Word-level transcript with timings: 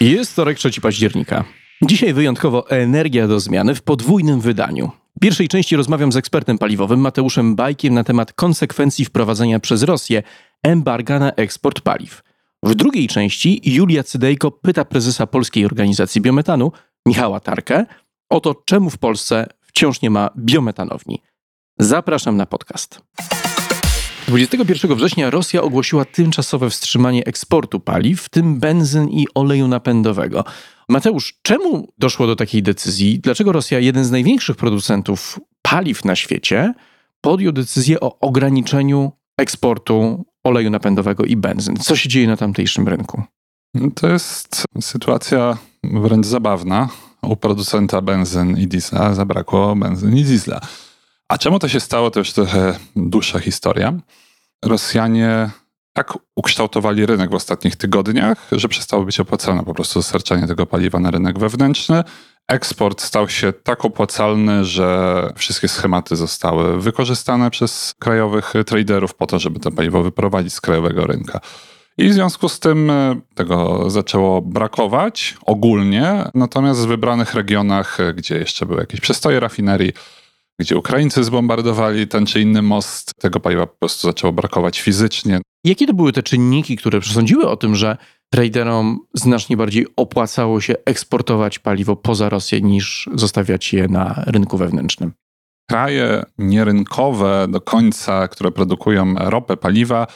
Jest 0.00 0.32
wtorek 0.32 0.58
3 0.58 0.80
października. 0.80 1.44
Dzisiaj 1.82 2.14
wyjątkowo 2.14 2.70
energia 2.70 3.28
do 3.28 3.40
zmiany 3.40 3.74
w 3.74 3.82
podwójnym 3.82 4.40
wydaniu. 4.40 4.90
W 5.16 5.20
pierwszej 5.20 5.48
części 5.48 5.76
rozmawiam 5.76 6.12
z 6.12 6.16
ekspertem 6.16 6.58
paliwowym 6.58 7.00
Mateuszem 7.00 7.56
Bajkiem 7.56 7.94
na 7.94 8.04
temat 8.04 8.32
konsekwencji 8.32 9.04
wprowadzenia 9.04 9.60
przez 9.60 9.82
Rosję 9.82 10.22
embarga 10.62 11.18
na 11.18 11.32
eksport 11.32 11.80
paliw. 11.80 12.22
W 12.62 12.74
drugiej 12.74 13.08
części 13.08 13.60
Julia 13.64 14.02
Cydejko 14.02 14.50
pyta 14.50 14.84
prezesa 14.84 15.26
Polskiej 15.26 15.64
Organizacji 15.64 16.20
Biometanu 16.20 16.72
Michała 17.06 17.40
Tarkę 17.40 17.86
o 18.30 18.40
to, 18.40 18.54
czemu 18.64 18.90
w 18.90 18.98
Polsce 18.98 19.46
wciąż 19.60 20.02
nie 20.02 20.10
ma 20.10 20.30
biometanowni. 20.38 21.22
Zapraszam 21.78 22.36
na 22.36 22.46
podcast. 22.46 23.00
21 24.30 24.94
września 24.94 25.30
Rosja 25.30 25.62
ogłosiła 25.62 26.04
tymczasowe 26.04 26.70
wstrzymanie 26.70 27.24
eksportu 27.24 27.80
paliw, 27.80 28.22
w 28.22 28.28
tym 28.28 28.60
benzyn 28.60 29.08
i 29.08 29.26
oleju 29.34 29.68
napędowego. 29.68 30.44
Mateusz, 30.88 31.38
czemu 31.42 31.88
doszło 31.98 32.26
do 32.26 32.36
takiej 32.36 32.62
decyzji? 32.62 33.20
Dlaczego 33.20 33.52
Rosja, 33.52 33.78
jeden 33.78 34.04
z 34.04 34.10
największych 34.10 34.56
producentów 34.56 35.40
paliw 35.62 36.04
na 36.04 36.16
świecie, 36.16 36.74
podjął 37.20 37.52
decyzję 37.52 38.00
o 38.00 38.18
ograniczeniu 38.20 39.12
eksportu 39.38 40.24
oleju 40.44 40.70
napędowego 40.70 41.24
i 41.24 41.36
benzyn? 41.36 41.76
Co 41.76 41.96
się 41.96 42.08
dzieje 42.08 42.26
na 42.26 42.36
tamtejszym 42.36 42.88
rynku? 42.88 43.22
To 43.94 44.08
jest 44.08 44.64
sytuacja 44.80 45.58
wręcz 45.84 46.26
zabawna. 46.26 46.88
U 47.22 47.36
producenta 47.36 48.02
benzyn 48.02 48.56
i 48.58 48.66
diesla 48.66 49.14
zabrakło 49.14 49.76
benzyn 49.76 50.16
i 50.16 50.24
diesla. 50.24 50.60
A 51.30 51.38
czemu 51.38 51.58
to 51.58 51.68
się 51.68 51.80
stało, 51.80 52.10
to 52.10 52.20
już 52.20 52.32
trochę 52.32 52.78
dłuższa 52.96 53.38
historia. 53.38 53.92
Rosjanie 54.64 55.50
tak 55.92 56.18
ukształtowali 56.36 57.06
rynek 57.06 57.30
w 57.30 57.34
ostatnich 57.34 57.76
tygodniach, 57.76 58.48
że 58.52 58.68
przestało 58.68 59.04
być 59.04 59.20
opłacalne 59.20 59.64
po 59.64 59.74
prostu 59.74 59.98
dostarczanie 59.98 60.46
tego 60.46 60.66
paliwa 60.66 61.00
na 61.00 61.10
rynek 61.10 61.38
wewnętrzny. 61.38 62.04
Eksport 62.48 63.02
stał 63.02 63.28
się 63.28 63.52
tak 63.52 63.84
opłacalny, 63.84 64.64
że 64.64 65.32
wszystkie 65.36 65.68
schematy 65.68 66.16
zostały 66.16 66.80
wykorzystane 66.80 67.50
przez 67.50 67.94
krajowych 67.98 68.52
traderów 68.66 69.14
po 69.14 69.26
to, 69.26 69.38
żeby 69.38 69.60
to 69.60 69.70
paliwo 69.70 70.02
wyprowadzić 70.02 70.54
z 70.54 70.60
krajowego 70.60 71.06
rynka. 71.06 71.40
I 71.98 72.08
w 72.08 72.12
związku 72.12 72.48
z 72.48 72.60
tym 72.60 72.90
e, 72.90 73.20
tego 73.34 73.90
zaczęło 73.90 74.42
brakować 74.42 75.36
ogólnie, 75.46 76.24
natomiast 76.34 76.80
w 76.80 76.86
wybranych 76.86 77.34
regionach, 77.34 78.00
e, 78.00 78.14
gdzie 78.14 78.38
jeszcze 78.38 78.66
były 78.66 78.80
jakieś 78.80 79.00
przestoje 79.00 79.40
rafinerii, 79.40 79.92
gdzie 80.60 80.76
Ukraińcy 80.76 81.24
zbombardowali 81.24 82.08
ten 82.08 82.26
czy 82.26 82.40
inny 82.40 82.62
most, 82.62 83.14
tego 83.20 83.40
paliwa 83.40 83.66
po 83.66 83.76
prostu 83.78 84.06
zaczęło 84.06 84.32
brakować 84.32 84.80
fizycznie. 84.80 85.40
Jakie 85.64 85.86
to 85.86 85.94
były 85.94 86.12
te 86.12 86.22
czynniki, 86.22 86.76
które 86.76 87.00
przesądziły 87.00 87.48
o 87.48 87.56
tym, 87.56 87.76
że 87.76 87.96
traderom 88.32 88.98
znacznie 89.14 89.56
bardziej 89.56 89.86
opłacało 89.96 90.60
się 90.60 90.74
eksportować 90.84 91.58
paliwo 91.58 91.96
poza 91.96 92.28
Rosję 92.28 92.60
niż 92.60 93.08
zostawiać 93.14 93.72
je 93.72 93.88
na 93.88 94.22
rynku 94.26 94.56
wewnętrznym? 94.56 95.12
Kraje 95.70 96.22
nierynkowe 96.38 97.46
do 97.48 97.60
końca, 97.60 98.28
które 98.28 98.50
produkują 98.50 99.14
ropę, 99.18 99.56
paliwa, 99.56 100.06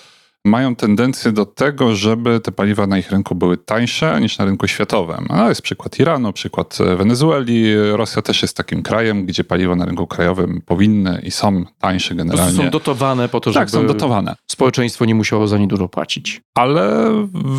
mają 0.44 0.76
tendencję 0.76 1.32
do 1.32 1.46
tego, 1.46 1.94
żeby 1.94 2.40
te 2.40 2.52
paliwa 2.52 2.86
na 2.86 2.98
ich 2.98 3.10
rynku 3.10 3.34
były 3.34 3.56
tańsze 3.56 4.20
niż 4.20 4.38
na 4.38 4.44
rynku 4.44 4.66
światowym. 4.66 5.26
A 5.28 5.48
jest 5.48 5.62
przykład 5.62 5.98
Iranu, 5.98 6.32
przykład 6.32 6.78
Wenezueli. 6.96 7.74
Rosja 7.92 8.22
też 8.22 8.42
jest 8.42 8.56
takim 8.56 8.82
krajem, 8.82 9.26
gdzie 9.26 9.44
paliwo 9.44 9.76
na 9.76 9.84
rynku 9.84 10.06
krajowym 10.06 10.62
powinny 10.66 11.20
i 11.22 11.30
są 11.30 11.64
tańsze 11.80 12.14
generalnie. 12.14 12.64
Są 12.64 12.70
dotowane 12.70 13.28
po 13.28 13.40
to, 13.40 13.52
tak, 13.52 13.68
żeby 13.68 13.82
są 13.82 13.86
dotowane. 13.86 14.36
społeczeństwo 14.46 15.04
nie 15.04 15.14
musiało 15.14 15.46
za 15.46 15.58
nie 15.58 15.66
dużo 15.66 15.88
płacić. 15.88 16.40
Ale 16.54 17.10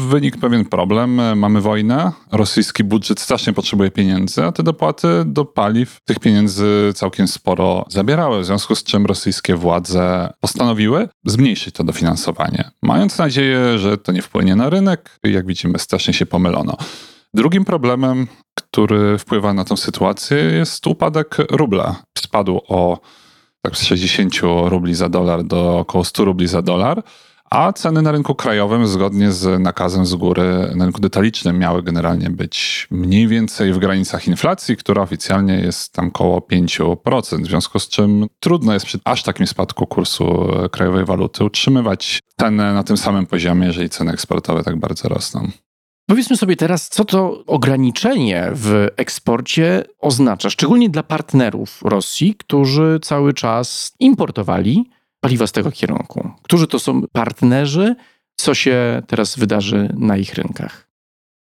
wynik 0.09 0.37
pewien 0.37 0.65
problem. 0.65 1.21
Mamy 1.39 1.61
wojnę, 1.61 2.11
rosyjski 2.31 2.83
budżet 2.83 3.19
strasznie 3.19 3.53
potrzebuje 3.53 3.91
pieniędzy, 3.91 4.43
a 4.43 4.51
te 4.51 4.63
dopłaty 4.63 5.07
do 5.25 5.45
paliw 5.45 5.97
tych 6.05 6.19
pieniędzy 6.19 6.91
całkiem 6.95 7.27
sporo 7.27 7.85
zabierały, 7.89 8.41
w 8.41 8.45
związku 8.45 8.75
z 8.75 8.83
czym 8.83 9.05
rosyjskie 9.05 9.55
władze 9.55 10.33
postanowiły 10.39 11.09
zmniejszyć 11.25 11.75
to 11.75 11.83
dofinansowanie 11.83 12.74
mając 12.81 13.17
nadzieję, 13.17 13.77
że 13.77 13.97
to 13.97 14.11
nie 14.11 14.21
wpłynie 14.21 14.55
na 14.55 14.69
rynek. 14.69 15.19
Jak 15.23 15.47
widzimy, 15.47 15.79
strasznie 15.79 16.13
się 16.13 16.25
pomylono. 16.25 16.77
Drugim 17.33 17.65
problemem, 17.65 18.27
który 18.55 19.17
wpływa 19.17 19.53
na 19.53 19.65
tę 19.65 19.77
sytuację, 19.77 20.37
jest 20.37 20.87
upadek 20.87 21.37
rubla. 21.49 21.95
Spadł 22.17 22.61
o 22.67 22.99
tak 23.61 23.77
z 23.77 23.83
60 23.83 24.33
rubli 24.65 24.95
za 24.95 25.09
dolar 25.09 25.43
do 25.43 25.79
około 25.79 26.03
100 26.03 26.25
rubli 26.25 26.47
za 26.47 26.61
dolar 26.61 27.03
a 27.55 27.73
ceny 27.73 28.01
na 28.01 28.11
rynku 28.11 28.35
krajowym, 28.35 28.87
zgodnie 28.87 29.31
z 29.31 29.61
nakazem 29.61 30.05
z 30.05 30.15
góry, 30.15 30.71
na 30.75 30.85
rynku 30.85 31.01
detalicznym, 31.01 31.59
miały 31.59 31.83
generalnie 31.83 32.29
być 32.29 32.87
mniej 32.91 33.27
więcej 33.27 33.73
w 33.73 33.77
granicach 33.77 34.27
inflacji, 34.27 34.77
która 34.77 35.01
oficjalnie 35.01 35.53
jest 35.53 35.93
tam 35.93 36.07
około 36.07 36.39
5%, 36.39 37.43
w 37.43 37.47
związku 37.47 37.79
z 37.79 37.89
czym 37.89 38.27
trudno 38.39 38.73
jest 38.73 38.85
przy 38.85 38.99
aż 39.05 39.23
takim 39.23 39.47
spadku 39.47 39.87
kursu 39.87 40.47
krajowej 40.71 41.05
waluty 41.05 41.43
utrzymywać 41.43 42.19
cenę 42.39 42.73
na 42.73 42.83
tym 42.83 42.97
samym 42.97 43.25
poziomie, 43.25 43.67
jeżeli 43.67 43.89
ceny 43.89 44.11
eksportowe 44.11 44.63
tak 44.63 44.79
bardzo 44.79 45.09
rosną. 45.09 45.47
Powiedzmy 46.07 46.37
sobie 46.37 46.55
teraz, 46.55 46.89
co 46.89 47.05
to 47.05 47.43
ograniczenie 47.45 48.49
w 48.53 48.87
eksporcie 48.97 49.83
oznacza, 49.99 50.49
szczególnie 50.49 50.89
dla 50.89 51.03
partnerów 51.03 51.81
Rosji, 51.83 52.35
którzy 52.35 52.99
cały 53.01 53.33
czas 53.33 53.93
importowali 53.99 54.89
paliwa 55.25 55.47
z 55.47 55.51
tego 55.51 55.71
kierunku. 55.71 56.29
Którzy 56.43 56.67
to 56.67 56.79
są 56.79 57.01
partnerzy? 57.11 57.95
Co 58.35 58.53
się 58.53 59.01
teraz 59.07 59.39
wydarzy 59.39 59.89
na 59.97 60.17
ich 60.17 60.33
rynkach? 60.33 60.85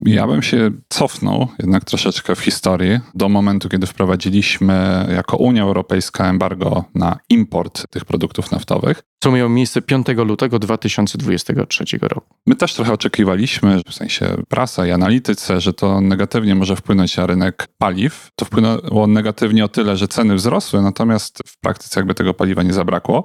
Ja 0.00 0.26
bym 0.26 0.42
się 0.42 0.70
cofnął 0.88 1.48
jednak 1.58 1.84
troszeczkę 1.84 2.34
w 2.34 2.40
historii 2.40 3.00
do 3.14 3.28
momentu, 3.28 3.68
kiedy 3.68 3.86
wprowadziliśmy 3.86 5.06
jako 5.14 5.36
Unia 5.36 5.62
Europejska 5.62 6.28
embargo 6.28 6.84
na 6.94 7.18
import 7.28 7.86
tych 7.90 8.04
produktów 8.04 8.50
naftowych. 8.50 9.02
Co 9.22 9.32
miało 9.32 9.48
miejsce 9.48 9.82
5 9.82 10.06
lutego 10.08 10.58
2023 10.58 11.84
roku. 12.02 12.34
My 12.46 12.56
też 12.56 12.74
trochę 12.74 12.92
oczekiwaliśmy, 12.92 13.80
w 13.88 13.94
sensie 13.94 14.36
prasa 14.48 14.86
i 14.86 14.90
analitycy, 14.90 15.60
że 15.60 15.72
to 15.72 16.00
negatywnie 16.00 16.54
może 16.54 16.76
wpłynąć 16.76 17.16
na 17.16 17.26
rynek 17.26 17.68
paliw. 17.78 18.30
To 18.36 18.44
wpłynęło 18.44 19.06
negatywnie 19.06 19.64
o 19.64 19.68
tyle, 19.68 19.96
że 19.96 20.08
ceny 20.08 20.34
wzrosły, 20.34 20.82
natomiast 20.82 21.42
w 21.46 21.60
praktyce 21.60 22.00
jakby 22.00 22.14
tego 22.14 22.34
paliwa 22.34 22.62
nie 22.62 22.72
zabrakło 22.72 23.24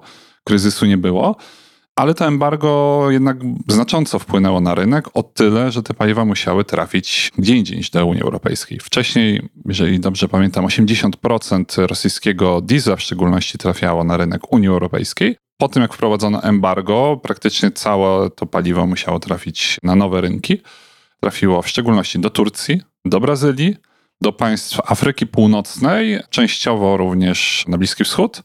kryzysu 0.49 0.85
nie 0.85 0.97
było. 0.97 1.35
Ale 1.95 2.13
to 2.13 2.25
embargo 2.25 3.05
jednak 3.09 3.37
znacząco 3.67 4.19
wpłynęło 4.19 4.61
na 4.61 4.75
rynek 4.75 5.05
o 5.13 5.23
tyle, 5.23 5.71
że 5.71 5.83
te 5.83 5.93
paliwa 5.93 6.25
musiały 6.25 6.65
trafić 6.65 7.31
gdzie 7.37 7.55
indziej 7.55 7.77
niż 7.77 7.89
do 7.89 8.05
Unii 8.05 8.21
Europejskiej. 8.21 8.79
Wcześniej, 8.79 9.49
jeżeli 9.65 9.99
dobrze 9.99 10.27
pamiętam, 10.27 10.65
80% 10.65 11.87
rosyjskiego 11.87 12.61
diesla 12.61 12.95
w 12.95 13.01
szczególności 13.01 13.57
trafiało 13.57 14.03
na 14.03 14.17
rynek 14.17 14.53
Unii 14.53 14.67
Europejskiej. 14.67 15.35
Po 15.57 15.67
tym, 15.67 15.81
jak 15.81 15.93
wprowadzono 15.93 16.43
embargo, 16.43 17.19
praktycznie 17.23 17.71
całe 17.71 18.29
to 18.29 18.45
paliwo 18.45 18.87
musiało 18.87 19.19
trafić 19.19 19.77
na 19.83 19.95
nowe 19.95 20.21
rynki. 20.21 20.61
Trafiło 21.19 21.61
w 21.61 21.69
szczególności 21.69 22.19
do 22.19 22.29
Turcji, 22.29 22.81
do 23.05 23.19
Brazylii, 23.19 23.75
do 24.21 24.31
państw 24.33 24.79
Afryki 24.85 25.27
Północnej, 25.27 26.19
częściowo 26.29 26.97
również 26.97 27.65
na 27.67 27.77
Bliski 27.77 28.03
Wschód 28.03 28.43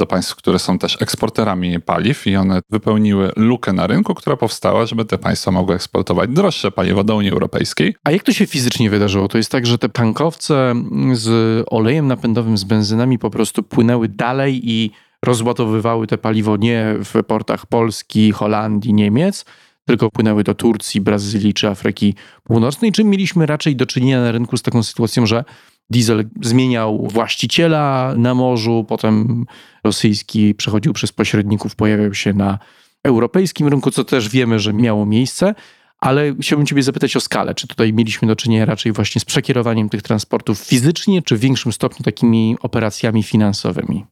do 0.00 0.06
państw, 0.06 0.36
które 0.36 0.58
są 0.58 0.78
też 0.78 1.02
eksporterami 1.02 1.80
paliw 1.80 2.26
i 2.26 2.36
one 2.36 2.60
wypełniły 2.70 3.32
lukę 3.36 3.72
na 3.72 3.86
rynku, 3.86 4.14
która 4.14 4.36
powstała, 4.36 4.86
żeby 4.86 5.04
te 5.04 5.18
państwa 5.18 5.50
mogły 5.50 5.74
eksportować 5.74 6.30
droższe 6.30 6.70
paliwo 6.70 7.04
do 7.04 7.16
Unii 7.16 7.30
Europejskiej. 7.30 7.94
A 8.04 8.10
jak 8.10 8.22
to 8.22 8.32
się 8.32 8.46
fizycznie 8.46 8.90
wydarzyło? 8.90 9.28
To 9.28 9.38
jest 9.38 9.50
tak, 9.50 9.66
że 9.66 9.78
te 9.78 9.88
tankowce 9.88 10.74
z 11.12 11.64
olejem 11.70 12.06
napędowym, 12.06 12.58
z 12.58 12.64
benzynami 12.64 13.18
po 13.18 13.30
prostu 13.30 13.62
płynęły 13.62 14.08
dalej 14.08 14.70
i 14.70 14.90
rozładowywały 15.24 16.06
te 16.06 16.18
paliwo 16.18 16.56
nie 16.56 16.94
w 17.04 17.24
portach 17.24 17.66
Polski, 17.66 18.32
Holandii, 18.32 18.94
Niemiec, 18.94 19.44
tylko 19.86 20.10
płynęły 20.10 20.44
do 20.44 20.54
Turcji, 20.54 21.00
Brazylii 21.00 21.54
czy 21.54 21.68
Afryki 21.68 22.14
Północnej? 22.44 22.92
Czy 22.92 23.04
mieliśmy 23.04 23.46
raczej 23.46 23.76
do 23.76 23.86
czynienia 23.86 24.20
na 24.20 24.32
rynku 24.32 24.56
z 24.56 24.62
taką 24.62 24.82
sytuacją, 24.82 25.26
że 25.26 25.44
Diesel 25.90 26.24
zmieniał 26.42 27.08
właściciela 27.08 28.14
na 28.16 28.34
morzu, 28.34 28.84
potem 28.88 29.46
rosyjski 29.84 30.54
przechodził 30.54 30.92
przez 30.92 31.12
pośredników, 31.12 31.76
pojawiał 31.76 32.14
się 32.14 32.32
na 32.32 32.58
europejskim 33.04 33.68
rynku, 33.68 33.90
co 33.90 34.04
też 34.04 34.28
wiemy, 34.28 34.58
że 34.58 34.72
miało 34.72 35.06
miejsce. 35.06 35.54
Ale 35.98 36.34
chciałbym 36.40 36.66
Ciebie 36.66 36.82
zapytać 36.82 37.16
o 37.16 37.20
skalę. 37.20 37.54
Czy 37.54 37.68
tutaj 37.68 37.92
mieliśmy 37.92 38.28
do 38.28 38.36
czynienia 38.36 38.64
raczej 38.64 38.92
właśnie 38.92 39.20
z 39.20 39.24
przekierowaniem 39.24 39.88
tych 39.88 40.02
transportów 40.02 40.58
fizycznie, 40.58 41.22
czy 41.22 41.36
w 41.36 41.40
większym 41.40 41.72
stopniu 41.72 42.04
takimi 42.04 42.56
operacjami 42.60 43.22
finansowymi? 43.22 44.04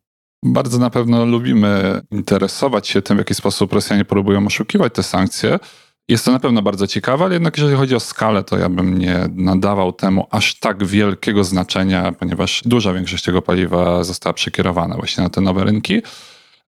Bardzo 0.44 0.78
na 0.78 0.90
pewno 0.90 1.26
lubimy 1.26 2.00
interesować 2.10 2.88
się 2.88 3.02
tym, 3.02 3.16
w 3.16 3.18
jaki 3.18 3.34
sposób 3.34 3.72
Rosjanie 3.72 4.04
próbują 4.04 4.46
oszukiwać 4.46 4.94
te 4.94 5.02
sankcje. 5.02 5.58
Jest 6.08 6.24
to 6.24 6.32
na 6.32 6.38
pewno 6.38 6.62
bardzo 6.62 6.86
ciekawe, 6.86 7.24
ale 7.24 7.34
jednak 7.34 7.58
jeżeli 7.58 7.76
chodzi 7.76 7.94
o 7.94 8.00
skalę, 8.00 8.44
to 8.44 8.58
ja 8.58 8.68
bym 8.68 8.98
nie 8.98 9.28
nadawał 9.34 9.92
temu 9.92 10.26
aż 10.30 10.58
tak 10.58 10.84
wielkiego 10.84 11.44
znaczenia, 11.44 12.12
ponieważ 12.12 12.62
duża 12.64 12.92
większość 12.92 13.24
tego 13.24 13.42
paliwa 13.42 14.04
została 14.04 14.32
przekierowana 14.32 14.96
właśnie 14.96 15.24
na 15.24 15.30
te 15.30 15.40
nowe 15.40 15.64
rynki. 15.64 16.02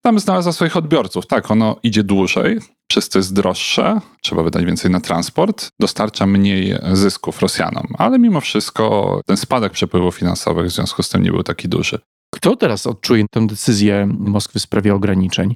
Tam 0.03 0.19
znalazła 0.19 0.53
swoich 0.53 0.77
odbiorców. 0.77 1.27
Tak, 1.27 1.51
ono 1.51 1.77
idzie 1.83 2.05
dłużej, 2.05 2.59
przez 2.87 3.09
to 3.09 3.19
jest 3.19 3.35
droższe, 3.35 4.01
trzeba 4.21 4.43
wydać 4.43 4.65
więcej 4.65 4.91
na 4.91 5.01
transport, 5.01 5.69
dostarcza 5.81 6.27
mniej 6.27 6.75
zysków 6.93 7.41
Rosjanom, 7.41 7.87
ale 7.99 8.19
mimo 8.19 8.41
wszystko 8.41 9.21
ten 9.27 9.37
spadek 9.37 9.73
przepływów 9.73 10.17
finansowych 10.17 10.67
w 10.67 10.71
związku 10.71 11.03
z 11.03 11.09
tym 11.09 11.23
nie 11.23 11.31
był 11.31 11.43
taki 11.43 11.69
duży. 11.69 11.99
Kto 12.35 12.57
teraz 12.57 12.87
odczuje 12.87 13.25
tę 13.31 13.47
decyzję 13.47 14.09
Moskwy 14.19 14.59
w 14.59 14.63
sprawie 14.63 14.95
ograniczeń? 14.95 15.55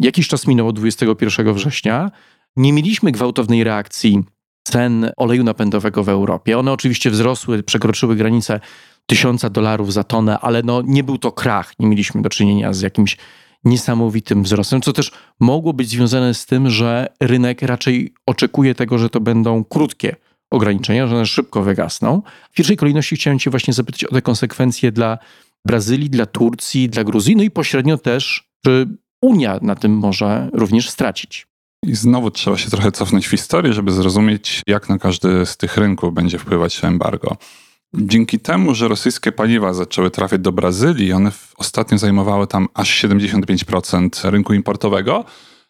Jakiś 0.00 0.28
czas 0.28 0.46
minął 0.46 0.68
od 0.68 0.76
21 0.76 1.54
września. 1.54 2.10
Nie 2.58 2.72
mieliśmy 2.72 3.12
gwałtownej 3.12 3.64
reakcji 3.64 4.22
cen 4.64 5.10
oleju 5.16 5.44
napędowego 5.44 6.04
w 6.04 6.08
Europie. 6.08 6.58
One 6.58 6.72
oczywiście 6.72 7.10
wzrosły, 7.10 7.62
przekroczyły 7.62 8.16
granicę 8.16 8.60
tysiąca 9.06 9.50
dolarów 9.50 9.92
za 9.92 10.04
tonę, 10.04 10.38
ale 10.38 10.62
no 10.62 10.82
nie 10.82 11.04
był 11.04 11.18
to 11.18 11.32
krach. 11.32 11.72
Nie 11.78 11.86
mieliśmy 11.86 12.22
do 12.22 12.28
czynienia 12.28 12.72
z 12.72 12.80
jakimś 12.80 13.16
niesamowitym 13.64 14.42
wzrostem, 14.42 14.82
co 14.82 14.92
też 14.92 15.12
mogło 15.40 15.72
być 15.72 15.88
związane 15.88 16.34
z 16.34 16.46
tym, 16.46 16.70
że 16.70 17.06
rynek 17.20 17.62
raczej 17.62 18.14
oczekuje 18.26 18.74
tego, 18.74 18.98
że 18.98 19.10
to 19.10 19.20
będą 19.20 19.64
krótkie 19.64 20.16
ograniczenia, 20.50 21.06
że 21.06 21.16
one 21.16 21.26
szybko 21.26 21.62
wygasną. 21.62 22.22
W 22.50 22.54
pierwszej 22.54 22.76
kolejności 22.76 23.16
chciałem 23.16 23.38
Cię 23.38 23.50
właśnie 23.50 23.74
zapytać 23.74 24.04
o 24.04 24.14
te 24.14 24.22
konsekwencje 24.22 24.92
dla 24.92 25.18
Brazylii, 25.66 26.10
dla 26.10 26.26
Turcji, 26.26 26.88
dla 26.88 27.04
Gruzji, 27.04 27.36
no 27.36 27.42
i 27.42 27.50
pośrednio 27.50 27.98
też, 27.98 28.50
czy 28.64 28.88
Unia 29.22 29.58
na 29.62 29.74
tym 29.74 29.92
może 29.92 30.48
również 30.52 30.90
stracić. 30.90 31.47
I 31.86 31.94
znowu 31.94 32.30
trzeba 32.30 32.58
się 32.58 32.70
trochę 32.70 32.92
cofnąć 32.92 33.26
w 33.26 33.30
historię, 33.30 33.72
żeby 33.72 33.92
zrozumieć, 33.92 34.62
jak 34.66 34.88
na 34.88 34.98
każdy 34.98 35.46
z 35.46 35.56
tych 35.56 35.76
rynków 35.76 36.14
będzie 36.14 36.38
wpływać 36.38 36.84
embargo. 36.84 37.36
Dzięki 37.94 38.40
temu, 38.40 38.74
że 38.74 38.88
rosyjskie 38.88 39.32
paliwa 39.32 39.74
zaczęły 39.74 40.10
trafiać 40.10 40.40
do 40.40 40.52
Brazylii, 40.52 41.12
one 41.12 41.32
ostatnio 41.56 41.98
zajmowały 41.98 42.46
tam 42.46 42.68
aż 42.74 43.04
75% 43.04 44.30
rynku 44.30 44.54
importowego, 44.54 45.24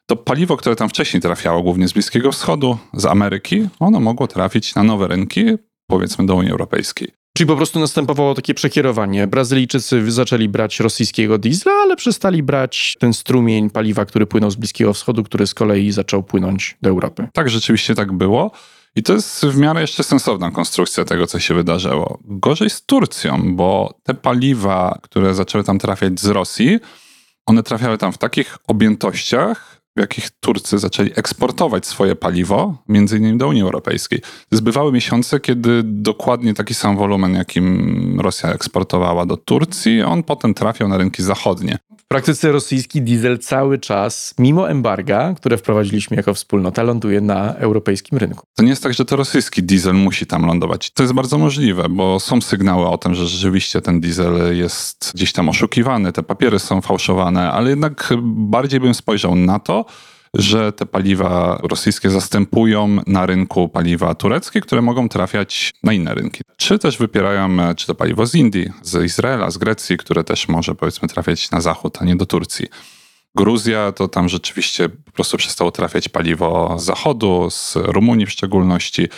to 0.06 0.16
paliwo, 0.16 0.56
które 0.56 0.76
tam 0.76 0.88
wcześniej 0.88 1.20
trafiało, 1.20 1.62
głównie 1.62 1.88
z 1.88 1.92
Bliskiego 1.92 2.32
Wschodu, 2.32 2.78
z 2.94 3.06
Ameryki, 3.06 3.68
ono 3.80 4.00
mogło 4.00 4.26
trafić 4.26 4.74
na 4.74 4.82
nowe 4.82 5.08
rynki, 5.08 5.44
powiedzmy 5.86 6.26
do 6.26 6.34
Unii 6.34 6.50
Europejskiej. 6.50 7.17
Czyli 7.38 7.48
po 7.48 7.56
prostu 7.56 7.80
następowało 7.80 8.34
takie 8.34 8.54
przekierowanie. 8.54 9.26
Brazylijczycy 9.26 10.10
zaczęli 10.10 10.48
brać 10.48 10.80
rosyjskiego 10.80 11.38
diesla, 11.38 11.72
ale 11.72 11.96
przestali 11.96 12.42
brać 12.42 12.96
ten 13.00 13.12
strumień 13.12 13.70
paliwa, 13.70 14.04
który 14.04 14.26
płynął 14.26 14.50
z 14.50 14.56
Bliskiego 14.56 14.92
Wschodu, 14.92 15.24
który 15.24 15.46
z 15.46 15.54
kolei 15.54 15.92
zaczął 15.92 16.22
płynąć 16.22 16.76
do 16.82 16.90
Europy. 16.90 17.28
Tak, 17.32 17.50
rzeczywiście 17.50 17.94
tak 17.94 18.12
było. 18.12 18.50
I 18.96 19.02
to 19.02 19.12
jest 19.12 19.46
w 19.46 19.56
miarę 19.56 19.80
jeszcze 19.80 20.02
sensowna 20.02 20.50
konstrukcja 20.50 21.04
tego, 21.04 21.26
co 21.26 21.40
się 21.40 21.54
wydarzyło. 21.54 22.18
Gorzej 22.24 22.70
z 22.70 22.82
Turcją, 22.82 23.56
bo 23.56 23.94
te 24.02 24.14
paliwa, 24.14 24.98
które 25.02 25.34
zaczęły 25.34 25.64
tam 25.64 25.78
trafiać 25.78 26.20
z 26.20 26.26
Rosji, 26.26 26.78
one 27.46 27.62
trafiały 27.62 27.98
tam 27.98 28.12
w 28.12 28.18
takich 28.18 28.58
objętościach, 28.66 29.77
jakich 30.00 30.30
Turcy 30.40 30.78
zaczęli 30.78 31.10
eksportować 31.16 31.86
swoje 31.86 32.16
paliwo, 32.16 32.74
między 32.88 33.18
innymi 33.18 33.38
do 33.38 33.48
Unii 33.48 33.62
Europejskiej. 33.62 34.20
Zbywały 34.50 34.92
miesiące, 34.92 35.40
kiedy 35.40 35.82
dokładnie 35.84 36.54
taki 36.54 36.74
sam 36.74 36.96
wolumen, 36.96 37.34
jakim 37.34 38.20
Rosja 38.20 38.52
eksportowała 38.52 39.26
do 39.26 39.36
Turcji, 39.36 40.02
on 40.02 40.22
potem 40.22 40.54
trafiał 40.54 40.88
na 40.88 40.98
rynki 40.98 41.22
zachodnie. 41.22 41.78
Praktyce 42.10 42.52
rosyjski 42.52 43.02
diesel 43.02 43.38
cały 43.38 43.78
czas, 43.78 44.34
mimo 44.38 44.70
embarga, 44.70 45.34
które 45.34 45.58
wprowadziliśmy 45.58 46.16
jako 46.16 46.34
wspólnota, 46.34 46.82
ląduje 46.82 47.20
na 47.20 47.54
europejskim 47.54 48.18
rynku. 48.18 48.46
To 48.54 48.62
nie 48.62 48.70
jest 48.70 48.82
tak, 48.82 48.94
że 48.94 49.04
to 49.04 49.16
rosyjski 49.16 49.62
diesel 49.62 49.94
musi 49.94 50.26
tam 50.26 50.46
lądować. 50.46 50.90
To 50.90 51.02
jest 51.02 51.12
bardzo 51.12 51.38
możliwe, 51.38 51.88
bo 51.88 52.20
są 52.20 52.40
sygnały 52.40 52.88
o 52.88 52.98
tym, 52.98 53.14
że 53.14 53.26
rzeczywiście 53.26 53.80
ten 53.80 54.00
diesel 54.00 54.56
jest 54.56 55.10
gdzieś 55.14 55.32
tam 55.32 55.48
oszukiwany, 55.48 56.12
te 56.12 56.22
papiery 56.22 56.58
są 56.58 56.80
fałszowane, 56.80 57.52
ale 57.52 57.70
jednak 57.70 58.14
bardziej 58.24 58.80
bym 58.80 58.94
spojrzał 58.94 59.34
na 59.34 59.58
to, 59.58 59.84
że 60.34 60.72
te 60.72 60.86
paliwa 60.86 61.60
rosyjskie 61.62 62.10
zastępują 62.10 62.98
na 63.06 63.26
rynku 63.26 63.68
paliwa 63.68 64.14
tureckie, 64.14 64.60
które 64.60 64.82
mogą 64.82 65.08
trafiać 65.08 65.72
na 65.82 65.92
inne 65.92 66.14
rynki. 66.14 66.40
Czy 66.56 66.78
też 66.78 66.98
wypierają, 66.98 67.60
e, 67.60 67.74
czy 67.74 67.86
to 67.86 67.94
paliwo 67.94 68.26
z 68.26 68.34
Indii, 68.34 68.70
z 68.82 69.04
Izraela, 69.04 69.50
z 69.50 69.58
Grecji, 69.58 69.96
które 69.96 70.24
też 70.24 70.48
może 70.48 70.74
powiedzmy 70.74 71.08
trafiać 71.08 71.50
na 71.50 71.60
zachód, 71.60 71.98
a 72.00 72.04
nie 72.04 72.16
do 72.16 72.26
Turcji. 72.26 72.66
Gruzja 73.34 73.92
to 73.92 74.08
tam 74.08 74.28
rzeczywiście 74.28 74.88
po 74.88 75.12
prostu 75.12 75.36
przestało 75.36 75.70
trafiać 75.70 76.08
paliwo 76.08 76.76
z 76.78 76.84
zachodu, 76.84 77.50
z 77.50 77.74
Rumunii 77.76 78.26
w 78.26 78.30
szczególności 78.30 79.08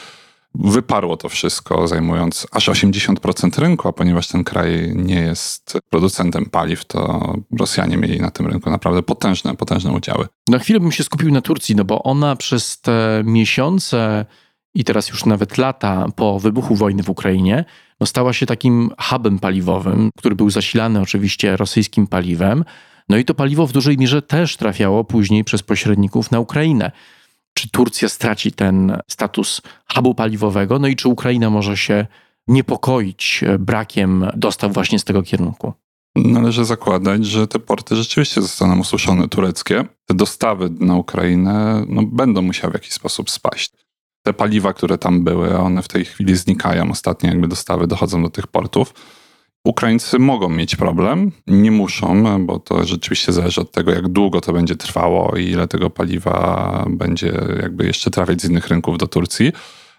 wyparło 0.55 1.17
to 1.17 1.29
wszystko, 1.29 1.89
zajmując 1.89 2.47
aż 2.53 2.69
80% 2.69 3.61
rynku, 3.61 3.89
a 3.89 3.93
ponieważ 3.93 4.29
ten 4.29 4.45
kraj 4.45 4.93
nie 4.97 5.21
jest 5.21 5.79
producentem 5.91 6.47
paliw, 6.47 6.85
to 6.85 7.35
Rosjanie 7.59 7.97
mieli 7.97 8.21
na 8.21 8.31
tym 8.31 8.47
rynku 8.47 8.71
naprawdę 8.71 9.03
potężne, 9.03 9.57
potężne 9.57 9.93
udziały. 9.93 10.27
Na 10.49 10.59
chwilę 10.59 10.81
bym 10.81 10.93
się 10.93 11.05
skupił 11.05 11.33
na 11.33 11.41
Turcji, 11.41 11.77
no 11.77 11.85
bo 11.85 12.03
ona 12.03 12.37
przez 12.37 12.81
te 12.81 13.23
miesiące 13.25 14.27
i 14.75 14.85
teraz 14.85 15.09
już 15.09 15.25
nawet 15.25 15.59
lata 15.59 16.07
po 16.17 16.41
wybuchu 16.41 16.75
wojny 16.75 17.03
w 17.03 17.11
Ukrainie, 17.11 17.65
no 18.01 18.07
stała 18.07 18.33
się 18.33 18.47
takim 18.47 18.91
hubem 18.99 19.39
paliwowym, 19.39 20.11
który 20.19 20.35
był 20.35 20.51
zasilany 20.51 21.01
oczywiście 21.01 21.57
rosyjskim 21.57 22.07
paliwem. 22.07 22.65
No 23.09 23.17
i 23.17 23.25
to 23.25 23.35
paliwo 23.35 23.67
w 23.67 23.73
dużej 23.73 23.99
mierze 23.99 24.23
też 24.23 24.57
trafiało 24.57 25.05
później 25.05 25.45
przez 25.45 25.63
pośredników 25.63 26.31
na 26.31 26.41
Ukrainę 26.41 26.91
czy 27.61 27.71
Turcja 27.71 28.09
straci 28.09 28.53
ten 28.53 28.99
status 29.09 29.63
hubu 29.95 30.15
paliwowego, 30.15 30.79
no 30.79 30.89
i 30.89 30.97
czy 30.97 31.09
Ukraina 31.09 31.51
może 31.51 31.77
się 31.77 32.07
niepokoić 32.49 33.45
e, 33.47 33.59
brakiem 33.59 34.27
dostaw 34.37 34.73
właśnie 34.73 34.99
z 34.99 35.05
tego 35.05 35.23
kierunku. 35.23 35.73
Należy 36.17 36.65
zakładać, 36.65 37.27
że 37.27 37.49
te 37.49 37.59
porty 37.59 37.97
rzeczywiście 37.97 38.43
zostaną 38.43 38.79
ususzone 38.79 39.29
tureckie. 39.29 39.85
Te 40.07 40.15
dostawy 40.15 40.71
na 40.71 40.97
Ukrainę 40.97 41.85
no, 41.89 42.03
będą 42.03 42.43
musiały 42.43 42.71
w 42.71 42.75
jakiś 42.75 42.93
sposób 42.93 43.31
spaść. 43.31 43.73
Te 44.23 44.33
paliwa, 44.33 44.73
które 44.73 44.99
tam 44.99 45.25
były, 45.25 45.59
one 45.59 45.83
w 45.83 45.89
tej 45.89 46.05
chwili 46.05 46.37
znikają. 46.37 46.91
Ostatnie 46.91 47.31
jakby 47.31 47.49
dostawy 47.49 47.87
dochodzą 47.87 48.23
do 48.23 48.31
tych 48.31 48.47
portów. 48.47 48.95
Ukraińcy 49.65 50.19
mogą 50.19 50.49
mieć 50.49 50.77
problem, 50.77 51.33
nie 51.47 51.71
muszą, 51.71 52.47
bo 52.47 52.59
to 52.59 52.85
rzeczywiście 52.85 53.33
zależy 53.33 53.61
od 53.61 53.73
tego, 53.73 53.93
jak 53.93 54.09
długo 54.09 54.41
to 54.41 54.53
będzie 54.53 54.77
trwało 54.77 55.37
i 55.37 55.45
ile 55.45 55.69
tego 55.69 55.91
paliwa 55.91 56.85
będzie 56.91 57.33
jakby 57.63 57.87
jeszcze 57.87 58.11
trafiać 58.11 58.43
z 58.43 58.45
innych 58.51 58.69
rynków 58.69 58.99
do 58.99 59.07
Turcji. 59.07 59.53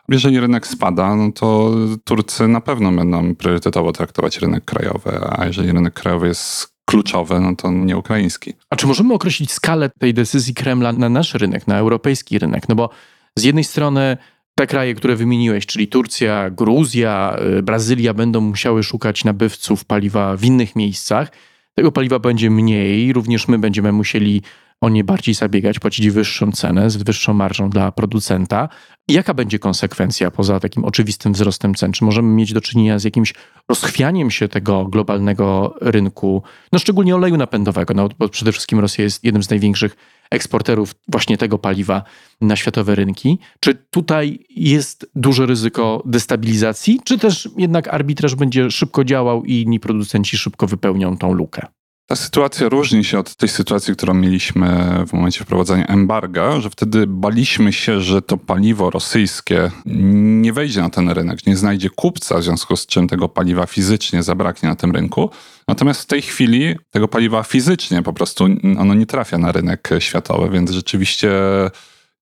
Jeżeli 0.10 0.40
rynek 0.40 0.68
spada, 0.68 1.16
no 1.16 1.32
to 1.32 1.72
Turcy 2.04 2.48
na 2.48 2.62
pewno 2.62 2.92
będą 2.92 3.36
priorytetowo 3.36 3.92
traktować 3.92 4.40
rynek 4.40 4.66
krajowy, 4.66 5.12
a 5.30 5.46
jeżeli 5.46 5.72
rynek 5.72 5.94
krajowy 5.94 6.28
jest 6.28 6.74
kluczowy, 6.86 7.40
no 7.40 7.56
to 7.56 7.72
nie 7.72 7.98
ukraiński. 7.98 8.54
A 8.70 8.76
czy 8.76 8.88
możemy 8.88 9.14
określić 9.14 9.52
skalę 9.52 9.90
tej 10.00 10.14
decyzji 10.14 10.54
Kremla 10.54 10.94
na 10.94 11.10
nasz 11.10 11.34
rynek, 11.34 11.68
na 11.68 11.78
europejski 11.78 12.40
rynek? 12.40 12.70
No 12.70 12.76
bo 12.76 12.90
z 13.36 13.44
jednej 13.44 13.64
strony 13.64 14.18
te 14.62 14.68
kraje, 14.68 14.96
które 14.96 15.16
wymieniłeś, 15.16 15.66
czyli 15.66 15.88
Turcja, 15.88 16.50
Gruzja, 16.50 17.36
y, 17.58 17.64
Brazylia, 17.64 18.14
będą 18.14 18.42
musiały 18.42 18.84
szukać 18.84 19.24
nabywców 19.24 19.86
paliwa 19.86 20.38
w 20.38 20.46
innych 20.46 20.76
miejscach. 20.76 21.32
Tego 21.74 21.92
paliwa 21.92 22.20
będzie 22.20 22.50
mniej, 22.50 23.14
również 23.14 23.48
my 23.48 23.60
będziemy 23.60 23.92
musieli 23.92 24.42
o 24.82 24.90
nie 24.90 25.04
bardziej 25.04 25.36
zabiegać, 25.36 25.80
płacić 25.80 26.10
wyższą 26.10 26.52
cenę 26.52 26.90
z 26.90 26.96
wyższą 26.96 27.34
marżą 27.34 27.70
dla 27.70 27.92
producenta. 27.92 28.70
Jaka 29.08 29.34
będzie 29.34 29.60
konsekwencja 29.60 30.32
poza 30.32 30.60
takim 30.60 30.86
oczywistym 30.86 31.34
wzrostem 31.34 31.76
cen? 31.76 31.92
Czy 31.92 32.06
możemy 32.06 32.28
mieć 32.34 32.54
do 32.54 32.62
czynienia 32.62 33.00
z 33.00 33.04
jakimś 33.04 33.34
rozchwianiem 33.70 34.32
się 34.32 34.48
tego 34.48 34.86
globalnego 34.86 35.76
rynku, 35.82 36.44
no 36.72 36.80
szczególnie 36.80 37.16
oleju 37.16 37.38
napędowego, 37.38 37.94
no, 37.94 38.10
bo 38.20 38.30
przede 38.30 38.52
wszystkim 38.52 38.80
Rosja 38.80 39.04
jest 39.04 39.24
jednym 39.24 39.44
z 39.44 39.50
największych 39.50 39.96
eksporterów 40.32 40.96
właśnie 41.08 41.38
tego 41.38 41.58
paliwa 41.58 42.04
na 42.42 42.56
światowe 42.56 42.96
rynki. 42.96 43.40
Czy 43.60 43.76
tutaj 43.76 44.46
jest 44.50 45.12
duże 45.16 45.46
ryzyko 45.46 46.04
destabilizacji, 46.06 47.00
czy 47.04 47.20
też 47.20 47.50
jednak 47.58 47.88
arbitraż 47.88 48.36
będzie 48.36 48.72
szybko 48.72 49.04
działał 49.04 49.46
i 49.46 49.62
inni 49.62 49.80
producenci 49.80 50.38
szybko 50.38 50.68
wypełnią 50.68 51.18
tą 51.18 51.34
lukę? 51.34 51.68
Ta 52.12 52.16
sytuacja 52.16 52.70
różni 52.70 53.04
się 53.04 53.20
od 53.20 53.36
tej 53.36 53.50
sytuacji, 53.50 53.94
którą 53.94 54.14
mieliśmy 54.14 54.68
w 55.08 55.14
momencie 55.14 55.44
wprowadzania 55.44 55.86
embarga, 55.86 56.62
że 56.62 56.70
wtedy 56.70 57.08
baliśmy 57.08 57.74
się, 57.74 58.02
że 58.02 58.22
to 58.22 58.38
paliwo 58.38 58.90
rosyjskie 58.90 59.72
nie 59.86 60.54
wejdzie 60.54 60.82
na 60.82 60.90
ten 60.90 61.10
rynek, 61.10 61.48
nie 61.48 61.58
znajdzie 61.58 61.90
kupca, 61.90 62.38
w 62.38 62.44
związku 62.44 62.76
z 62.76 62.86
czym 62.86 63.08
tego 63.08 63.30
paliwa 63.30 63.66
fizycznie 63.66 64.24
zabraknie 64.24 64.70
na 64.70 64.76
tym 64.76 64.92
rynku. 64.92 65.30
Natomiast 65.68 66.02
w 66.02 66.06
tej 66.06 66.22
chwili 66.22 66.76
tego 66.90 67.08
paliwa 67.08 67.44
fizycznie 67.44 68.02
po 68.02 68.14
prostu 68.14 68.48
ono 68.78 68.94
nie 68.94 69.06
trafia 69.06 69.38
na 69.38 69.52
rynek 69.52 69.90
światowy, 70.00 70.50
więc 70.50 70.72
rzeczywiście 70.72 71.32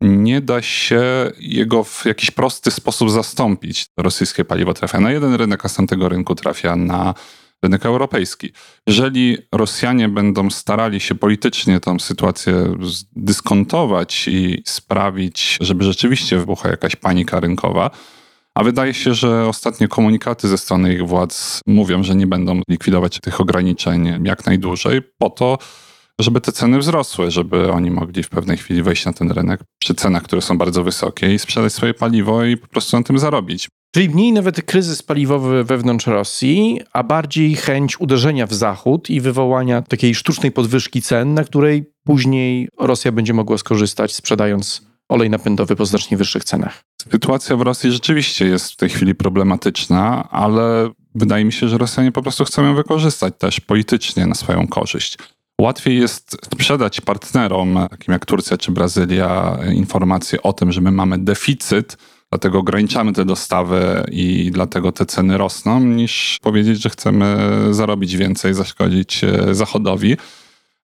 nie 0.01 0.41
da 0.41 0.61
się 0.61 1.01
jego 1.39 1.83
w 1.83 2.05
jakiś 2.05 2.31
prosty 2.31 2.71
sposób 2.71 3.11
zastąpić. 3.11 3.87
Rosyjskie 3.97 4.45
paliwo 4.45 4.73
trafia 4.73 4.99
na 4.99 5.11
jeden 5.11 5.33
rynek, 5.33 5.65
a 5.65 5.69
z 5.69 5.75
tamtego 5.75 6.09
rynku 6.09 6.35
trafia 6.35 6.75
na 6.75 7.13
rynek 7.63 7.85
europejski. 7.85 8.51
Jeżeli 8.87 9.37
Rosjanie 9.51 10.09
będą 10.09 10.49
starali 10.49 10.99
się 10.99 11.15
politycznie 11.15 11.79
tą 11.79 11.99
sytuację 11.99 12.75
dyskontować 13.15 14.27
i 14.27 14.63
sprawić, 14.65 15.57
żeby 15.61 15.83
rzeczywiście 15.83 16.37
wybuchła 16.37 16.71
jakaś 16.71 16.95
panika 16.95 17.39
rynkowa, 17.39 17.91
a 18.55 18.63
wydaje 18.63 18.93
się, 18.93 19.13
że 19.13 19.47
ostatnie 19.47 19.87
komunikaty 19.87 20.47
ze 20.47 20.57
strony 20.57 20.93
ich 20.93 21.07
władz 21.07 21.61
mówią, 21.67 22.03
że 22.03 22.15
nie 22.15 22.27
będą 22.27 22.61
likwidować 22.69 23.19
tych 23.19 23.41
ograniczeń 23.41 24.19
jak 24.23 24.45
najdłużej, 24.45 25.01
po 25.17 25.29
to, 25.29 25.57
żeby 26.19 26.41
te 26.41 26.51
ceny 26.51 26.79
wzrosły, 26.79 27.31
żeby 27.31 27.71
oni 27.71 27.91
mogli 27.91 28.23
w 28.23 28.29
pewnej 28.29 28.57
chwili 28.57 28.83
wejść 28.83 29.05
na 29.05 29.13
ten 29.13 29.31
rynek 29.31 29.61
przy 29.79 29.93
cenach, 29.93 30.23
które 30.23 30.41
są 30.41 30.57
bardzo 30.57 30.83
wysokie 30.83 31.33
i 31.33 31.39
sprzedać 31.39 31.73
swoje 31.73 31.93
paliwo 31.93 32.43
i 32.45 32.57
po 32.57 32.67
prostu 32.67 32.97
na 32.97 33.03
tym 33.03 33.19
zarobić. 33.19 33.69
Czyli 33.91 34.09
mniej 34.09 34.31
nawet 34.31 34.61
kryzys 34.61 35.03
paliwowy 35.03 35.63
wewnątrz 35.63 36.07
Rosji, 36.07 36.81
a 36.93 37.03
bardziej 37.03 37.55
chęć 37.55 37.99
uderzenia 37.99 38.47
w 38.47 38.53
Zachód 38.53 39.09
i 39.09 39.21
wywołania 39.21 39.81
takiej 39.81 40.15
sztucznej 40.15 40.51
podwyżki 40.51 41.01
cen, 41.01 41.33
na 41.33 41.43
której 41.43 41.91
później 42.03 42.69
Rosja 42.79 43.11
będzie 43.11 43.33
mogła 43.33 43.57
skorzystać, 43.57 44.15
sprzedając 44.15 44.81
olej 45.09 45.29
napędowy 45.29 45.75
po 45.75 45.85
znacznie 45.85 46.17
wyższych 46.17 46.43
cenach. 46.43 46.83
Sytuacja 47.11 47.55
w 47.55 47.61
Rosji 47.61 47.91
rzeczywiście 47.91 48.45
jest 48.45 48.71
w 48.71 48.75
tej 48.75 48.89
chwili 48.89 49.15
problematyczna, 49.15 50.29
ale 50.31 50.89
wydaje 51.15 51.45
mi 51.45 51.53
się, 51.53 51.67
że 51.67 51.77
Rosjanie 51.77 52.11
po 52.11 52.21
prostu 52.21 52.45
chcą 52.45 52.63
ją 52.63 52.75
wykorzystać 52.75 53.33
też 53.37 53.59
politycznie 53.59 54.27
na 54.27 54.35
swoją 54.35 54.67
korzyść. 54.67 55.17
Łatwiej 55.61 55.99
jest 55.99 56.37
sprzedać 56.45 57.01
partnerom, 57.01 57.79
takim 57.89 58.11
jak 58.11 58.25
Turcja 58.25 58.57
czy 58.57 58.71
Brazylia, 58.71 59.59
informacje 59.73 60.41
o 60.41 60.53
tym, 60.53 60.71
że 60.71 60.81
my 60.81 60.91
mamy 60.91 61.17
deficyt, 61.17 61.97
dlatego 62.31 62.59
ograniczamy 62.59 63.13
te 63.13 63.25
dostawy 63.25 64.05
i 64.11 64.51
dlatego 64.53 64.91
te 64.91 65.05
ceny 65.05 65.37
rosną, 65.37 65.79
niż 65.79 66.37
powiedzieć, 66.41 66.81
że 66.81 66.89
chcemy 66.89 67.37
zarobić 67.71 68.17
więcej, 68.17 68.53
zaszkodzić 68.53 69.23
e, 69.23 69.55
Zachodowi. 69.55 70.17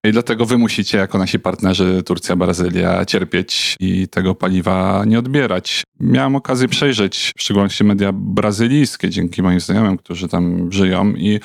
I 0.04 0.12
dlatego 0.12 0.46
wy 0.46 0.58
musicie, 0.58 0.98
jako 0.98 1.18
nasi 1.18 1.40
partnerzy, 1.40 2.04
Turcja, 2.06 2.36
Brazylia, 2.36 3.06
cierpieć 3.06 3.76
i 3.80 4.08
tego 4.08 4.36
paliwa 4.36 5.04
nie 5.08 5.20
odbierać. 5.20 5.84
Miałem 6.00 6.36
okazję 6.36 6.68
przejrzeć, 6.68 7.32
w 7.38 7.42
szczególności 7.42 7.84
media 7.84 8.12
brazylijskie, 8.14 9.10
dzięki 9.10 9.42
moim 9.42 9.60
znajomym, 9.60 9.98
którzy 9.98 10.28
tam 10.28 10.72
żyją, 10.72 11.10
i 11.12 11.40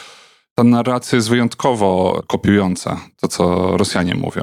ta 0.55 0.65
narracja 0.65 1.17
jest 1.17 1.29
wyjątkowo 1.29 2.23
kopiująca 2.27 3.01
to, 3.21 3.29
co 3.29 3.77
Rosjanie 3.77 4.15
mówią. 4.15 4.43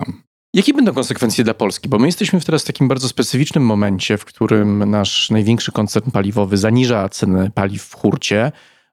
Jakie 0.57 0.73
będą 0.73 0.93
konsekwencje 0.93 1.43
dla 1.43 1.53
Polski? 1.53 1.89
Bo 1.89 1.99
my 1.99 2.05
jesteśmy 2.05 2.41
teraz 2.41 2.63
w 2.63 2.65
takim 2.65 2.87
bardzo 2.87 3.07
specyficznym 3.07 3.65
momencie, 3.65 4.17
w 4.17 4.25
którym 4.25 4.89
nasz 4.89 5.29
największy 5.29 5.71
koncern 5.71 6.11
paliwowy 6.11 6.57
zaniża 6.57 7.09
ceny 7.09 7.51
paliw 7.55 7.83
w 7.83 7.95
hurcie. 7.95 8.51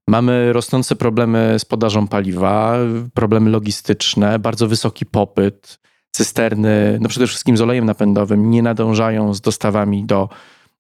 Mamy 0.09 0.53
rosnące 0.53 0.97
problemy 0.97 1.59
z 1.59 1.65
podażą 1.65 2.09
paliwa, 2.09 2.77
problemy 3.15 3.51
logistyczne, 3.51 4.39
bardzo 4.39 4.69
wysoki 4.69 5.07
popyt, 5.07 5.79
cysterny, 6.11 6.99
no 7.01 7.09
przede 7.09 7.27
wszystkim 7.27 7.57
z 7.57 7.61
olejem 7.61 7.85
napędowym, 7.85 8.51
nie 8.51 8.63
nadążają 8.63 9.35
z 9.35 9.41
dostawami 9.41 10.05
do 10.05 10.29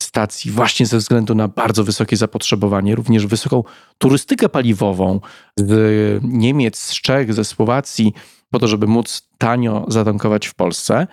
stacji 0.02 0.50
właśnie 0.50 0.86
ze 0.86 0.98
względu 0.98 1.34
na 1.34 1.48
bardzo 1.48 1.84
wysokie 1.84 2.16
zapotrzebowanie, 2.16 2.94
również 2.94 3.26
wysoką 3.26 3.64
turystykę 3.98 4.48
paliwową 4.48 5.20
z 5.56 6.20
Niemiec, 6.22 6.78
z 6.78 7.00
Czech, 7.00 7.34
ze 7.34 7.44
Słowacji, 7.44 8.12
po 8.54 8.58
to, 8.58 8.68
żeby 8.68 8.87
móc 8.87 9.28
tanio 9.38 9.84
zatankować 9.88 10.46
w 10.46 10.54
Polsce. 10.54 11.06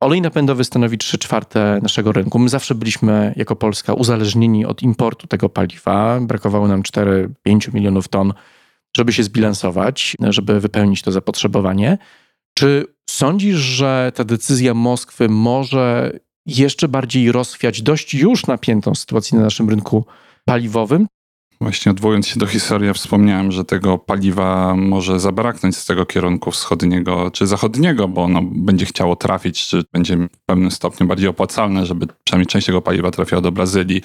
Olej 0.00 0.20
napędowy 0.20 0.64
stanowi 0.64 0.98
3 0.98 1.18
czwarte 1.18 1.78
naszego 1.82 2.12
rynku. 2.12 2.38
My 2.38 2.48
zawsze 2.48 2.74
byliśmy 2.74 3.34
jako 3.36 3.56
Polska 3.56 3.94
uzależnieni 3.94 4.66
od 4.66 4.82
importu 4.82 5.26
tego 5.26 5.48
paliwa. 5.48 6.20
Brakowało 6.20 6.68
nam 6.68 6.82
4-5 6.82 7.74
milionów 7.74 8.08
ton, 8.08 8.32
żeby 8.96 9.12
się 9.12 9.22
zbilansować, 9.22 10.16
żeby 10.20 10.60
wypełnić 10.60 11.02
to 11.02 11.12
zapotrzebowanie. 11.12 11.98
Czy 12.58 12.84
sądzisz, 13.10 13.56
że 13.56 14.12
ta 14.14 14.24
decyzja 14.24 14.74
Moskwy 14.74 15.28
może 15.28 16.12
jeszcze 16.46 16.88
bardziej 16.88 17.32
rozwiać 17.32 17.82
dość 17.82 18.14
już 18.14 18.46
napiętą 18.46 18.94
sytuację 18.94 19.38
na 19.38 19.44
naszym 19.44 19.70
rynku 19.70 20.06
paliwowym? 20.44 21.06
Właśnie 21.60 21.92
odwołując 21.92 22.28
się 22.28 22.40
do 22.40 22.46
historii, 22.46 22.86
ja 22.86 22.92
wspomniałem, 22.92 23.52
że 23.52 23.64
tego 23.64 23.98
paliwa 23.98 24.74
może 24.76 25.20
zabraknąć 25.20 25.76
z 25.76 25.86
tego 25.86 26.06
kierunku 26.06 26.50
wschodniego 26.50 27.30
czy 27.30 27.46
zachodniego, 27.46 28.08
bo 28.08 28.22
ono 28.22 28.42
będzie 28.42 28.86
chciało 28.86 29.16
trafić, 29.16 29.66
czy 29.66 29.82
będzie 29.92 30.16
w 30.16 30.28
pewnym 30.46 30.70
stopniu 30.70 31.06
bardziej 31.06 31.28
opłacalne, 31.28 31.86
żeby 31.86 32.06
przynajmniej 32.24 32.46
część 32.46 32.66
tego 32.66 32.82
paliwa 32.82 33.10
trafiała 33.10 33.42
do 33.42 33.52
Brazylii 33.52 34.02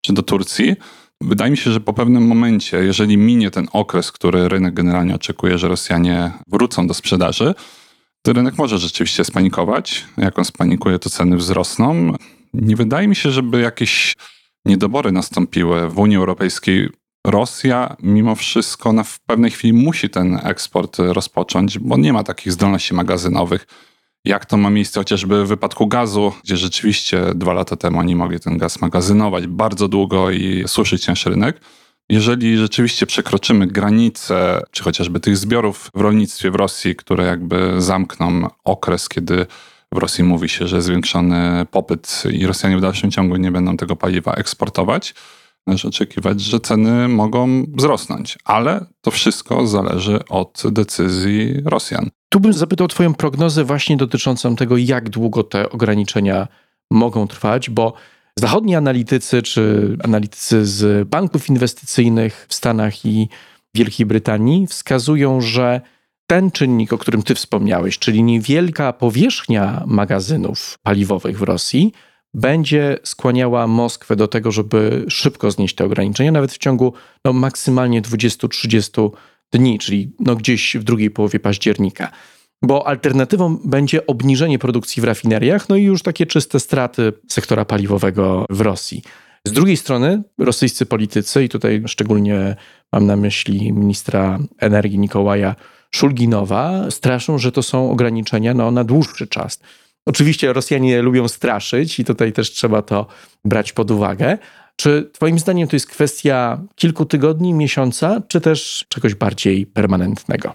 czy 0.00 0.12
do 0.12 0.22
Turcji. 0.22 0.74
Wydaje 1.20 1.50
mi 1.50 1.56
się, 1.56 1.70
że 1.70 1.80
po 1.80 1.92
pewnym 1.92 2.26
momencie, 2.26 2.76
jeżeli 2.76 3.16
minie 3.16 3.50
ten 3.50 3.68
okres, 3.72 4.12
który 4.12 4.48
rynek 4.48 4.74
generalnie 4.74 5.14
oczekuje, 5.14 5.58
że 5.58 5.68
Rosjanie 5.68 6.32
wrócą 6.46 6.86
do 6.86 6.94
sprzedaży, 6.94 7.54
to 8.22 8.32
rynek 8.32 8.58
może 8.58 8.78
rzeczywiście 8.78 9.24
spanikować. 9.24 10.06
Jak 10.16 10.38
on 10.38 10.44
spanikuje, 10.44 10.98
to 10.98 11.10
ceny 11.10 11.36
wzrosną. 11.36 12.14
Nie 12.54 12.76
wydaje 12.76 13.08
mi 13.08 13.16
się, 13.16 13.30
żeby 13.30 13.60
jakieś 13.60 14.16
niedobory 14.64 15.12
nastąpiły 15.12 15.88
w 15.88 15.98
Unii 15.98 16.16
Europejskiej. 16.16 16.88
Rosja 17.26 17.96
mimo 18.02 18.34
wszystko 18.34 18.92
na 18.92 19.04
w 19.04 19.20
pewnej 19.20 19.50
chwili 19.50 19.72
musi 19.72 20.10
ten 20.10 20.40
eksport 20.42 20.98
rozpocząć, 20.98 21.78
bo 21.78 21.96
nie 21.96 22.12
ma 22.12 22.24
takich 22.24 22.52
zdolności 22.52 22.94
magazynowych. 22.94 23.66
Jak 24.24 24.46
to 24.46 24.56
ma 24.56 24.70
miejsce 24.70 25.00
chociażby 25.00 25.44
w 25.44 25.48
wypadku 25.48 25.86
gazu, 25.86 26.32
gdzie 26.44 26.56
rzeczywiście 26.56 27.22
dwa 27.34 27.52
lata 27.52 27.76
temu 27.76 27.98
oni 27.98 28.16
mogli 28.16 28.40
ten 28.40 28.58
gaz 28.58 28.80
magazynować 28.80 29.46
bardzo 29.46 29.88
długo 29.88 30.30
i 30.30 30.64
suszyć 30.66 31.06
nasz 31.06 31.26
rynek. 31.26 31.60
Jeżeli 32.10 32.56
rzeczywiście 32.56 33.06
przekroczymy 33.06 33.66
granice, 33.66 34.62
czy 34.70 34.82
chociażby 34.82 35.20
tych 35.20 35.36
zbiorów 35.36 35.90
w 35.94 36.00
rolnictwie 36.00 36.50
w 36.50 36.54
Rosji, 36.54 36.96
które 36.96 37.24
jakby 37.24 37.74
zamkną 37.78 38.48
okres, 38.64 39.08
kiedy 39.08 39.46
w 39.94 39.98
Rosji 39.98 40.24
mówi 40.24 40.48
się, 40.48 40.66
że 40.66 40.82
zwiększony 40.82 41.66
popyt 41.70 42.22
i 42.32 42.46
Rosjanie 42.46 42.76
w 42.76 42.80
dalszym 42.80 43.10
ciągu 43.10 43.36
nie 43.36 43.52
będą 43.52 43.76
tego 43.76 43.96
paliwa 43.96 44.34
eksportować, 44.34 45.14
należy 45.66 45.88
oczekiwać, 45.88 46.40
że 46.40 46.60
ceny 46.60 47.08
mogą 47.08 47.64
wzrosnąć. 47.76 48.38
Ale 48.44 48.86
to 49.00 49.10
wszystko 49.10 49.66
zależy 49.66 50.18
od 50.28 50.62
decyzji 50.70 51.54
Rosjan. 51.64 52.10
Tu 52.28 52.40
bym 52.40 52.52
zapytał 52.52 52.88
Twoją 52.88 53.14
prognozę 53.14 53.64
właśnie 53.64 53.96
dotyczącą 53.96 54.56
tego, 54.56 54.76
jak 54.76 55.08
długo 55.08 55.44
te 55.44 55.70
ograniczenia 55.70 56.48
mogą 56.90 57.26
trwać, 57.26 57.70
bo 57.70 57.92
zachodni 58.38 58.76
analitycy 58.76 59.42
czy 59.42 59.96
analitycy 60.04 60.66
z 60.66 61.08
banków 61.08 61.48
inwestycyjnych 61.48 62.46
w 62.48 62.54
Stanach 62.54 63.04
i 63.04 63.28
Wielkiej 63.74 64.06
Brytanii 64.06 64.66
wskazują, 64.66 65.40
że 65.40 65.80
ten 66.30 66.50
czynnik, 66.50 66.92
o 66.92 66.98
którym 66.98 67.22
ty 67.22 67.34
wspomniałeś, 67.34 67.98
czyli 67.98 68.22
niewielka 68.22 68.92
powierzchnia 68.92 69.84
magazynów 69.86 70.78
paliwowych 70.82 71.38
w 71.38 71.42
Rosji, 71.42 71.92
będzie 72.34 72.98
skłaniała 73.02 73.66
Moskwę 73.66 74.16
do 74.16 74.28
tego, 74.28 74.52
żeby 74.52 75.04
szybko 75.08 75.50
znieść 75.50 75.74
te 75.74 75.84
ograniczenia, 75.84 76.32
nawet 76.32 76.52
w 76.52 76.58
ciągu 76.58 76.92
no, 77.24 77.32
maksymalnie 77.32 78.02
20-30 78.02 79.10
dni, 79.52 79.78
czyli 79.78 80.12
no, 80.20 80.36
gdzieś 80.36 80.76
w 80.76 80.84
drugiej 80.84 81.10
połowie 81.10 81.40
października. 81.40 82.10
Bo 82.62 82.86
alternatywą 82.86 83.58
będzie 83.64 84.06
obniżenie 84.06 84.58
produkcji 84.58 85.00
w 85.00 85.04
rafineriach, 85.04 85.68
no 85.68 85.76
i 85.76 85.82
już 85.82 86.02
takie 86.02 86.26
czyste 86.26 86.60
straty 86.60 87.12
sektora 87.28 87.64
paliwowego 87.64 88.46
w 88.50 88.60
Rosji. 88.60 89.02
Z 89.44 89.52
drugiej 89.52 89.76
strony 89.76 90.22
rosyjscy 90.38 90.86
politycy, 90.86 91.44
i 91.44 91.48
tutaj 91.48 91.82
szczególnie 91.86 92.56
mam 92.92 93.06
na 93.06 93.16
myśli 93.16 93.72
ministra 93.72 94.38
energii 94.58 94.98
Nikołaja 94.98 95.54
Szulginowa 95.94 96.90
straszą, 96.90 97.38
że 97.38 97.52
to 97.52 97.62
są 97.62 97.90
ograniczenia 97.90 98.54
no, 98.54 98.70
na 98.70 98.84
dłuższy 98.84 99.26
czas. 99.26 99.60
Oczywiście 100.06 100.52
Rosjanie 100.52 101.02
lubią 101.02 101.28
straszyć 101.28 102.00
i 102.00 102.04
tutaj 102.04 102.32
też 102.32 102.50
trzeba 102.50 102.82
to 102.82 103.06
brać 103.44 103.72
pod 103.72 103.90
uwagę. 103.90 104.38
Czy 104.76 105.10
Twoim 105.12 105.38
zdaniem 105.38 105.68
to 105.68 105.76
jest 105.76 105.86
kwestia 105.86 106.60
kilku 106.74 107.04
tygodni, 107.04 107.54
miesiąca, 107.54 108.22
czy 108.28 108.40
też 108.40 108.86
czegoś 108.88 109.14
bardziej 109.14 109.66
permanentnego? 109.66 110.54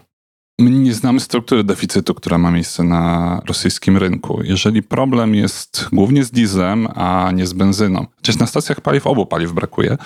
My 0.60 0.70
nie 0.70 0.94
znamy 0.94 1.20
struktury 1.20 1.64
deficytu, 1.64 2.14
która 2.14 2.38
ma 2.38 2.50
miejsce 2.50 2.84
na 2.84 3.42
rosyjskim 3.46 3.96
rynku. 3.96 4.40
Jeżeli 4.44 4.82
problem 4.82 5.34
jest 5.34 5.88
głównie 5.92 6.24
z 6.24 6.30
dieslem, 6.30 6.88
a 6.94 7.30
nie 7.34 7.46
z 7.46 7.52
benzyną, 7.52 8.06
chociaż 8.16 8.38
na 8.38 8.46
stacjach 8.46 8.80
paliw 8.80 9.06
obu 9.06 9.26
paliw 9.26 9.52
brakuje, 9.52 9.96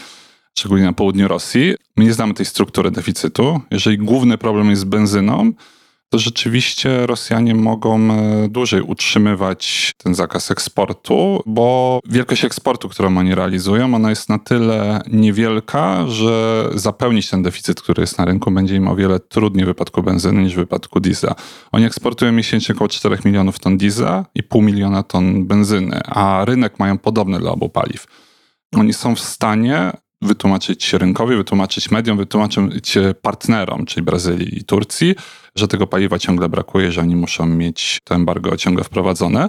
szczególnie 0.59 0.85
na 0.85 0.93
południu 0.93 1.29
Rosji. 1.29 1.75
My 1.97 2.05
nie 2.05 2.13
znamy 2.13 2.35
tej 2.35 2.47
struktury 2.47 2.91
deficytu. 2.91 3.61
Jeżeli 3.71 3.99
główny 3.99 4.39
problem 4.39 4.71
jest 4.71 4.83
z 4.83 4.85
benzyną, 4.85 5.53
to 6.11 6.19
rzeczywiście 6.19 7.07
Rosjanie 7.07 7.55
mogą 7.55 8.13
e, 8.13 8.49
dłużej 8.49 8.83
utrzymywać 8.83 9.93
ten 9.97 10.15
zakaz 10.15 10.51
eksportu, 10.51 11.43
bo 11.47 12.01
wielkość 12.09 12.45
eksportu, 12.45 12.89
którą 12.89 13.19
oni 13.19 13.35
realizują, 13.35 13.95
ona 13.95 14.11
jest 14.11 14.29
na 14.29 14.39
tyle 14.39 15.03
niewielka, 15.13 16.09
że 16.09 16.65
zapełnić 16.75 17.31
ten 17.31 17.43
deficyt, 17.43 17.81
który 17.81 18.01
jest 18.01 18.19
na 18.19 18.25
rynku, 18.25 18.51
będzie 18.51 18.77
im 18.77 18.89
o 18.89 18.97
wiele 18.97 19.21
trudniej 19.21 19.65
w 19.65 19.69
wypadku 19.69 20.03
benzyny 20.03 20.43
niż 20.43 20.53
w 20.53 20.57
wypadku 20.57 21.01
diesla. 21.01 21.35
Oni 21.73 21.85
eksportują 21.85 22.33
miesięcznie 22.33 22.75
około 22.75 22.89
4 22.89 23.19
milionów 23.25 23.59
ton 23.59 23.79
diesla 23.79 24.27
i 24.35 24.43
pół 24.43 24.63
miliona 24.63 25.03
ton 25.03 25.47
benzyny, 25.47 26.01
a 26.05 26.45
rynek 26.45 26.79
mają 26.79 26.99
podobny 26.99 27.39
dla 27.39 27.51
obu 27.51 27.69
paliw. 27.69 28.07
Oni 28.75 28.93
są 28.93 29.15
w 29.15 29.21
stanie 29.21 29.93
wytłumaczyć 30.23 30.93
rynkowi, 30.93 31.37
wytłumaczyć 31.37 31.91
mediom, 31.91 32.17
wytłumaczyć 32.17 32.99
partnerom, 33.23 33.87
czyli 33.87 34.05
Brazylii 34.05 34.59
i 34.59 34.65
Turcji, 34.65 35.15
że 35.57 35.69
tego 35.69 35.87
paliwa 35.87 36.19
ciągle 36.19 36.49
brakuje, 36.49 36.93
że 36.93 37.01
oni 37.01 37.17
muszą 37.17 37.47
mieć 37.47 37.99
to 38.05 38.15
embargo 38.15 38.57
ciągle 38.57 38.85
wprowadzone. 38.85 39.49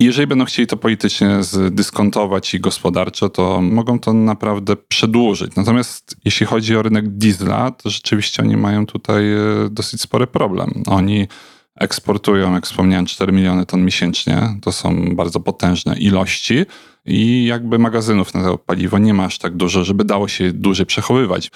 I 0.00 0.04
jeżeli 0.04 0.26
będą 0.26 0.44
chcieli 0.44 0.66
to 0.66 0.76
politycznie 0.76 1.42
zdyskontować 1.42 2.54
i 2.54 2.60
gospodarczo, 2.60 3.28
to 3.28 3.60
mogą 3.60 3.98
to 3.98 4.12
naprawdę 4.12 4.76
przedłużyć. 4.76 5.56
Natomiast 5.56 6.16
jeśli 6.24 6.46
chodzi 6.46 6.76
o 6.76 6.82
rynek 6.82 7.08
diesla, 7.08 7.70
to 7.70 7.90
rzeczywiście 7.90 8.42
oni 8.42 8.56
mają 8.56 8.86
tutaj 8.86 9.32
e, 9.32 9.38
dosyć 9.70 10.00
spory 10.00 10.26
problem. 10.26 10.82
Oni 10.86 11.28
eksportują, 11.76 12.54
jak 12.54 12.66
wspomniałem, 12.66 13.06
4 13.06 13.32
miliony 13.32 13.66
ton 13.66 13.84
miesięcznie. 13.84 14.58
To 14.62 14.72
są 14.72 15.14
bardzo 15.16 15.40
potężne 15.40 15.98
ilości 15.98 16.64
i 17.04 17.44
jakby 17.44 17.78
magazynów 17.78 18.34
na 18.34 18.42
to 18.42 18.58
paliwo 18.58 18.98
nie 18.98 19.14
ma 19.14 19.24
aż 19.24 19.38
tak 19.38 19.56
dużo, 19.56 19.84
żeby 19.84 20.04
dało 20.04 20.28
się 20.28 20.52
dłużej 20.52 20.86
przechowywać. 20.86 21.50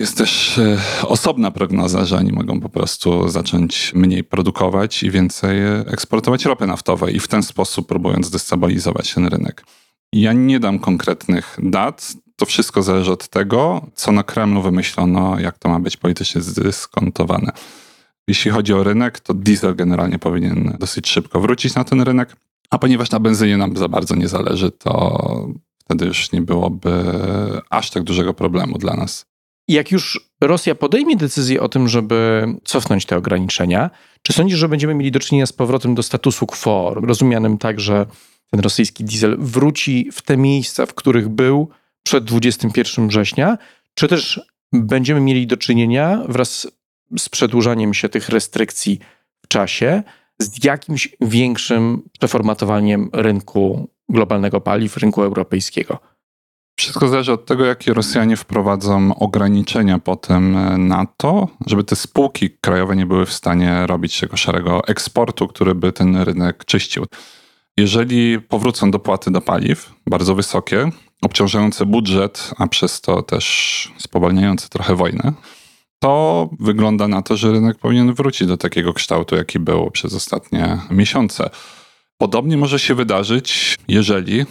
Jest 0.00 0.18
też 0.18 0.58
e, 0.58 0.78
osobna 1.06 1.50
prognoza, 1.50 2.04
że 2.04 2.16
oni 2.16 2.32
mogą 2.32 2.60
po 2.60 2.68
prostu 2.68 3.28
zacząć 3.28 3.92
mniej 3.94 4.24
produkować 4.24 5.02
i 5.02 5.10
więcej 5.10 5.58
eksportować 5.86 6.44
ropy 6.44 6.66
naftowej 6.66 7.16
i 7.16 7.20
w 7.20 7.28
ten 7.28 7.42
sposób 7.42 7.88
próbując 7.88 8.30
destabilizować 8.30 9.14
ten 9.14 9.26
rynek. 9.26 9.64
Ja 10.12 10.32
nie 10.32 10.60
dam 10.60 10.78
konkretnych 10.78 11.58
dat. 11.62 12.12
To 12.36 12.46
wszystko 12.46 12.82
zależy 12.82 13.12
od 13.12 13.28
tego, 13.28 13.86
co 13.94 14.12
na 14.12 14.22
Kremlu 14.22 14.62
wymyślono, 14.62 15.40
jak 15.40 15.58
to 15.58 15.68
ma 15.68 15.80
być 15.80 15.96
politycznie 15.96 16.40
zdyskontowane. 16.40 17.52
Jeśli 18.28 18.50
chodzi 18.50 18.74
o 18.74 18.84
rynek, 18.84 19.20
to 19.20 19.34
diesel 19.34 19.76
generalnie 19.76 20.18
powinien 20.18 20.76
dosyć 20.80 21.08
szybko 21.08 21.40
wrócić 21.40 21.74
na 21.74 21.84
ten 21.84 22.00
rynek, 22.00 22.36
a 22.72 22.78
ponieważ 22.78 23.10
na 23.10 23.20
benzynie 23.20 23.56
nam 23.56 23.76
za 23.76 23.88
bardzo 23.88 24.16
nie 24.16 24.28
zależy, 24.28 24.70
to 24.70 25.18
wtedy 25.84 26.06
już 26.06 26.32
nie 26.32 26.40
byłoby 26.40 27.04
aż 27.70 27.90
tak 27.90 28.02
dużego 28.02 28.34
problemu 28.34 28.78
dla 28.78 28.96
nas. 28.96 29.26
Jak 29.68 29.90
już 29.90 30.30
Rosja 30.40 30.74
podejmie 30.74 31.16
decyzję 31.16 31.60
o 31.60 31.68
tym, 31.68 31.88
żeby 31.88 32.46
cofnąć 32.64 33.06
te 33.06 33.16
ograniczenia, 33.16 33.90
czy 34.22 34.32
sądzisz, 34.32 34.58
że 34.58 34.68
będziemy 34.68 34.94
mieli 34.94 35.10
do 35.10 35.20
czynienia 35.20 35.46
z 35.46 35.52
powrotem 35.52 35.94
do 35.94 36.02
statusu 36.02 36.46
quo, 36.46 36.94
rozumianym 36.94 37.58
tak, 37.58 37.80
że 37.80 38.06
ten 38.50 38.60
rosyjski 38.60 39.04
diesel 39.04 39.36
wróci 39.38 40.08
w 40.12 40.22
te 40.22 40.36
miejsca, 40.36 40.86
w 40.86 40.94
których 40.94 41.28
był 41.28 41.68
przed 42.02 42.24
21 42.24 43.08
września, 43.08 43.58
czy 43.94 44.08
też 44.08 44.40
będziemy 44.72 45.20
mieli 45.20 45.46
do 45.46 45.56
czynienia 45.56 46.22
wraz 46.28 46.66
z 47.18 47.28
przedłużaniem 47.28 47.94
się 47.94 48.08
tych 48.08 48.28
restrykcji 48.28 48.98
w 49.44 49.48
czasie, 49.48 50.02
z 50.42 50.64
jakimś 50.64 51.16
większym 51.20 52.02
przeformatowaniem 52.18 53.10
rynku 53.12 53.88
globalnego 54.08 54.60
paliw, 54.60 54.96
rynku 54.96 55.22
europejskiego. 55.22 55.98
Wszystko 56.78 57.08
zależy 57.08 57.32
od 57.32 57.46
tego, 57.46 57.64
jakie 57.64 57.94
Rosjanie 57.94 58.36
wprowadzą 58.36 59.14
ograniczenia 59.14 59.98
potem 59.98 60.56
na 60.88 61.06
to, 61.16 61.48
żeby 61.66 61.84
te 61.84 61.96
spółki 61.96 62.50
krajowe 62.60 62.96
nie 62.96 63.06
były 63.06 63.26
w 63.26 63.32
stanie 63.32 63.86
robić 63.86 64.20
tego 64.20 64.36
szarego 64.36 64.88
eksportu, 64.88 65.48
który 65.48 65.74
by 65.74 65.92
ten 65.92 66.16
rynek 66.16 66.64
czyścił. 66.64 67.06
Jeżeli 67.76 68.40
powrócą 68.40 68.90
dopłaty 68.90 69.30
do 69.30 69.40
paliw, 69.40 69.92
bardzo 70.06 70.34
wysokie, 70.34 70.90
obciążające 71.22 71.86
budżet, 71.86 72.50
a 72.58 72.66
przez 72.66 73.00
to 73.00 73.22
też 73.22 73.92
spowalniające 73.98 74.68
trochę 74.68 74.94
wojnę, 74.94 75.32
to 76.02 76.48
wygląda 76.60 77.08
na 77.08 77.22
to, 77.22 77.36
że 77.36 77.52
rynek 77.52 77.78
powinien 77.78 78.14
wrócić 78.14 78.48
do 78.48 78.56
takiego 78.56 78.92
kształtu, 78.92 79.36
jaki 79.36 79.58
był 79.58 79.90
przez 79.90 80.14
ostatnie 80.14 80.78
miesiące. 80.90 81.50
Podobnie 82.18 82.56
może 82.56 82.78
się 82.78 82.94
wydarzyć, 82.94 83.76
jeżeli, 83.88 84.44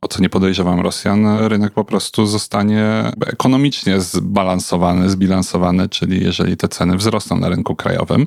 o 0.00 0.08
co 0.08 0.22
nie 0.22 0.28
podejrzewam 0.28 0.80
Rosjan, 0.80 1.38
rynek 1.38 1.72
po 1.72 1.84
prostu 1.84 2.26
zostanie 2.26 3.12
ekonomicznie 3.26 4.00
zbalansowany, 4.00 5.10
zbilansowany, 5.10 5.88
czyli 5.88 6.24
jeżeli 6.24 6.56
te 6.56 6.68
ceny 6.68 6.96
wzrosną 6.96 7.38
na 7.38 7.48
rynku 7.48 7.76
krajowym, 7.76 8.26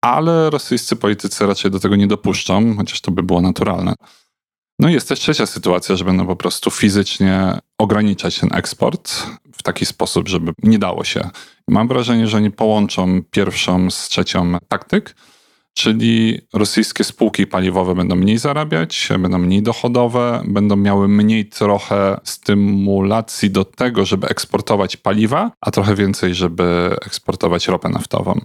ale 0.00 0.50
rosyjscy 0.50 0.96
politycy 0.96 1.46
raczej 1.46 1.70
do 1.70 1.80
tego 1.80 1.96
nie 1.96 2.06
dopuszczą, 2.06 2.76
chociaż 2.76 3.00
to 3.00 3.10
by 3.10 3.22
było 3.22 3.40
naturalne. 3.40 3.94
No 4.78 4.88
i 4.88 4.92
jest 4.92 5.08
też 5.08 5.20
trzecia 5.20 5.46
sytuacja, 5.46 5.96
że 5.96 6.04
będą 6.04 6.26
po 6.26 6.36
prostu 6.36 6.70
fizycznie 6.70 7.58
ograniczać 7.78 8.38
ten 8.38 8.54
eksport 8.54 9.26
w 9.56 9.62
taki 9.62 9.86
sposób, 9.86 10.28
żeby 10.28 10.52
nie 10.62 10.78
dało 10.78 11.04
się. 11.04 11.30
Mam 11.68 11.88
wrażenie, 11.88 12.26
że 12.26 12.36
oni 12.36 12.50
połączą 12.50 13.22
pierwszą 13.30 13.90
z 13.90 14.08
trzecią 14.08 14.58
taktyk, 14.68 15.14
czyli 15.74 16.40
rosyjskie 16.52 17.04
spółki 17.04 17.46
paliwowe 17.46 17.94
będą 17.94 18.16
mniej 18.16 18.38
zarabiać, 18.38 19.08
będą 19.18 19.38
mniej 19.38 19.62
dochodowe, 19.62 20.42
będą 20.46 20.76
miały 20.76 21.08
mniej 21.08 21.48
trochę 21.48 22.20
stymulacji 22.24 23.50
do 23.50 23.64
tego, 23.64 24.04
żeby 24.04 24.28
eksportować 24.28 24.96
paliwa, 24.96 25.50
a 25.60 25.70
trochę 25.70 25.94
więcej, 25.94 26.34
żeby 26.34 26.96
eksportować 27.06 27.68
ropę 27.68 27.88
naftową. 27.88 28.40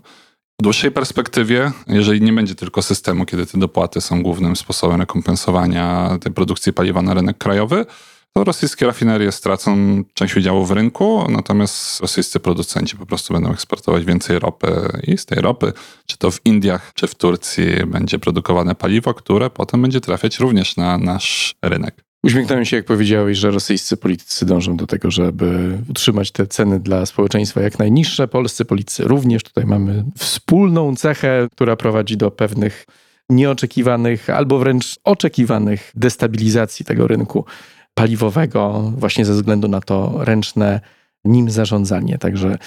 W 0.60 0.62
dłuższej 0.62 0.92
perspektywie, 0.92 1.72
jeżeli 1.88 2.22
nie 2.22 2.34
będzie 2.34 2.56
tylko 2.56 2.82
systemu, 2.82 3.26
kiedy 3.26 3.46
te 3.46 3.60
dopłaty 3.60 4.02
są 4.02 4.24
głównym 4.24 4.56
sposobem 4.56 5.00
rekompensowania 5.00 6.18
tej 6.22 6.34
produkcji 6.34 6.74
paliwa 6.74 7.02
na 7.02 7.14
rynek 7.14 7.38
krajowy, 7.38 7.86
to 8.34 8.44
rosyjskie 8.44 8.86
rafinerie 8.86 9.32
stracą 9.32 10.04
część 10.14 10.38
udziału 10.38 10.66
w 10.66 10.72
rynku, 10.72 11.26
natomiast 11.30 12.00
rosyjscy 12.02 12.40
producenci 12.40 12.98
po 12.98 13.06
prostu 13.06 13.34
będą 13.34 13.52
eksportować 13.52 14.06
więcej 14.06 14.40
ropy 14.40 15.00
i 15.04 15.18
z 15.18 15.26
tej 15.26 15.42
ropy, 15.42 15.74
czy 16.06 16.18
to 16.18 16.32
w 16.32 16.46
Indiach, 16.46 16.92
czy 16.94 17.08
w 17.08 17.16
Turcji, 17.16 17.66
będzie 17.88 18.20
produkowane 18.20 18.76
paliwo, 18.76 19.14
które 19.14 19.50
potem 19.50 19.82
będzie 19.82 20.02
trafiać 20.02 20.40
również 20.40 20.78
na 20.78 20.98
nasz 20.98 21.56
rynek. 21.62 22.09
Uśmiechnąłem 22.24 22.66
się, 22.66 22.76
jak 22.76 22.86
powiedziałeś, 22.86 23.38
że 23.38 23.52
rosyjscy 23.52 23.98
politycy 23.98 24.46
dążą 24.46 24.78
do 24.78 24.88
tego, 24.88 25.12
żeby 25.12 25.78
utrzymać 25.90 26.32
te 26.32 26.48
ceny 26.48 26.80
dla 26.80 27.06
społeczeństwa 27.06 27.62
jak 27.62 27.80
najniższe. 27.80 28.28
Polscy 28.28 28.66
politycy 28.66 29.04
również. 29.04 29.44
Tutaj 29.44 29.66
mamy 29.66 30.04
wspólną 30.18 30.96
cechę, 30.96 31.48
która 31.52 31.76
prowadzi 31.76 32.18
do 32.18 32.32
pewnych 32.32 32.86
nieoczekiwanych 33.30 34.30
albo 34.30 34.60
wręcz 34.60 35.00
oczekiwanych 35.04 35.92
destabilizacji 35.96 36.86
tego 36.86 37.08
rynku 37.08 37.46
paliwowego, 37.94 38.92
właśnie 38.98 39.26
ze 39.26 39.34
względu 39.34 39.68
na 39.68 39.82
to 39.82 40.16
ręczne 40.20 40.82
nim 41.26 41.50
zarządzanie. 41.50 42.18
Także 42.18 42.58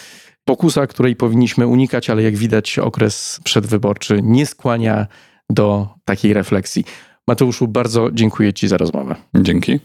pokusa, 0.45 0.87
której 0.87 1.17
powinniśmy 1.17 1.67
unikać, 1.67 2.11
ale 2.11 2.23
jak 2.23 2.37
widać, 2.37 2.79
okres 2.79 3.41
przedwyborczy 3.45 4.21
nie 4.23 4.47
skłania 4.47 5.07
do 5.51 5.89
takiej 6.05 6.33
refleksji. 6.33 6.85
Mateuszu, 7.29 7.69
bardzo 7.69 8.11
dziękuję 8.13 8.53
Ci 8.53 8.69
za 8.69 8.77
rozmowę. 8.77 9.17
Dzięki. 9.35 9.81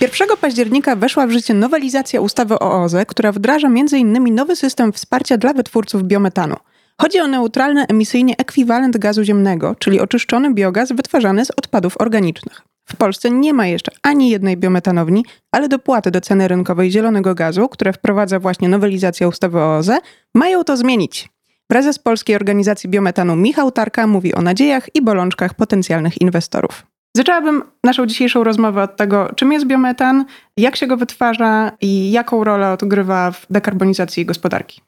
1 0.00 0.28
października 0.40 0.96
weszła 0.96 1.26
w 1.26 1.30
życie 1.30 1.54
nowelizacja 1.54 2.20
ustawy 2.20 2.58
o 2.58 2.82
OZE, 2.82 3.06
która 3.06 3.32
wdraża 3.32 3.68
m.in. 3.68 4.34
nowy 4.34 4.56
system 4.56 4.92
wsparcia 4.92 5.36
dla 5.36 5.52
wytwórców 5.52 6.02
biometanu. 6.02 6.56
Chodzi 7.00 7.20
o 7.20 7.26
neutralny 7.26 7.86
emisyjnie 7.86 8.36
ekwiwalent 8.36 8.98
gazu 8.98 9.24
ziemnego, 9.24 9.76
czyli 9.78 10.00
oczyszczony 10.00 10.54
biogaz 10.54 10.92
wytwarzany 10.92 11.44
z 11.44 11.50
odpadów 11.50 12.00
organicznych. 12.00 12.62
W 12.88 12.96
Polsce 12.96 13.30
nie 13.30 13.54
ma 13.54 13.66
jeszcze 13.66 13.92
ani 14.02 14.30
jednej 14.30 14.56
biometanowni, 14.56 15.24
ale 15.52 15.68
dopłaty 15.68 16.10
do 16.10 16.20
ceny 16.20 16.48
rynkowej 16.48 16.90
zielonego 16.90 17.34
gazu, 17.34 17.68
które 17.68 17.92
wprowadza 17.92 18.38
właśnie 18.38 18.68
nowelizacja 18.68 19.28
ustawy 19.28 19.58
o 19.58 19.76
OZE, 19.76 19.98
mają 20.34 20.64
to 20.64 20.76
zmienić. 20.76 21.28
Prezes 21.70 21.98
Polskiej 21.98 22.36
Organizacji 22.36 22.90
Biometanu 22.90 23.36
Michał 23.36 23.70
Tarka 23.70 24.06
mówi 24.06 24.34
o 24.34 24.42
nadziejach 24.42 24.94
i 24.94 25.02
bolączkach 25.02 25.54
potencjalnych 25.54 26.20
inwestorów. 26.20 26.86
Zaczęłabym 27.16 27.62
naszą 27.84 28.06
dzisiejszą 28.06 28.44
rozmowę 28.44 28.82
od 28.82 28.96
tego, 28.96 29.30
czym 29.36 29.52
jest 29.52 29.66
biometan, 29.66 30.24
jak 30.56 30.76
się 30.76 30.86
go 30.86 30.96
wytwarza 30.96 31.72
i 31.80 32.12
jaką 32.12 32.44
rolę 32.44 32.72
odgrywa 32.72 33.30
w 33.30 33.46
dekarbonizacji 33.50 34.26
gospodarki. 34.26 34.80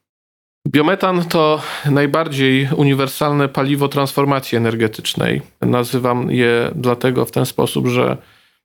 Biometan 0.69 1.25
to 1.25 1.63
najbardziej 1.91 2.69
uniwersalne 2.77 3.49
paliwo 3.49 3.89
transformacji 3.89 4.59
energetycznej. 4.59 5.43
Nazywam 5.61 6.31
je 6.31 6.71
dlatego 6.75 7.25
w 7.25 7.31
ten 7.31 7.47
sposób, 7.47 7.87
że 7.87 8.17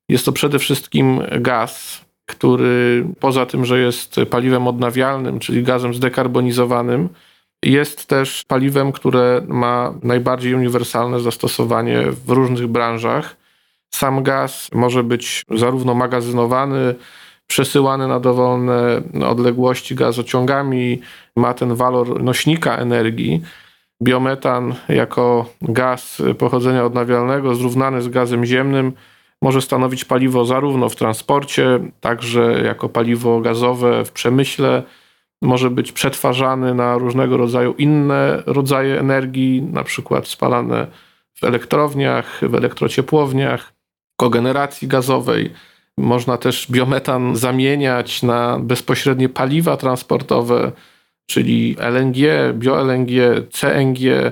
jest 0.09 0.25
to 0.25 0.31
przede 0.31 0.59
wszystkim 0.59 1.21
gaz, 1.39 2.01
który 2.25 3.05
poza 3.19 3.45
tym, 3.45 3.65
że 3.65 3.79
jest 3.79 4.15
paliwem 4.29 4.67
odnawialnym, 4.67 5.39
czyli 5.39 5.63
gazem 5.63 5.93
zdekarbonizowanym, 5.93 7.09
jest 7.65 8.05
też 8.05 8.43
paliwem, 8.47 8.91
które 8.91 9.41
ma 9.47 9.93
najbardziej 10.03 10.53
uniwersalne 10.53 11.19
zastosowanie 11.19 12.03
w 12.25 12.29
różnych 12.29 12.67
branżach. 12.67 13.35
Sam 13.93 14.23
gaz 14.23 14.69
może 14.73 15.03
być 15.03 15.43
zarówno 15.49 15.93
magazynowany, 15.93 16.95
przesyłany 17.47 18.07
na 18.07 18.19
dowolne 18.19 19.01
odległości 19.27 19.95
gazociągami, 19.95 21.01
ma 21.35 21.53
ten 21.53 21.75
walor 21.75 22.23
nośnika 22.23 22.77
energii. 22.77 23.41
Biometan 24.03 24.75
jako 24.89 25.45
gaz 25.61 26.21
pochodzenia 26.37 26.85
odnawialnego 26.85 27.55
zrównany 27.55 28.01
z 28.01 28.09
gazem 28.09 28.45
ziemnym 28.45 28.93
może 29.41 29.61
stanowić 29.61 30.05
paliwo 30.05 30.45
zarówno 30.45 30.89
w 30.89 30.95
transporcie, 30.95 31.79
także 31.99 32.61
jako 32.65 32.89
paliwo 32.89 33.39
gazowe 33.39 34.05
w 34.05 34.11
przemyśle. 34.11 34.83
Może 35.41 35.69
być 35.69 35.91
przetwarzany 35.91 36.73
na 36.75 36.97
różnego 36.97 37.37
rodzaju 37.37 37.73
inne 37.73 38.43
rodzaje 38.45 38.99
energii, 38.99 39.61
na 39.61 39.83
przykład 39.83 40.27
spalane 40.27 40.87
w 41.33 41.43
elektrowniach, 41.43 42.39
w 42.41 42.55
elektrociepłowniach, 42.55 43.73
kogeneracji 44.19 44.87
gazowej. 44.87 45.53
Można 45.97 46.37
też 46.37 46.67
biometan 46.71 47.35
zamieniać 47.35 48.23
na 48.23 48.59
bezpośrednie 48.59 49.29
paliwa 49.29 49.77
transportowe, 49.77 50.71
czyli 51.25 51.75
LNG, 51.79 52.17
bio-LNG, 52.53 53.11
CNG. 53.51 54.31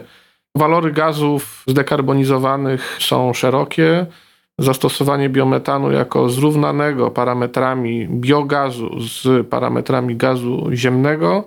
Walory 0.55 0.91
gazów 0.91 1.63
zdekarbonizowanych 1.67 2.97
są 2.99 3.33
szerokie. 3.33 4.05
Zastosowanie 4.59 5.29
biometanu 5.29 5.91
jako 5.91 6.29
zrównanego 6.29 7.11
parametrami 7.11 8.07
biogazu 8.07 8.99
z 9.01 9.47
parametrami 9.47 10.15
gazu 10.15 10.69
ziemnego 10.73 11.43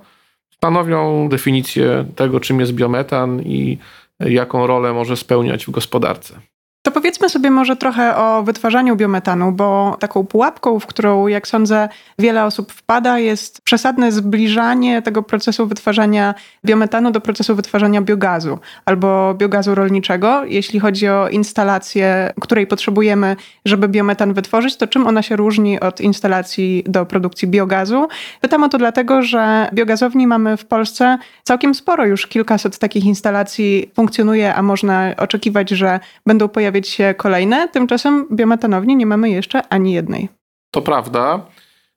stanowią 0.50 1.28
definicję 1.28 2.04
tego, 2.16 2.40
czym 2.40 2.60
jest 2.60 2.72
biometan 2.72 3.42
i 3.42 3.78
jaką 4.20 4.66
rolę 4.66 4.92
może 4.92 5.16
spełniać 5.16 5.66
w 5.66 5.70
gospodarce. 5.70 6.40
To 6.84 6.90
powiedzmy 6.90 7.28
sobie 7.28 7.50
może 7.50 7.76
trochę 7.76 8.16
o 8.16 8.42
wytwarzaniu 8.42 8.96
biometanu, 8.96 9.52
bo 9.52 9.96
taką 10.00 10.26
pułapką, 10.26 10.80
w 10.80 10.86
którą, 10.86 11.26
jak 11.26 11.48
sądzę, 11.48 11.88
wiele 12.18 12.44
osób 12.44 12.72
wpada, 12.72 13.18
jest 13.18 13.60
przesadne 13.60 14.12
zbliżanie 14.12 15.02
tego 15.02 15.22
procesu 15.22 15.66
wytwarzania 15.66 16.34
biometanu 16.64 17.10
do 17.10 17.20
procesu 17.20 17.56
wytwarzania 17.56 18.02
biogazu 18.02 18.58
albo 18.84 19.34
biogazu 19.34 19.74
rolniczego. 19.74 20.44
Jeśli 20.44 20.80
chodzi 20.80 21.08
o 21.08 21.28
instalację, 21.28 22.32
której 22.40 22.66
potrzebujemy, 22.66 23.36
żeby 23.64 23.88
biometan 23.88 24.34
wytworzyć, 24.34 24.76
to 24.76 24.86
czym 24.86 25.06
ona 25.06 25.22
się 25.22 25.36
różni 25.36 25.80
od 25.80 26.00
instalacji 26.00 26.84
do 26.86 27.06
produkcji 27.06 27.48
biogazu? 27.48 28.08
Pytam 28.40 28.64
o 28.64 28.68
to 28.68 28.78
dlatego, 28.78 29.22
że 29.22 29.68
biogazowni 29.74 30.26
mamy 30.26 30.56
w 30.56 30.64
Polsce 30.64 31.18
całkiem 31.42 31.74
sporo, 31.74 32.06
już 32.06 32.26
kilkaset 32.26 32.78
takich 32.78 33.04
instalacji 33.04 33.90
funkcjonuje, 33.94 34.54
a 34.54 34.62
można 34.62 35.10
oczekiwać, 35.16 35.70
że 35.70 36.00
będą 36.26 36.48
pojawiać 36.48 36.71
pojawiać 36.72 36.88
się 36.88 37.14
kolejne, 37.14 37.68
tymczasem 37.68 38.26
biometanowni 38.32 38.96
nie 38.96 39.06
mamy 39.06 39.30
jeszcze 39.30 39.62
ani 39.68 39.92
jednej. 39.92 40.28
To 40.70 40.82
prawda. 40.82 41.46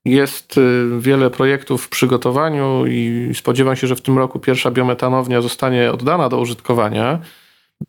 Jest 0.05 0.57
y, 0.57 0.99
wiele 0.99 1.29
projektów 1.29 1.83
w 1.83 1.89
przygotowaniu 1.89 2.85
i 2.87 3.29
spodziewam 3.33 3.75
się, 3.75 3.87
że 3.87 3.95
w 3.95 4.01
tym 4.01 4.17
roku 4.17 4.39
pierwsza 4.39 4.71
biometanownia 4.71 5.41
zostanie 5.41 5.91
oddana 5.91 6.29
do 6.29 6.39
użytkowania. 6.39 7.19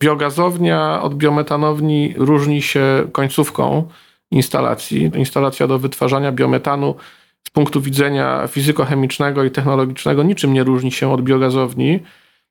Biogazownia 0.01 1.03
od 1.03 1.15
biometanowni 1.15 2.15
różni 2.17 2.63
się 2.63 3.09
końcówką 3.13 3.89
instalacji. 4.31 5.11
Instalacja 5.15 5.67
do 5.67 5.79
wytwarzania 5.79 6.33
biometanu 6.33 6.95
z 7.47 7.51
punktu 7.51 7.81
widzenia 7.81 8.47
fizykochemicznego 8.49 9.45
i 9.45 9.51
technologicznego 9.51 10.23
niczym 10.23 10.53
nie 10.53 10.65
różni 10.65 10.93
się 10.93 11.13
od 11.13 11.23
biogazowni. 11.23 12.01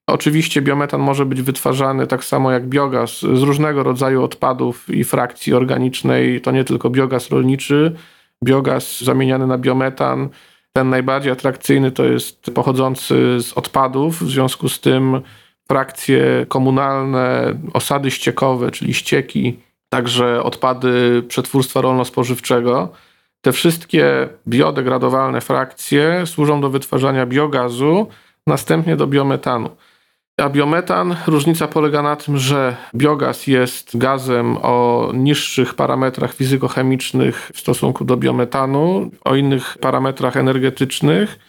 Oczywiście 0.08 0.62
biometan 0.62 1.02
może 1.02 1.26
być 1.26 1.42
wytwarzany 1.42 2.08
tak 2.08 2.24
samo 2.24 2.52
jak 2.52 2.68
biogaz 2.68 3.20
z 3.20 3.42
różnego 3.42 3.84
rodzaju 3.84 4.24
odpadów 4.24 4.90
i 4.90 5.04
frakcji 5.04 5.54
organicznej. 5.54 6.42
To 6.42 6.52
nie 6.52 6.64
tylko 6.64 6.90
biogaz 6.90 7.30
rolniczy, 7.30 7.96
biogaz 8.44 9.02
zamieniany 9.02 9.48
na 9.48 9.58
biometan. 9.58 10.30
Ten 10.74 10.90
najbardziej 10.90 11.32
atrakcyjny 11.32 11.92
to 11.92 12.06
jest 12.06 12.52
pochodzący 12.54 13.42
z 13.42 13.54
odpadów, 13.54 14.24
w 14.24 14.30
związku 14.30 14.70
z 14.70 14.80
tym 14.80 15.22
frakcje 15.68 16.46
komunalne, 16.50 17.54
osady 17.74 18.12
ściekowe, 18.12 18.72
czyli 18.72 18.94
ścieki, 18.94 19.60
także 19.90 20.44
odpady 20.44 21.24
przetwórstwa 21.28 21.82
rolno-spożywczego. 21.82 22.90
Te 23.42 23.52
wszystkie 23.52 24.30
biodegradowalne 24.48 25.42
frakcje 25.42 26.26
służą 26.26 26.62
do 26.62 26.70
wytwarzania 26.70 27.26
biogazu, 27.26 28.08
następnie 28.48 28.96
do 28.96 29.08
biometanu. 29.08 29.70
A 30.38 30.50
biometan, 30.50 31.16
różnica 31.28 31.68
polega 31.68 32.02
na 32.02 32.16
tym, 32.16 32.38
że 32.38 32.76
biogaz 32.96 33.48
jest 33.48 33.98
gazem 33.98 34.58
o 34.62 35.12
niższych 35.14 35.74
parametrach 35.74 36.34
fizykochemicznych 36.34 37.52
w 37.54 37.60
stosunku 37.60 38.06
do 38.06 38.18
biometanu, 38.18 39.12
o 39.26 39.36
innych 39.36 39.78
parametrach 39.82 40.38
energetycznych. 40.38 41.40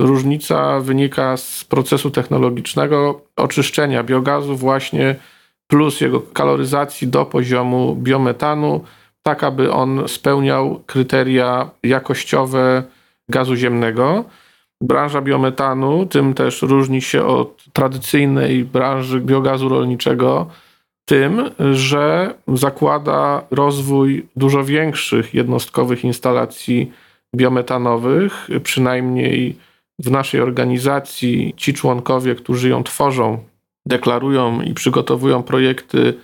Różnica 0.00 0.80
wynika 0.80 1.36
z 1.36 1.64
procesu 1.64 2.10
technologicznego 2.10 3.20
oczyszczenia 3.36 4.02
biogazu 4.02 4.56
właśnie 4.56 5.16
plus 5.66 6.00
jego 6.00 6.20
kaloryzacji 6.20 7.08
do 7.08 7.24
poziomu 7.24 7.96
biometanu, 7.96 8.84
tak 9.22 9.44
aby 9.44 9.72
on 9.72 10.08
spełniał 10.08 10.82
kryteria 10.86 11.70
jakościowe 11.82 12.82
gazu 13.28 13.56
ziemnego. 13.56 14.24
Branża 14.80 15.20
biometanu 15.20 16.06
tym 16.06 16.34
też 16.34 16.62
różni 16.62 17.02
się 17.02 17.24
od 17.24 17.64
tradycyjnej 17.72 18.64
branży 18.64 19.20
biogazu 19.20 19.68
rolniczego 19.68 20.46
tym, 21.08 21.50
że 21.72 22.34
zakłada 22.48 23.42
rozwój 23.50 24.26
dużo 24.36 24.64
większych 24.64 25.34
jednostkowych 25.34 26.04
instalacji 26.04 26.92
biometanowych, 27.36 28.48
przynajmniej 28.62 29.56
w 29.98 30.10
naszej 30.10 30.40
organizacji 30.40 31.54
ci 31.56 31.74
członkowie, 31.74 32.34
którzy 32.34 32.68
ją 32.68 32.82
tworzą, 32.84 33.38
deklarują 33.86 34.60
i 34.60 34.74
przygotowują 34.74 35.42
projekty 35.42 36.14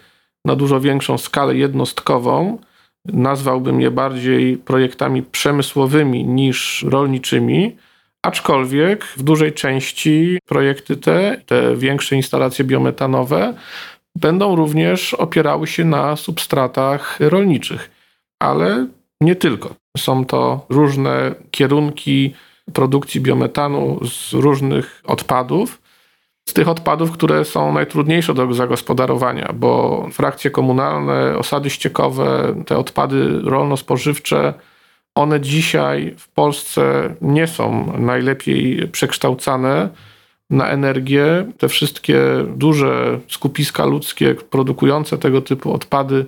na 0.45 0.57
dużo 0.57 0.81
większą 0.81 1.19
skalę 1.19 1.57
jednostkową. 1.57 2.59
Nazwałbym 3.05 3.81
je 3.81 3.91
bardziej 3.91 4.57
projektami 4.57 5.23
przemysłowymi 5.23 6.25
niż 6.25 6.85
rolniczymi 6.89 7.77
Aczkolwiek 8.23 9.05
w 9.05 9.23
dużej 9.23 9.53
części 9.53 10.39
projekty 10.47 10.97
te, 10.97 11.41
te 11.47 11.77
większe 11.77 12.17
instalacje 12.17 12.65
biometanowe, 12.65 13.55
będą 14.17 14.57
również 14.57 15.15
opierały 15.15 15.67
się 15.67 15.85
na 15.85 16.17
substratach 16.17 17.21
rolniczych, 17.21 17.91
ale 18.43 18.87
nie 19.21 19.37
tylko. 19.37 19.75
Są 19.99 20.25
to 20.25 20.67
różne 20.69 21.35
kierunki 21.51 22.35
produkcji 22.73 23.21
biometanu 23.21 24.01
z 24.05 24.33
różnych 24.33 25.03
odpadów. 25.05 25.83
Z 26.49 26.53
tych 26.53 26.69
odpadów, 26.69 27.13
które 27.13 27.45
są 27.45 27.73
najtrudniejsze 27.73 28.35
do 28.35 28.55
zagospodarowania, 28.55 29.53
bo 29.55 30.07
frakcje 30.13 30.51
komunalne, 30.51 31.39
osady 31.39 31.71
ściekowe, 31.71 32.55
te 32.67 32.79
odpady 32.79 33.41
rolno-spożywcze 33.43 34.55
one 35.15 35.41
dzisiaj 35.41 36.15
w 36.19 36.29
Polsce 36.29 37.15
nie 37.21 37.47
są 37.47 37.93
najlepiej 37.99 38.89
przekształcane 38.89 39.89
na 40.51 40.69
energię. 40.69 41.53
Te 41.59 41.69
wszystkie 41.69 42.21
duże 42.57 43.21
skupiska 43.29 43.85
ludzkie 43.85 44.35
produkujące 44.35 45.19
tego 45.19 45.41
typu 45.41 45.73
odpady 45.73 46.27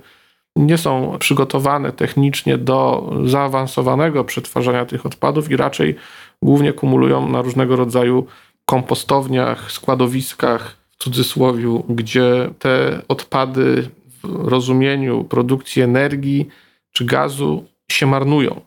nie 0.57 0.79
są 0.79 1.16
przygotowane 1.18 1.92
technicznie 1.92 2.59
do 2.59 3.11
zaawansowanego 3.25 4.25
przetwarzania 4.25 4.87
tych 4.87 5.07
odpadów 5.07 5.51
i 5.51 5.57
raczej 5.57 5.97
głównie 6.42 6.73
kumulują 6.73 7.29
na 7.29 7.42
różnego 7.42 7.77
rodzaju 7.77 8.27
kompostowniach, 8.64 9.73
składowiskach, 9.73 10.77
w 10.90 10.97
cudzysłowie, 10.97 11.83
gdzie 11.88 12.51
te 12.59 13.03
odpady 13.09 13.90
w 14.23 14.49
rozumieniu 14.49 15.25
produkcji 15.25 15.83
energii 15.83 16.49
czy 16.92 17.05
gazu 17.05 17.64
się 17.90 18.07
marnują 18.07 18.61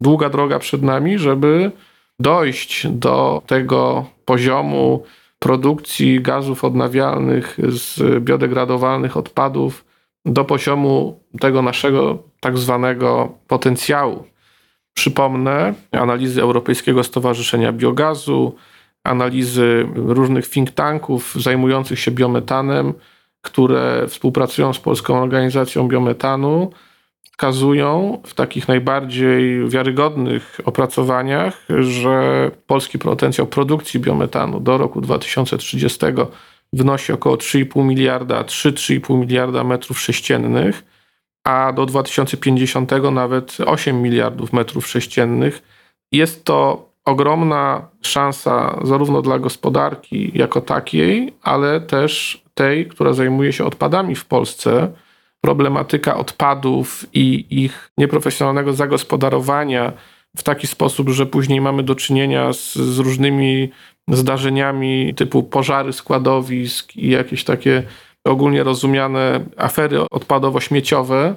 długa 0.00 0.30
droga 0.30 0.58
przed 0.58 0.82
nami, 0.82 1.18
żeby 1.18 1.70
dojść 2.18 2.86
do 2.86 3.42
tego 3.46 4.06
poziomu 4.24 5.04
produkcji 5.38 6.20
gazów 6.20 6.64
odnawialnych 6.64 7.58
z 7.68 8.00
biodegradowalnych 8.24 9.16
odpadów, 9.16 9.84
do 10.24 10.44
poziomu 10.44 11.20
tego 11.40 11.62
naszego 11.62 12.18
tak 12.40 12.58
zwanego 12.58 13.32
potencjału. 13.46 14.24
Przypomnę 14.94 15.74
analizy 15.92 16.42
Europejskiego 16.42 17.04
Stowarzyszenia 17.04 17.72
Biogazu, 17.72 18.54
analizy 19.04 19.88
różnych 19.94 20.50
think 20.50 20.70
tanków 20.70 21.34
zajmujących 21.34 21.98
się 21.98 22.10
biometanem, 22.10 22.94
które 23.42 24.04
współpracują 24.08 24.72
z 24.72 24.78
Polską 24.78 25.22
Organizacją 25.22 25.88
Biometanu 25.88 26.70
wskazują 27.34 28.22
w 28.26 28.34
takich 28.34 28.68
najbardziej 28.68 29.68
wiarygodnych 29.68 30.60
opracowaniach, 30.64 31.66
że 31.80 32.50
polski 32.66 32.98
potencjał 32.98 33.46
produkcji 33.46 34.00
biometanu 34.00 34.60
do 34.60 34.78
roku 34.78 35.00
2030 35.00 35.98
wynosi 36.72 37.12
około 37.12 37.36
3,5 37.36 37.84
miliarda, 37.84 38.42
3-3,5 38.42 39.18
miliarda 39.18 39.64
metrów 39.64 40.00
sześciennych. 40.00 40.84
a 41.44 41.72
do 41.72 41.86
2050 41.86 42.92
nawet 43.12 43.56
8 43.66 44.02
miliardów 44.02 44.52
metrów 44.52 44.86
sześciennych. 44.86 45.62
Jest 46.12 46.44
to 46.44 46.88
ogromna 47.04 47.88
szansa 48.02 48.80
zarówno 48.84 49.22
dla 49.22 49.38
gospodarki 49.38 50.32
jako 50.34 50.60
takiej, 50.60 51.34
ale 51.42 51.80
też 51.80 52.42
tej, 52.54 52.88
która 52.88 53.12
zajmuje 53.12 53.52
się 53.52 53.64
odpadami 53.64 54.14
w 54.14 54.24
Polsce. 54.24 54.92
Problematyka 55.44 56.16
odpadów 56.16 57.06
i 57.12 57.46
ich 57.50 57.90
nieprofesjonalnego 57.98 58.72
zagospodarowania 58.72 59.92
w 60.36 60.42
taki 60.42 60.66
sposób, 60.66 61.08
że 61.08 61.26
później 61.26 61.60
mamy 61.60 61.82
do 61.82 61.94
czynienia 61.94 62.52
z, 62.52 62.74
z 62.74 62.98
różnymi 62.98 63.70
zdarzeniami 64.08 65.14
typu 65.14 65.42
pożary 65.42 65.92
składowisk 65.92 66.96
i 66.96 67.10
jakieś 67.10 67.44
takie 67.44 67.82
ogólnie 68.24 68.62
rozumiane 68.62 69.44
afery 69.56 70.00
odpadowo-śmieciowe, 70.10 71.34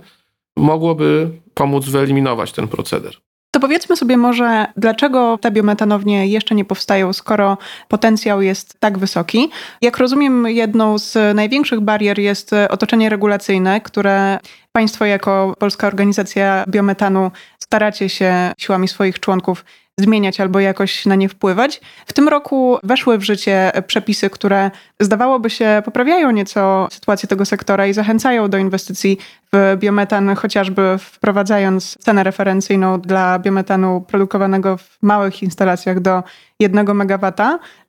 mogłoby 0.57 1.29
pomóc 1.53 1.89
wyeliminować 1.89 2.51
ten 2.51 2.67
proceder. 2.67 3.17
To 3.51 3.59
powiedzmy 3.59 3.95
sobie 3.95 4.17
może, 4.17 4.65
dlaczego 4.77 5.37
te 5.37 5.51
biometanownie 5.51 6.27
jeszcze 6.27 6.55
nie 6.55 6.65
powstają, 6.65 7.13
skoro 7.13 7.57
potencjał 7.87 8.41
jest 8.41 8.79
tak 8.79 8.97
wysoki. 8.97 9.49
Jak 9.81 9.97
rozumiem, 9.97 10.47
jedną 10.47 10.97
z 10.97 11.35
największych 11.35 11.79
barier 11.79 12.19
jest 12.19 12.51
otoczenie 12.69 13.09
regulacyjne, 13.09 13.81
które 13.81 14.39
Państwo 14.71 15.05
jako 15.05 15.55
Polska 15.59 15.87
Organizacja 15.87 16.65
Biometanu 16.67 17.31
staracie 17.59 18.09
się 18.09 18.53
siłami 18.57 18.87
swoich 18.87 19.19
członków 19.19 19.65
zmieniać 19.99 20.39
albo 20.39 20.59
jakoś 20.59 21.05
na 21.05 21.15
nie 21.15 21.29
wpływać. 21.29 21.81
W 22.05 22.13
tym 22.13 22.27
roku 22.27 22.79
weszły 22.83 23.17
w 23.17 23.23
życie 23.23 23.71
przepisy, 23.87 24.29
które 24.29 24.71
zdawałoby 24.99 25.49
się 25.49 25.81
poprawiają 25.85 26.31
nieco 26.31 26.87
sytuację 26.91 27.29
tego 27.29 27.45
sektora 27.45 27.87
i 27.87 27.93
zachęcają 27.93 28.49
do 28.49 28.57
inwestycji 28.57 29.17
w 29.53 29.77
biometan, 29.79 30.35
chociażby 30.35 30.97
wprowadzając 30.99 31.97
cenę 31.99 32.23
referencyjną 32.23 33.01
dla 33.01 33.39
biometanu 33.39 34.01
produkowanego 34.01 34.77
w 34.77 34.97
małych 35.01 35.43
instalacjach 35.43 35.99
do 35.99 36.23
1 36.59 36.87
MW. 36.89 37.31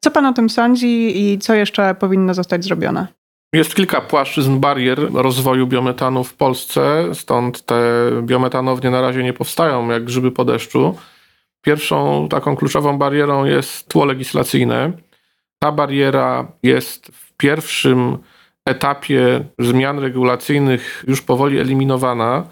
Co 0.00 0.10
pan 0.10 0.26
o 0.26 0.32
tym 0.32 0.50
sądzi 0.50 1.22
i 1.22 1.38
co 1.38 1.54
jeszcze 1.54 1.94
powinno 1.94 2.34
zostać 2.34 2.64
zrobione? 2.64 3.06
Jest 3.52 3.74
kilka 3.74 4.00
płaszczyzn 4.00 4.60
barier 4.60 5.12
rozwoju 5.12 5.66
biometanu 5.66 6.24
w 6.24 6.34
Polsce, 6.34 7.14
stąd 7.14 7.64
te 7.64 7.76
biometanownie 8.22 8.90
na 8.90 9.00
razie 9.00 9.22
nie 9.22 9.32
powstają 9.32 9.88
jak 9.90 10.04
grzyby 10.04 10.30
po 10.30 10.44
deszczu. 10.44 10.94
Pierwszą 11.62 12.28
taką 12.28 12.56
kluczową 12.56 12.98
barierą 12.98 13.44
jest 13.44 13.88
tło 13.88 14.04
legislacyjne. 14.04 14.92
Ta 15.58 15.72
bariera 15.72 16.52
jest 16.62 17.06
w 17.06 17.36
pierwszym 17.36 18.18
etapie 18.68 19.44
zmian 19.58 19.98
regulacyjnych 19.98 21.04
już 21.08 21.22
powoli 21.22 21.58
eliminowana. 21.58 22.46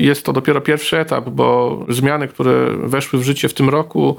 Jest 0.00 0.24
to 0.26 0.32
dopiero 0.32 0.60
pierwszy 0.60 0.98
etap, 0.98 1.28
bo 1.28 1.78
zmiany, 1.88 2.28
które 2.28 2.76
weszły 2.76 3.18
w 3.18 3.22
życie 3.22 3.48
w 3.48 3.54
tym 3.54 3.68
roku, 3.68 4.16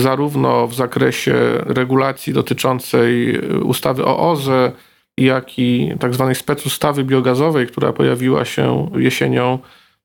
zarówno 0.00 0.66
w 0.66 0.74
zakresie 0.74 1.34
regulacji 1.60 2.32
dotyczącej 2.32 3.40
ustawy 3.48 4.04
o 4.04 4.30
OZE, 4.30 4.72
jak 5.18 5.58
i 5.58 5.92
tak 6.00 6.14
zwanej 6.14 6.34
specustawy 6.34 7.04
biogazowej, 7.04 7.66
która 7.66 7.92
pojawiła 7.92 8.44
się 8.44 8.90
jesienią, 8.96 9.58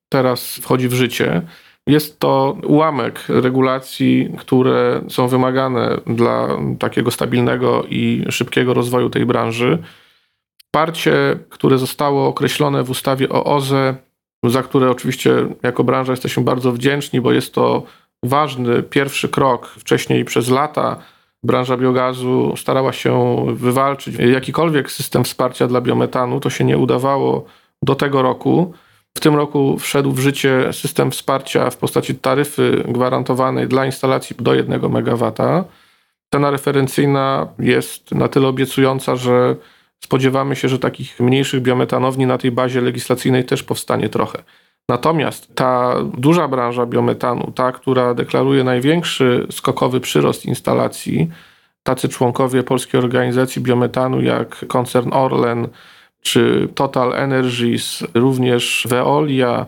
teraz 0.08 0.56
wchodzi 0.56 0.88
w 0.88 0.92
życie. 0.92 1.42
Jest 1.86 2.20
to 2.20 2.56
ułamek 2.66 3.24
regulacji, 3.28 4.34
które 4.38 5.02
są 5.08 5.28
wymagane 5.28 6.00
dla 6.06 6.48
takiego 6.78 7.10
stabilnego 7.10 7.84
i 7.88 8.24
szybkiego 8.30 8.74
rozwoju 8.74 9.10
tej 9.10 9.26
branży. 9.26 9.78
Wsparcie, 10.64 11.38
które 11.48 11.78
zostało 11.78 12.26
określone 12.26 12.82
w 12.82 12.90
ustawie 12.90 13.28
o 13.28 13.44
OZE, 13.44 13.94
za 14.44 14.62
które 14.62 14.90
oczywiście 14.90 15.32
jako 15.62 15.84
branża 15.84 16.12
jesteśmy 16.12 16.42
bardzo 16.42 16.72
wdzięczni, 16.72 17.20
bo 17.20 17.32
jest 17.32 17.54
to 17.54 17.82
ważny 18.22 18.82
pierwszy 18.82 19.28
krok. 19.28 19.66
Wcześniej 19.66 20.24
przez 20.24 20.48
lata 20.48 20.96
branża 21.42 21.76
biogazu 21.76 22.54
starała 22.56 22.92
się 22.92 23.44
wywalczyć 23.54 24.16
jakikolwiek 24.16 24.90
system 24.90 25.24
wsparcia 25.24 25.66
dla 25.66 25.80
biometanu. 25.80 26.40
To 26.40 26.50
się 26.50 26.64
nie 26.64 26.78
udawało 26.78 27.44
do 27.82 27.94
tego 27.94 28.22
roku. 28.22 28.74
W 29.16 29.20
tym 29.20 29.34
roku 29.34 29.78
wszedł 29.78 30.12
w 30.12 30.18
życie 30.18 30.72
system 30.72 31.10
wsparcia 31.10 31.70
w 31.70 31.76
postaci 31.76 32.14
taryfy 32.14 32.84
gwarantowanej 32.88 33.68
dla 33.68 33.86
instalacji 33.86 34.36
do 34.38 34.54
1 34.54 34.84
MW. 34.84 35.32
Cena 36.34 36.50
referencyjna 36.50 37.48
jest 37.58 38.12
na 38.12 38.28
tyle 38.28 38.48
obiecująca, 38.48 39.16
że 39.16 39.56
spodziewamy 40.04 40.56
się, 40.56 40.68
że 40.68 40.78
takich 40.78 41.20
mniejszych 41.20 41.62
biometanowni 41.62 42.26
na 42.26 42.38
tej 42.38 42.50
bazie 42.50 42.80
legislacyjnej 42.80 43.44
też 43.44 43.62
powstanie 43.62 44.08
trochę. 44.08 44.42
Natomiast 44.88 45.54
ta 45.54 45.94
duża 46.18 46.48
branża 46.48 46.86
biometanu, 46.86 47.52
ta, 47.54 47.72
która 47.72 48.14
deklaruje 48.14 48.64
największy 48.64 49.46
skokowy 49.50 50.00
przyrost 50.00 50.46
instalacji, 50.46 51.30
tacy 51.82 52.08
członkowie 52.08 52.62
Polskiej 52.62 53.00
Organizacji 53.00 53.62
Biometanu 53.62 54.22
jak 54.22 54.66
koncern 54.68 55.12
Orlen, 55.12 55.68
czy 56.22 56.68
Total 56.74 57.14
Energies, 57.14 58.04
również 58.14 58.86
Veolia. 58.88 59.66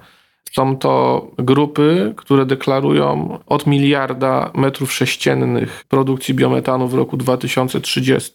Są 0.53 0.77
to 0.77 1.27
grupy, 1.39 2.15
które 2.17 2.47
deklarują 2.47 3.39
od 3.47 3.67
miliarda 3.67 4.51
metrów 4.55 4.93
sześciennych 4.93 5.85
produkcji 5.89 6.35
biometanu 6.35 6.89
w 6.89 6.95
roku 6.95 7.17
2030 7.17 8.33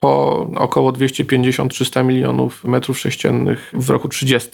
po 0.00 0.46
około 0.56 0.92
250-300 0.92 2.04
milionów 2.04 2.64
metrów 2.64 2.98
sześciennych 2.98 3.72
w 3.72 3.90
roku 3.90 4.08
30. 4.08 4.50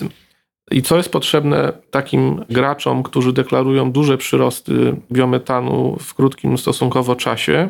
I 0.70 0.82
co 0.82 0.96
jest 0.96 1.12
potrzebne 1.12 1.72
takim 1.90 2.44
graczom, 2.50 3.02
którzy 3.02 3.32
deklarują 3.32 3.92
duże 3.92 4.18
przyrosty 4.18 4.96
biometanu 5.12 5.96
w 6.00 6.14
krótkim 6.14 6.58
stosunkowo 6.58 7.16
czasie? 7.16 7.68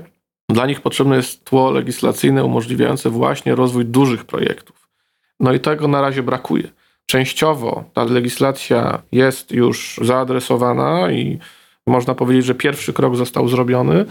Dla 0.50 0.66
nich 0.66 0.81
potrzebne 0.81 1.16
jest 1.16 1.44
tło 1.44 1.70
legislacyjne 1.70 2.44
umożliwiające 2.44 3.11
właśnie 3.11 3.54
rozwój 3.54 3.85
dużych 3.85 4.24
projektów. 4.24 4.88
No 5.40 5.53
i 5.53 5.61
tego 5.61 5.88
na 5.88 6.01
razie 6.01 6.22
brakuje. 6.22 6.68
Częściowo 7.07 7.85
ta 7.94 8.05
legislacja 8.05 9.03
jest 9.12 9.53
już 9.53 10.01
zaadresowana 10.03 11.11
i 11.11 11.38
można 11.87 12.14
powiedzieć, 12.14 12.44
że 12.44 12.55
pierwszy 12.55 12.92
krok 12.92 13.16
został 13.16 13.48
zrobiony. 13.48 14.05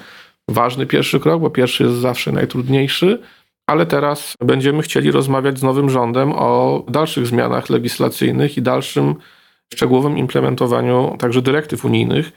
Ważny 0.49 0.85
pierwszy 0.85 1.19
krok, 1.19 1.41
bo 1.41 1.49
pierwszy 1.49 1.83
jest 1.83 1.95
zawsze 1.95 2.31
najtrudniejszy, 2.31 3.19
ale 3.67 3.85
teraz 3.85 4.33
będziemy 4.41 4.81
chcieli 4.81 5.11
rozmawiać 5.11 5.59
z 5.59 5.63
nowym 5.63 5.89
rządem 5.89 6.31
o 6.31 6.83
dalszych 6.87 7.27
zmianach 7.27 7.69
legislacyjnych 7.69 8.57
i 8.57 8.61
dalszym 8.61 9.15
szczegółowym 9.73 10.17
implementowaniu 10.17 11.15
także 11.19 11.41
dyrektyw 11.41 11.85
unijnych, 11.85 12.31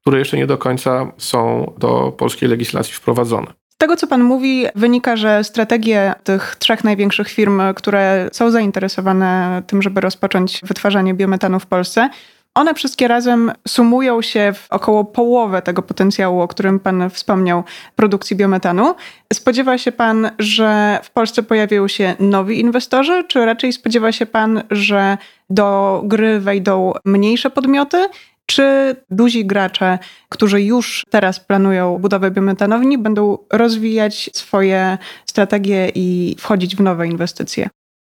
które 0.00 0.18
jeszcze 0.18 0.36
nie 0.36 0.46
do 0.46 0.58
końca 0.58 1.12
są 1.16 1.72
do 1.78 2.12
polskiej 2.18 2.48
legislacji 2.48 2.94
wprowadzone. 2.94 3.65
Tego, 3.78 3.96
co 3.96 4.06
Pan 4.06 4.22
mówi, 4.22 4.66
wynika, 4.74 5.16
że 5.16 5.44
strategie 5.44 6.14
tych 6.24 6.56
trzech 6.58 6.84
największych 6.84 7.28
firm, 7.28 7.62
które 7.74 8.28
są 8.32 8.50
zainteresowane 8.50 9.62
tym, 9.66 9.82
żeby 9.82 10.00
rozpocząć 10.00 10.60
wytwarzanie 10.62 11.14
biometanu 11.14 11.60
w 11.60 11.66
Polsce, 11.66 12.08
one 12.54 12.74
wszystkie 12.74 13.08
razem 13.08 13.52
sumują 13.68 14.22
się 14.22 14.52
w 14.52 14.66
około 14.70 15.04
połowę 15.04 15.62
tego 15.62 15.82
potencjału, 15.82 16.40
o 16.40 16.48
którym 16.48 16.80
Pan 16.80 17.10
wspomniał, 17.10 17.64
produkcji 17.96 18.36
biometanu. 18.36 18.94
Spodziewa 19.32 19.78
się 19.78 19.92
Pan, 19.92 20.30
że 20.38 20.98
w 21.02 21.10
Polsce 21.10 21.42
pojawią 21.42 21.88
się 21.88 22.14
nowi 22.20 22.60
inwestorzy, 22.60 23.24
czy 23.28 23.44
raczej 23.44 23.72
spodziewa 23.72 24.12
się 24.12 24.26
Pan, 24.26 24.62
że 24.70 25.18
do 25.50 26.00
gry 26.04 26.40
wejdą 26.40 26.92
mniejsze 27.04 27.50
podmioty 27.50 28.08
czy 28.46 28.96
duzi 29.10 29.46
gracze, 29.46 29.98
którzy 30.28 30.62
już 30.62 31.04
teraz 31.10 31.40
planują 31.40 31.98
budowę 31.98 32.30
biometanowni, 32.30 32.98
będą 32.98 33.38
rozwijać 33.52 34.30
swoje 34.32 34.98
strategie 35.26 35.92
i 35.94 36.36
wchodzić 36.38 36.76
w 36.76 36.80
nowe 36.80 37.06
inwestycje? 37.06 37.68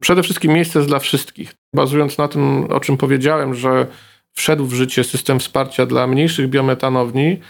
Przede 0.01 0.23
wszystkim 0.23 0.53
miejsce 0.53 0.79
jest 0.79 0.89
dla 0.89 0.99
wszystkich. 0.99 1.55
Bazując 1.75 2.19
na 2.19 2.29
tym, 2.29 2.65
o 2.65 2.81
czym 2.81 2.97
powiedziałem, 2.97 3.55
że 3.55 3.87
wszedł 4.33 4.67
w 4.67 4.75
życie 4.75 5.05
system 5.05 5.41
wsparcia 5.41 5.87
dla 5.87 6.07
mniejszych 6.07 6.49
biometanowni, 6.49 7.41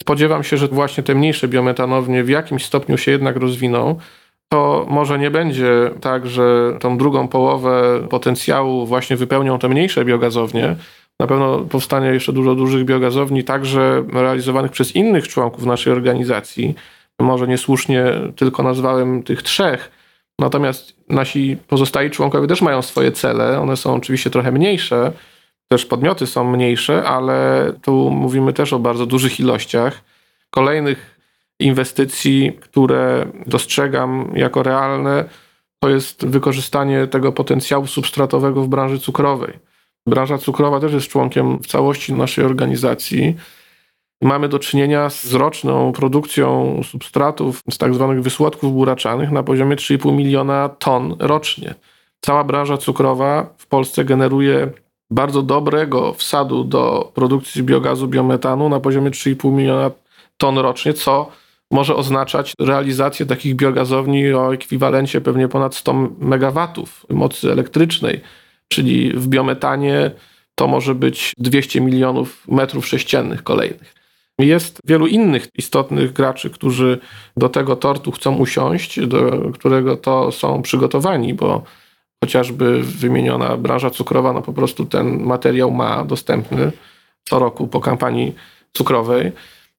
spodziewam 0.00 0.44
się, 0.44 0.56
że 0.56 0.68
właśnie 0.68 1.02
te 1.02 1.14
mniejsze 1.14 1.48
biometanownie 1.48 2.24
w 2.24 2.28
jakimś 2.28 2.64
stopniu 2.64 2.98
się 2.98 3.10
jednak 3.10 3.36
rozwiną. 3.36 3.98
To 4.48 4.86
może 4.88 5.18
nie 5.18 5.30
będzie 5.30 5.90
tak, 6.00 6.26
że 6.26 6.76
tą 6.80 6.98
drugą 6.98 7.28
połowę 7.28 8.06
potencjału 8.10 8.86
właśnie 8.86 9.16
wypełnią 9.16 9.58
te 9.58 9.68
mniejsze 9.68 10.04
biogazownie, 10.04 10.76
na 11.20 11.26
pewno 11.26 11.58
powstanie 11.58 12.08
jeszcze 12.08 12.32
dużo 12.32 12.54
dużych 12.54 12.84
biogazowni, 12.84 13.44
także 13.44 14.04
realizowanych 14.12 14.70
przez 14.70 14.96
innych 14.96 15.28
członków 15.28 15.66
naszej 15.66 15.92
organizacji. 15.92 16.74
Może 17.20 17.46
niesłusznie 17.46 18.04
tylko 18.36 18.62
nazwałem 18.62 19.22
tych 19.22 19.42
trzech, 19.42 19.90
natomiast 20.38 20.96
nasi 21.08 21.56
pozostali 21.68 22.10
członkowie 22.10 22.46
też 22.48 22.62
mają 22.62 22.82
swoje 22.82 23.12
cele. 23.12 23.60
One 23.60 23.76
są 23.76 23.94
oczywiście 23.94 24.30
trochę 24.30 24.52
mniejsze, 24.52 25.12
też 25.68 25.86
podmioty 25.86 26.26
są 26.26 26.50
mniejsze, 26.50 27.04
ale 27.04 27.72
tu 27.82 28.10
mówimy 28.10 28.52
też 28.52 28.72
o 28.72 28.78
bardzo 28.78 29.06
dużych 29.06 29.40
ilościach. 29.40 30.04
Kolejnych 30.50 31.20
inwestycji, 31.60 32.52
które 32.60 33.26
dostrzegam 33.46 34.32
jako 34.34 34.62
realne, 34.62 35.24
to 35.80 35.88
jest 35.88 36.26
wykorzystanie 36.26 37.06
tego 37.06 37.32
potencjału 37.32 37.86
substratowego 37.86 38.62
w 38.62 38.68
branży 38.68 38.98
cukrowej 38.98 39.58
Branża 40.06 40.38
cukrowa 40.38 40.80
też 40.80 40.92
jest 40.92 41.08
członkiem 41.08 41.58
w 41.58 41.66
całości 41.66 42.12
naszej 42.12 42.44
organizacji. 42.44 43.36
Mamy 44.22 44.48
do 44.48 44.58
czynienia 44.58 45.10
z 45.10 45.34
roczną 45.34 45.92
produkcją 45.92 46.80
substratów 46.84 47.60
z 47.70 47.78
tak 47.78 47.94
zwanych 47.94 48.22
wysłodków 48.22 48.72
buraczanych 48.72 49.30
na 49.30 49.42
poziomie 49.42 49.76
3,5 49.76 50.12
miliona 50.12 50.68
ton 50.68 51.16
rocznie. 51.18 51.74
Cała 52.20 52.44
branża 52.44 52.76
cukrowa 52.76 53.54
w 53.58 53.66
Polsce 53.66 54.04
generuje 54.04 54.70
bardzo 55.10 55.42
dobrego 55.42 56.12
wsadu 56.12 56.64
do 56.64 57.12
produkcji 57.14 57.62
biogazu, 57.62 58.08
biometanu 58.08 58.68
na 58.68 58.80
poziomie 58.80 59.10
3,5 59.10 59.52
miliona 59.52 59.90
ton 60.36 60.58
rocznie, 60.58 60.94
co 60.94 61.28
może 61.70 61.96
oznaczać 61.96 62.52
realizację 62.60 63.26
takich 63.26 63.54
biogazowni 63.56 64.32
o 64.32 64.54
ekwiwalencie 64.54 65.20
pewnie 65.20 65.48
ponad 65.48 65.74
100 65.74 65.94
megawatów 66.18 67.06
mocy 67.10 67.52
elektrycznej, 67.52 68.20
czyli 68.68 69.12
w 69.12 69.28
biometanie 69.28 70.10
to 70.54 70.68
może 70.68 70.94
być 70.94 71.32
200 71.38 71.80
milionów 71.80 72.48
metrów 72.48 72.86
sześciennych 72.86 73.42
kolejnych. 73.42 73.94
Jest 74.38 74.80
wielu 74.84 75.06
innych 75.06 75.48
istotnych 75.58 76.12
graczy, 76.12 76.50
którzy 76.50 76.98
do 77.36 77.48
tego 77.48 77.76
tortu 77.76 78.12
chcą 78.12 78.36
usiąść, 78.36 79.06
do 79.06 79.50
którego 79.54 79.96
to 79.96 80.32
są 80.32 80.62
przygotowani, 80.62 81.34
bo 81.34 81.62
chociażby 82.24 82.82
wymieniona 82.82 83.56
branża 83.56 83.90
cukrowa, 83.90 84.32
no 84.32 84.42
po 84.42 84.52
prostu 84.52 84.84
ten 84.84 85.22
materiał 85.22 85.70
ma 85.70 86.04
dostępny 86.04 86.72
co 87.24 87.38
roku 87.38 87.66
po 87.66 87.80
kampanii 87.80 88.34
cukrowej. 88.72 89.32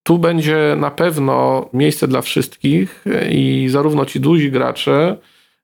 Tu 0.04 0.18
będzie 0.18 0.76
na 0.78 0.92
pewno 0.92 1.66
miejsce 1.74 2.08
dla 2.08 2.22
wszystkich 2.22 3.06
i 3.30 3.68
zarówno 3.70 4.06
ci 4.06 4.20
duzi 4.20 4.52
gracze, 4.52 5.18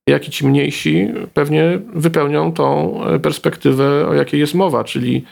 jak 0.07 0.27
i 0.27 0.31
ci 0.31 0.47
mniejsi 0.47 1.07
pewnie 1.33 1.79
wypełnią 1.93 2.53
tą 2.53 2.99
perspektywę, 3.21 4.07
o 4.07 4.13
jakiej 4.13 4.39
jest 4.39 4.53
mowa, 4.53 4.83
czyli 4.83 5.25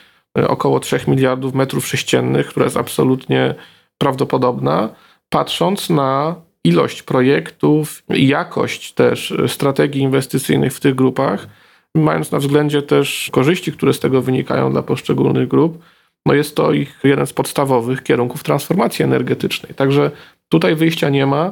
około 0.47 0.79
3 0.79 0.99
miliardów 1.07 1.53
metrów 1.53 1.88
sześciennych, 1.88 2.47
która 2.47 2.63
jest 2.65 2.77
absolutnie 2.77 3.55
prawdopodobna, 3.97 4.89
patrząc 5.29 5.89
na 5.89 6.36
ilość 6.63 7.03
projektów 7.03 8.03
i 8.10 8.27
jakość 8.27 8.93
też 8.93 9.34
strategii 9.47 10.01
inwestycyjnych 10.01 10.73
w 10.73 10.79
tych 10.79 10.95
grupach, 10.95 11.47
mając 11.95 12.31
na 12.31 12.39
względzie 12.39 12.81
też 12.81 13.29
korzyści, 13.31 13.71
które 13.71 13.93
z 13.93 13.99
tego 13.99 14.21
wynikają 14.21 14.71
dla 14.71 14.84
poszczególnych 14.84 15.47
grup, 15.47 15.84
no 16.25 16.34
jest 16.34 16.55
to 16.55 16.71
ich 16.71 16.99
jeden 17.03 17.27
z 17.27 17.34
podstawowych 17.34 18.03
kierunków 18.03 18.43
transformacji 18.43 19.05
energetycznej. 19.05 19.73
Także 19.73 20.12
tutaj 20.49 20.75
wyjścia 20.75 21.10
nie 21.10 21.25
ma. 21.25 21.51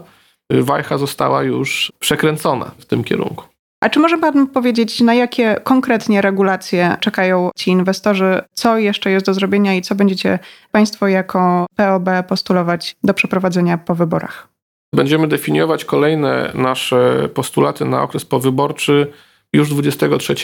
Wajcha 0.52 0.98
została 0.98 1.44
już 1.44 1.92
przekręcona 2.00 2.72
w 2.80 2.86
tym 2.86 3.04
kierunku. 3.04 3.44
A 3.84 3.90
czy 3.90 4.00
może 4.00 4.18
Pan 4.18 4.48
powiedzieć, 4.48 5.02
na 5.02 5.14
jakie 5.14 5.56
konkretnie 5.64 6.22
regulacje 6.22 6.98
czekają 7.00 7.50
ci 7.56 7.72
inwestorzy? 7.72 8.42
Co 8.54 8.78
jeszcze 8.78 9.12
jest 9.12 9.26
do 9.26 9.34
zrobienia 9.34 9.76
i 9.76 9.82
co 9.82 9.96
będziecie 9.96 10.40
Państwo 10.72 11.08
jako 11.08 11.66
POB 11.76 12.10
postulować 12.28 12.96
do 13.04 13.14
przeprowadzenia 13.14 13.78
po 13.78 13.96
wyborach? 13.96 14.48
Będziemy 14.96 15.28
definiować 15.28 15.86
kolejne 15.86 16.52
nasze 16.56 17.30
postulaty 17.34 17.86
na 17.86 18.04
okres 18.04 18.26
powyborczy 18.26 19.08
już 19.54 19.70
23 19.70 20.36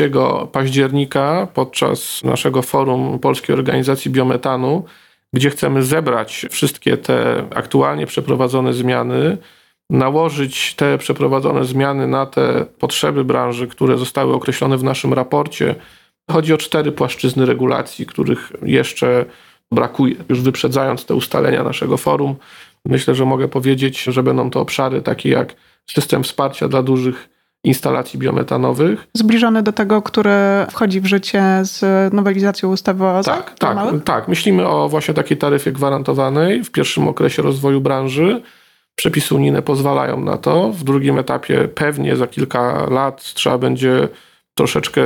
października 0.52 1.48
podczas 1.54 2.24
naszego 2.24 2.62
forum 2.62 3.20
Polskiej 3.20 3.54
Organizacji 3.56 4.12
Biometanu, 4.12 4.86
gdzie 5.34 5.50
chcemy 5.50 5.84
zebrać 5.84 6.46
wszystkie 6.52 6.98
te 6.98 7.46
aktualnie 7.56 8.08
przeprowadzone 8.08 8.74
zmiany, 8.74 9.38
nałożyć 9.90 10.74
te 10.76 10.98
przeprowadzone 10.98 11.66
zmiany 11.66 12.08
na 12.08 12.26
te 12.26 12.66
potrzeby 12.80 13.26
branży, 13.26 13.68
które 13.68 13.98
zostały 13.98 14.34
określone 14.34 14.78
w 14.78 14.84
naszym 14.84 15.14
raporcie. 15.14 15.76
Chodzi 16.32 16.54
o 16.54 16.58
cztery 16.58 16.92
płaszczyzny 16.92 17.46
regulacji, 17.46 18.06
których 18.06 18.52
jeszcze 18.62 19.26
brakuje. 19.72 20.16
Już 20.30 20.42
wyprzedzając 20.42 21.06
te 21.06 21.16
ustalenia 21.16 21.64
naszego 21.64 21.98
forum, 21.98 22.36
myślę, 22.86 23.16
że 23.16 23.26
mogę 23.26 23.48
powiedzieć, 23.48 24.04
że 24.04 24.24
będą 24.24 24.50
to 24.50 24.62
obszary 24.62 25.02
takie 25.02 25.30
jak 25.30 25.56
system 25.90 26.24
wsparcia 26.24 26.68
dla 26.68 26.84
dużych 26.84 27.30
instalacji 27.64 28.20
biometanowych. 28.20 29.08
Zbliżony 29.14 29.64
do 29.64 29.74
tego, 29.74 30.02
który 30.02 30.32
wchodzi 30.72 31.02
w 31.02 31.06
życie 31.06 31.44
z 31.64 32.14
nowelizacją 32.14 32.70
ustawy 32.70 33.06
o 33.06 33.24
Tak, 33.24 33.54
tak, 33.60 33.78
tak. 34.06 34.28
Myślimy 34.28 34.68
o 34.68 34.90
właśnie 34.90 35.14
takiej 35.14 35.38
taryfie 35.38 35.72
gwarantowanej 35.72 36.64
w 36.64 36.72
pierwszym 36.72 37.08
okresie 37.08 37.42
rozwoju 37.42 37.82
branży. 37.82 38.42
Przepisy 38.96 39.36
unijne 39.36 39.62
pozwalają 39.62 40.22
na 40.22 40.38
to. 40.38 40.72
W 40.72 40.84
drugim 40.84 41.20
etapie 41.20 41.68
pewnie 41.68 42.16
za 42.16 42.28
kilka 42.28 42.90
lat 42.90 43.34
trzeba 43.34 43.58
będzie 43.58 44.08
troszeczkę 44.58 45.02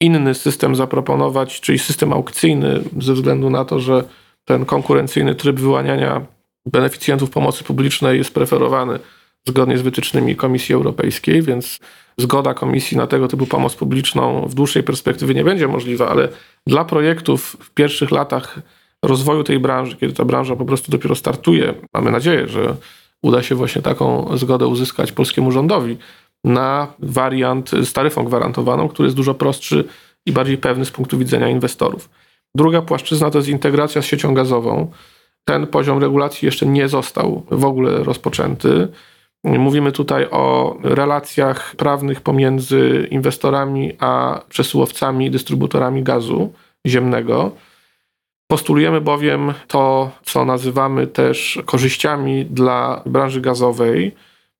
inny 0.00 0.34
system 0.34 0.76
zaproponować, 0.76 1.60
czyli 1.60 1.78
system 1.78 2.12
aukcyjny, 2.12 2.80
ze 2.98 3.14
względu 3.14 3.50
na 3.50 3.64
to, 3.64 3.80
że 3.80 4.04
ten 4.44 4.64
konkurencyjny 4.64 5.34
tryb 5.34 5.60
wyłaniania 5.60 6.26
beneficjentów 6.66 7.30
pomocy 7.30 7.64
publicznej 7.64 8.18
jest 8.18 8.34
preferowany 8.34 8.98
zgodnie 9.48 9.78
z 9.78 9.82
wytycznymi 9.82 10.36
Komisji 10.36 10.74
Europejskiej, 10.74 11.42
więc 11.42 11.78
zgoda 12.18 12.54
Komisji 12.54 12.96
na 12.96 13.06
tego 13.06 13.28
typu 13.28 13.46
pomoc 13.46 13.76
publiczną 13.76 14.46
w 14.46 14.54
dłuższej 14.54 14.82
perspektywie 14.82 15.34
nie 15.34 15.44
będzie 15.44 15.68
możliwa, 15.68 16.08
ale 16.08 16.28
dla 16.66 16.84
projektów 16.84 17.56
w 17.60 17.70
pierwszych 17.70 18.10
latach 18.10 18.58
rozwoju 19.04 19.44
tej 19.44 19.58
branży, 19.58 19.96
kiedy 19.96 20.12
ta 20.12 20.24
branża 20.24 20.56
po 20.56 20.64
prostu 20.64 20.92
dopiero 20.92 21.14
startuje, 21.14 21.74
mamy 21.94 22.10
nadzieję, 22.10 22.48
że 22.48 22.76
uda 23.22 23.42
się 23.42 23.54
właśnie 23.54 23.82
taką 23.82 24.36
zgodę 24.36 24.66
uzyskać 24.66 25.12
polskiemu 25.12 25.52
rządowi 25.52 25.96
na 26.44 26.92
wariant 26.98 27.70
z 27.70 27.92
taryfą 27.92 28.24
gwarantowaną, 28.24 28.88
który 28.88 29.06
jest 29.06 29.16
dużo 29.16 29.34
prostszy 29.34 29.84
i 30.26 30.32
bardziej 30.32 30.58
pewny 30.58 30.84
z 30.84 30.90
punktu 30.90 31.18
widzenia 31.18 31.48
inwestorów. 31.48 32.10
Druga 32.54 32.82
płaszczyzna 32.82 33.30
to 33.30 33.38
jest 33.38 33.48
integracja 33.48 34.02
z 34.02 34.04
siecią 34.04 34.34
gazową. 34.34 34.90
Ten 35.44 35.66
poziom 35.66 35.98
regulacji 35.98 36.46
jeszcze 36.46 36.66
nie 36.66 36.88
został 36.88 37.46
w 37.50 37.64
ogóle 37.64 38.04
rozpoczęty. 38.04 38.88
Mówimy 39.44 39.92
tutaj 39.92 40.26
o 40.30 40.76
relacjach 40.82 41.76
prawnych 41.76 42.20
pomiędzy 42.20 43.08
inwestorami 43.10 43.92
a 43.98 44.40
przesyłowcami 44.48 45.30
dystrybutorami 45.30 46.02
gazu 46.02 46.52
ziemnego. 46.86 47.52
Postulujemy 48.50 49.00
bowiem 49.00 49.52
to, 49.68 50.10
co 50.22 50.44
nazywamy 50.44 51.06
też 51.06 51.58
korzyściami 51.66 52.44
dla 52.44 53.02
branży 53.06 53.40
gazowej, 53.40 54.14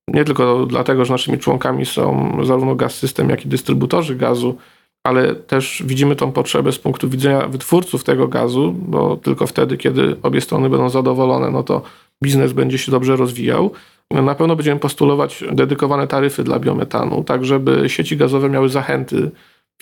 nie 0.09 0.25
tylko 0.25 0.67
dlatego, 0.67 1.05
że 1.05 1.13
naszymi 1.13 1.39
członkami 1.39 1.87
są 1.87 2.37
zarówno 2.45 2.75
Gaz 2.75 2.95
System, 2.95 3.31
jak 3.31 3.45
i 3.45 3.49
dystrybutorzy 3.49 4.17
gazu, 4.17 4.57
ale 5.05 5.35
też 5.35 5.83
widzimy 5.87 6.17
tą 6.17 6.33
potrzebę 6.33 6.73
z 6.73 6.79
punktu 6.79 7.09
widzenia 7.09 7.49
wytwórców 7.49 8.05
tego 8.05 8.29
gazu, 8.29 8.73
bo 8.79 9.17
tylko 9.17 9.47
wtedy, 9.47 9.77
kiedy 9.77 10.17
obie 10.23 10.41
strony 10.41 10.71
będą 10.71 10.89
zadowolone, 10.89 11.51
no 11.51 11.63
to 11.63 11.83
biznes 12.25 12.53
będzie 12.53 12.79
się 12.79 12.93
dobrze 12.93 13.17
rozwijał. 13.17 13.71
Na 14.11 14.35
pewno 14.35 14.57
będziemy 14.57 14.81
postulować 14.81 15.45
dedykowane 15.53 16.07
taryfy 16.07 16.45
dla 16.45 16.59
biometanu, 16.59 17.25
tak 17.25 17.45
żeby 17.45 17.89
sieci 17.89 18.17
gazowe 18.17 18.49
miały 18.49 18.69
zachęty 18.69 19.31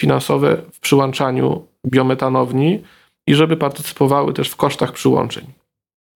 finansowe 0.01 0.57
w 0.73 0.81
przyłączaniu 0.81 1.67
biometanowni 1.87 2.83
i 3.29 3.35
żeby 3.35 3.57
partycypowały 3.57 4.33
też 4.33 4.49
w 4.51 4.57
kosztach 4.57 4.93
przyłączeń. 4.93 5.45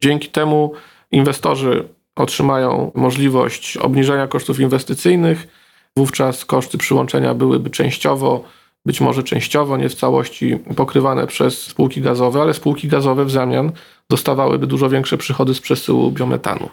Dzięki 0.03 0.29
temu 0.29 0.73
inwestorzy 1.11 1.89
otrzymają 2.17 2.93
możliwość 2.95 3.77
obniżenia 3.77 4.27
kosztów 4.27 4.61
inwestycyjnych, 4.61 5.49
wówczas 5.97 6.45
koszty 6.45 6.79
przyłączenia 6.79 7.35
byłyby 7.35 7.71
częściowo, 7.71 8.45
być 8.87 9.01
może 9.01 9.23
częściowo, 9.23 9.77
nie 9.77 9.89
w 9.89 9.95
całości 9.95 10.59
pokrywane 10.77 11.27
przez 11.27 11.63
spółki 11.63 12.01
gazowe, 12.01 12.43
ale 12.43 12.55
spółki 12.55 12.89
gazowe 12.89 13.25
w 13.25 13.31
zamian 13.31 13.73
dostawałyby 14.11 14.67
dużo 14.67 14.89
większe 14.89 15.19
przychody 15.19 15.55
z 15.55 15.61
przesyłu 15.61 16.11
biometanu. 16.11 16.69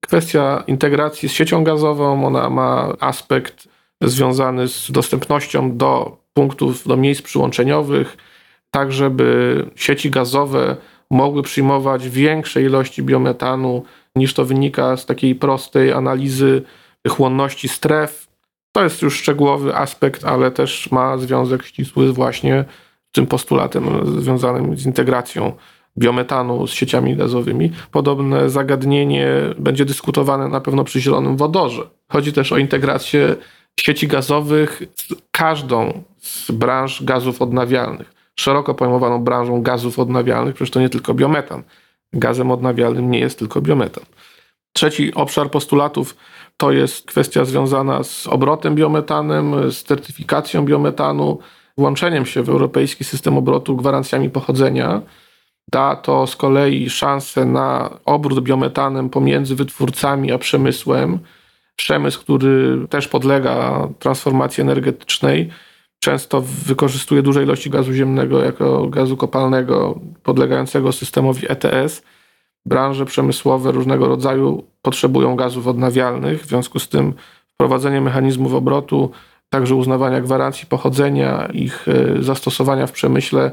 Kwestia 0.00 0.64
integracji 0.66 1.28
z 1.28 1.32
siecią 1.32 1.64
gazową, 1.64 2.26
ona 2.26 2.50
ma 2.50 2.92
aspekt 3.00 3.68
związany 4.02 4.68
z 4.68 4.90
dostępnością 4.90 5.76
do 5.76 6.16
punktów, 6.34 6.88
do 6.88 6.96
miejsc 6.96 7.22
przyłączeniowych, 7.22 8.16
tak 8.70 8.92
żeby 8.92 9.64
sieci 9.76 10.10
gazowe 10.10 10.76
mogły 11.10 11.42
przyjmować 11.42 12.08
większe 12.08 12.62
ilości 12.62 13.02
biometanu 13.02 13.82
niż 14.16 14.34
to 14.34 14.44
wynika 14.44 14.96
z 14.96 15.06
takiej 15.06 15.34
prostej 15.34 15.92
analizy 15.92 16.62
chłonności 17.08 17.68
stref. 17.68 18.28
To 18.72 18.82
jest 18.82 19.02
już 19.02 19.16
szczegółowy 19.16 19.76
aspekt, 19.76 20.24
ale 20.24 20.50
też 20.50 20.90
ma 20.90 21.18
związek 21.18 21.62
ścisły 21.62 22.12
właśnie 22.12 22.64
z 23.10 23.12
tym 23.12 23.26
postulatem 23.26 23.84
związanym 24.20 24.76
z 24.76 24.86
integracją 24.86 25.52
biometanu 25.98 26.66
z 26.66 26.70
sieciami 26.70 27.16
gazowymi. 27.16 27.72
Podobne 27.90 28.50
zagadnienie 28.50 29.28
będzie 29.58 29.84
dyskutowane 29.84 30.48
na 30.48 30.60
pewno 30.60 30.84
przy 30.84 31.00
zielonym 31.00 31.36
wodorze. 31.36 31.82
Chodzi 32.12 32.32
też 32.32 32.52
o 32.52 32.58
integrację 32.58 33.36
sieci 33.80 34.08
gazowych 34.08 34.82
z 34.96 35.14
każdą 35.30 36.02
z 36.18 36.50
branż 36.50 37.02
gazów 37.02 37.42
odnawialnych. 37.42 38.17
Szeroko 38.38 38.74
pojmowaną 38.74 39.24
branżą 39.24 39.62
gazów 39.62 39.98
odnawialnych, 39.98 40.54
przecież 40.54 40.70
to 40.70 40.80
nie 40.80 40.88
tylko 40.88 41.14
biometan. 41.14 41.62
Gazem 42.12 42.50
odnawialnym 42.50 43.10
nie 43.10 43.18
jest 43.18 43.38
tylko 43.38 43.60
biometan. 43.60 44.04
Trzeci 44.72 45.14
obszar 45.14 45.50
postulatów 45.50 46.16
to 46.56 46.72
jest 46.72 47.06
kwestia 47.06 47.44
związana 47.44 48.02
z 48.02 48.26
obrotem 48.26 48.74
biometanem, 48.74 49.72
z 49.72 49.82
certyfikacją 49.82 50.64
biometanu, 50.64 51.38
włączeniem 51.78 52.26
się 52.26 52.42
w 52.42 52.48
europejski 52.48 53.04
system 53.04 53.36
obrotu 53.36 53.76
gwarancjami 53.76 54.30
pochodzenia 54.30 55.02
da 55.72 55.96
to 55.96 56.26
z 56.26 56.36
kolei 56.36 56.90
szansę 56.90 57.44
na 57.44 57.90
obrót 58.04 58.40
biometanem 58.40 59.10
pomiędzy 59.10 59.54
wytwórcami 59.54 60.32
a 60.32 60.38
przemysłem. 60.38 61.18
Przemysł, 61.76 62.20
który 62.20 62.86
też 62.90 63.08
podlega 63.08 63.88
transformacji 63.98 64.60
energetycznej, 64.60 65.50
często 65.98 66.40
wykorzystuje 66.66 67.22
duże 67.22 67.42
ilości 67.42 67.70
gazu 67.70 67.92
ziemnego 67.92 68.44
jako 68.44 68.86
gazu 68.86 69.16
kopalnego 69.16 70.00
podlegającego 70.22 70.92
systemowi 70.92 71.46
ETS. 71.48 72.02
Branże 72.66 73.06
przemysłowe 73.06 73.72
różnego 73.72 74.08
rodzaju 74.08 74.64
potrzebują 74.82 75.36
gazów 75.36 75.66
odnawialnych, 75.66 76.42
w 76.42 76.48
związku 76.48 76.78
z 76.78 76.88
tym 76.88 77.14
wprowadzenie 77.46 78.00
mechanizmów 78.00 78.54
obrotu, 78.54 79.10
także 79.50 79.74
uznawania 79.74 80.20
gwarancji 80.20 80.66
pochodzenia, 80.66 81.48
ich 81.52 81.86
e, 81.88 82.22
zastosowania 82.22 82.86
w 82.86 82.92
przemyśle 82.92 83.50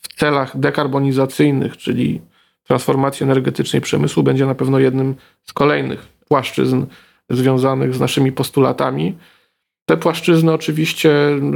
w 0.00 0.08
celach 0.08 0.56
dekarbonizacyjnych, 0.58 1.76
czyli 1.76 2.20
transformacji 2.64 3.24
energetycznej 3.24 3.82
przemysłu, 3.82 4.22
będzie 4.22 4.46
na 4.46 4.54
pewno 4.54 4.78
jednym 4.78 5.14
z 5.44 5.52
kolejnych 5.52 6.08
płaszczyzn 6.28 6.86
związanych 7.30 7.94
z 7.94 8.00
naszymi 8.00 8.32
postulatami. 8.32 9.16
Te 9.88 9.96
płaszczyzny 9.96 10.52
oczywiście 10.52 11.10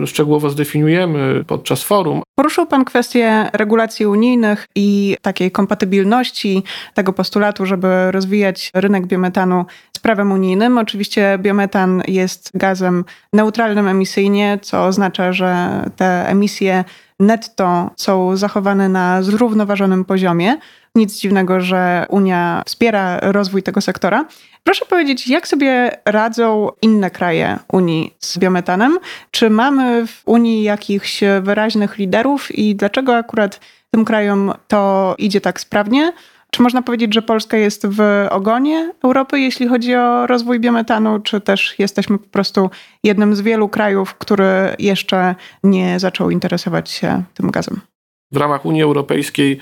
szczegółowo 0.07 0.51
zdefiniujemy 0.51 1.45
podczas 1.47 1.83
forum. 1.83 2.23
Poruszył 2.35 2.67
Pan 2.67 2.85
kwestię 2.85 3.51
regulacji 3.53 4.07
unijnych 4.07 4.67
i 4.75 5.17
takiej 5.23 5.51
kompatybilności 5.51 6.63
tego 6.95 7.13
postulatu, 7.13 7.67
żeby 7.67 8.13
rozwijać 8.13 8.71
rynek 8.75 9.07
biometanu 9.07 9.65
z 9.97 9.99
prawem 9.99 10.33
unijnym. 10.33 10.79
Oczywiście 10.79 11.39
biometan 11.39 12.03
jest 12.09 12.51
gazem 12.55 13.05
neutralnym 13.33 13.89
emisyjnie, 13.89 14.59
co 14.63 14.85
oznacza, 14.85 15.33
że 15.33 15.83
te 15.97 16.29
emisje 16.29 16.85
netto 17.21 17.91
są 17.97 18.37
zachowane 18.37 18.89
na 18.89 19.23
zrównoważonym 19.23 20.05
poziomie. 20.05 20.59
Nic 20.95 21.21
dziwnego, 21.21 21.61
że 21.61 22.07
Unia 22.09 22.63
wspiera 22.67 23.19
rozwój 23.21 23.63
tego 23.63 23.81
sektora. 23.81 24.25
Proszę 24.65 24.87
powiedzieć, 24.87 25.29
jak 25.29 25.49
sobie 25.49 25.91
radzą 26.05 26.69
inne 26.83 27.11
kraje 27.11 27.59
Unii 27.73 28.15
z 28.19 28.39
biometanem? 28.39 28.99
Czy 29.31 29.51
mamy 29.51 30.07
w 30.07 30.23
Unii 30.27 30.63
jakichś 30.63 31.21
wyraźnych 31.43 31.99
liderów 31.99 32.59
i 32.59 32.77
dlaczego 32.77 33.17
akurat 33.17 33.61
tym 33.91 34.05
krajom 34.05 34.53
to 34.69 35.15
idzie 35.19 35.41
tak 35.41 35.61
sprawnie? 35.61 36.13
Czy 36.51 36.63
można 36.63 36.83
powiedzieć, 36.83 37.15
że 37.15 37.23
Polska 37.23 37.57
jest 37.57 37.87
w 37.87 38.27
ogonie 38.31 38.93
Europy, 39.05 39.41
jeśli 39.41 39.69
chodzi 39.69 39.95
o 39.95 40.27
rozwój 40.27 40.61
biometanu, 40.61 41.21
czy 41.21 41.41
też 41.41 41.75
jesteśmy 41.79 42.19
po 42.19 42.29
prostu 42.29 42.71
jednym 43.05 43.37
z 43.37 43.41
wielu 43.41 43.69
krajów, 43.69 44.15
który 44.15 44.77
jeszcze 44.79 45.35
nie 45.65 46.01
zaczął 46.01 46.31
interesować 46.31 46.91
się 46.91 47.23
tym 47.35 47.51
gazem? 47.51 47.81
W 48.33 48.37
ramach 48.37 48.67
Unii 48.67 48.83
Europejskiej 48.83 49.61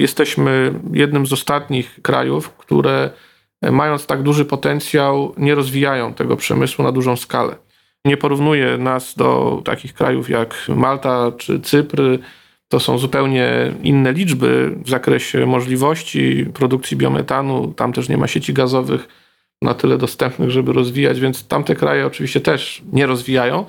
jesteśmy 0.00 0.74
jednym 0.92 1.26
z 1.26 1.32
ostatnich 1.32 2.02
krajów, 2.02 2.50
które 2.50 3.10
mając 3.70 4.06
tak 4.06 4.22
duży 4.22 4.44
potencjał, 4.44 5.34
nie 5.36 5.54
rozwijają 5.54 6.14
tego 6.14 6.36
przemysłu 6.36 6.84
na 6.84 6.92
dużą 6.92 7.16
skalę. 7.16 7.56
Nie 8.04 8.16
porównuję 8.16 8.78
nas 8.78 9.14
do 9.14 9.60
takich 9.64 9.94
krajów 9.94 10.30
jak 10.30 10.54
Malta 10.68 11.32
czy 11.38 11.60
Cypr. 11.60 12.02
To 12.68 12.80
są 12.80 12.98
zupełnie 12.98 13.74
inne 13.82 14.12
liczby 14.12 14.74
w 14.84 14.90
zakresie 14.90 15.46
możliwości 15.46 16.46
produkcji 16.54 16.96
biometanu. 16.96 17.72
Tam 17.76 17.92
też 17.92 18.08
nie 18.08 18.16
ma 18.16 18.26
sieci 18.26 18.52
gazowych 18.52 19.08
na 19.62 19.74
tyle 19.74 19.98
dostępnych, 19.98 20.50
żeby 20.50 20.72
rozwijać, 20.72 21.20
więc 21.20 21.46
tamte 21.46 21.74
kraje 21.74 22.06
oczywiście 22.06 22.40
też 22.40 22.82
nie 22.92 23.06
rozwijają. 23.06 23.66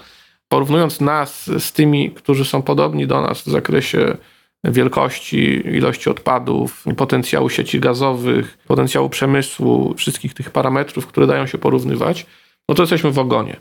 Porównując 0.47 1.01
nas 1.01 1.45
z 1.45 1.71
tymi, 1.71 2.11
którzy 2.11 2.45
są 2.45 2.61
podobni 2.61 3.07
do 3.07 3.21
nas 3.21 3.41
w 3.41 3.47
zakresie 3.47 4.17
wielkości, 4.63 5.67
ilości 5.67 6.09
odpadów, 6.09 6.85
potencjału 6.97 7.49
sieci 7.49 7.79
gazowych, 7.79 8.57
potencjału 8.67 9.09
przemysłu, 9.09 9.93
wszystkich 9.97 10.33
tych 10.33 10.49
parametrów, 10.49 11.07
które 11.07 11.27
dają 11.27 11.47
się 11.47 11.57
porównywać, 11.57 12.25
no 12.69 12.75
to 12.75 12.83
jesteśmy 12.83 13.11
w 13.11 13.19
ogonie. 13.19 13.55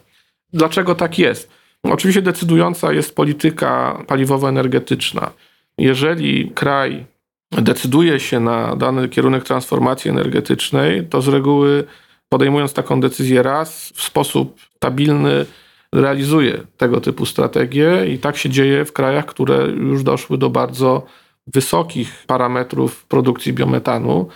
Dlaczego 0.52 0.94
tak 0.94 1.18
jest? 1.18 1.50
Oczywiście 1.82 2.22
decydująca 2.22 2.92
jest 2.92 3.14
polityka 3.14 4.02
paliwowo-energetyczna. 4.06 5.30
Jeżeli 5.78 6.50
kraj 6.50 7.04
decyduje 7.52 8.20
się 8.20 8.40
na 8.40 8.76
dany 8.76 9.08
kierunek 9.08 9.44
transformacji 9.44 10.10
energetycznej, 10.10 11.06
to 11.06 11.22
z 11.22 11.28
reguły 11.28 11.84
podejmując 12.28 12.72
taką 12.72 13.00
decyzję 13.00 13.42
raz 13.42 13.92
w 13.94 14.02
sposób 14.02 14.60
stabilny, 14.76 15.46
realizuje 15.94 16.60
tego 16.76 17.00
typu 17.00 17.26
strategie 17.26 18.06
i 18.14 18.18
tak 18.18 18.36
się 18.36 18.50
dzieje 18.50 18.84
w 18.84 18.92
krajach, 18.92 19.26
które 19.26 19.66
już 19.66 20.02
doszły 20.02 20.38
do 20.38 20.50
bardzo 20.50 21.06
wysokich 21.46 22.24
parametrów 22.26 23.04
produkcji 23.04 23.52
biometanu. 23.52 24.28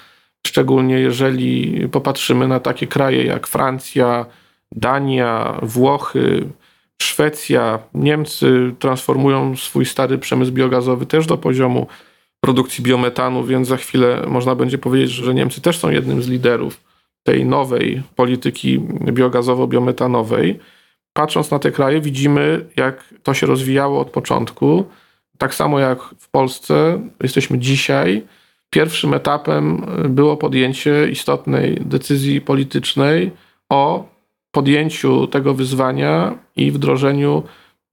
Szczególnie 0.46 0.98
jeżeli 0.98 1.80
popatrzymy 1.88 2.48
na 2.48 2.60
takie 2.60 2.86
kraje 2.86 3.24
jak 3.24 3.46
Francja, 3.46 4.26
Dania, 4.72 5.60
Włochy, 5.62 6.48
Szwecja, 7.02 7.78
Niemcy 7.94 8.74
transformują 8.78 9.56
swój 9.56 9.86
stary 9.86 10.18
przemysł 10.18 10.52
biogazowy 10.52 11.06
też 11.06 11.26
do 11.26 11.38
poziomu 11.38 11.86
produkcji 12.40 12.84
biometanu, 12.84 13.44
więc 13.44 13.68
za 13.68 13.76
chwilę 13.76 14.22
można 14.26 14.54
będzie 14.54 14.78
powiedzieć, 14.78 15.10
że 15.10 15.34
Niemcy 15.34 15.60
też 15.60 15.78
są 15.78 15.90
jednym 15.90 16.22
z 16.22 16.28
liderów 16.28 16.80
tej 17.22 17.44
nowej 17.44 18.02
polityki 18.16 18.80
biogazowo-biometanowej 18.80 20.54
patrząc 21.16 21.50
na 21.50 21.58
te 21.58 21.72
kraje, 21.72 22.00
widzimy, 22.00 22.66
jak 22.76 23.14
to 23.22 23.34
się 23.34 23.46
rozwijało 23.46 24.00
od 24.00 24.10
początku. 24.10 24.84
Tak 25.38 25.54
samo 25.54 25.78
jak 25.78 26.02
w 26.02 26.28
Polsce, 26.30 27.00
jesteśmy 27.22 27.58
dzisiaj. 27.58 28.22
Pierwszym 28.70 29.14
etapem 29.14 29.86
było 30.08 30.36
podjęcie 30.36 31.08
istotnej 31.08 31.78
decyzji 31.80 32.40
politycznej 32.40 33.30
o 33.68 34.08
podjęciu 34.50 35.26
tego 35.26 35.54
wyzwania 35.54 36.38
i 36.56 36.70
wdrożeniu 36.70 37.42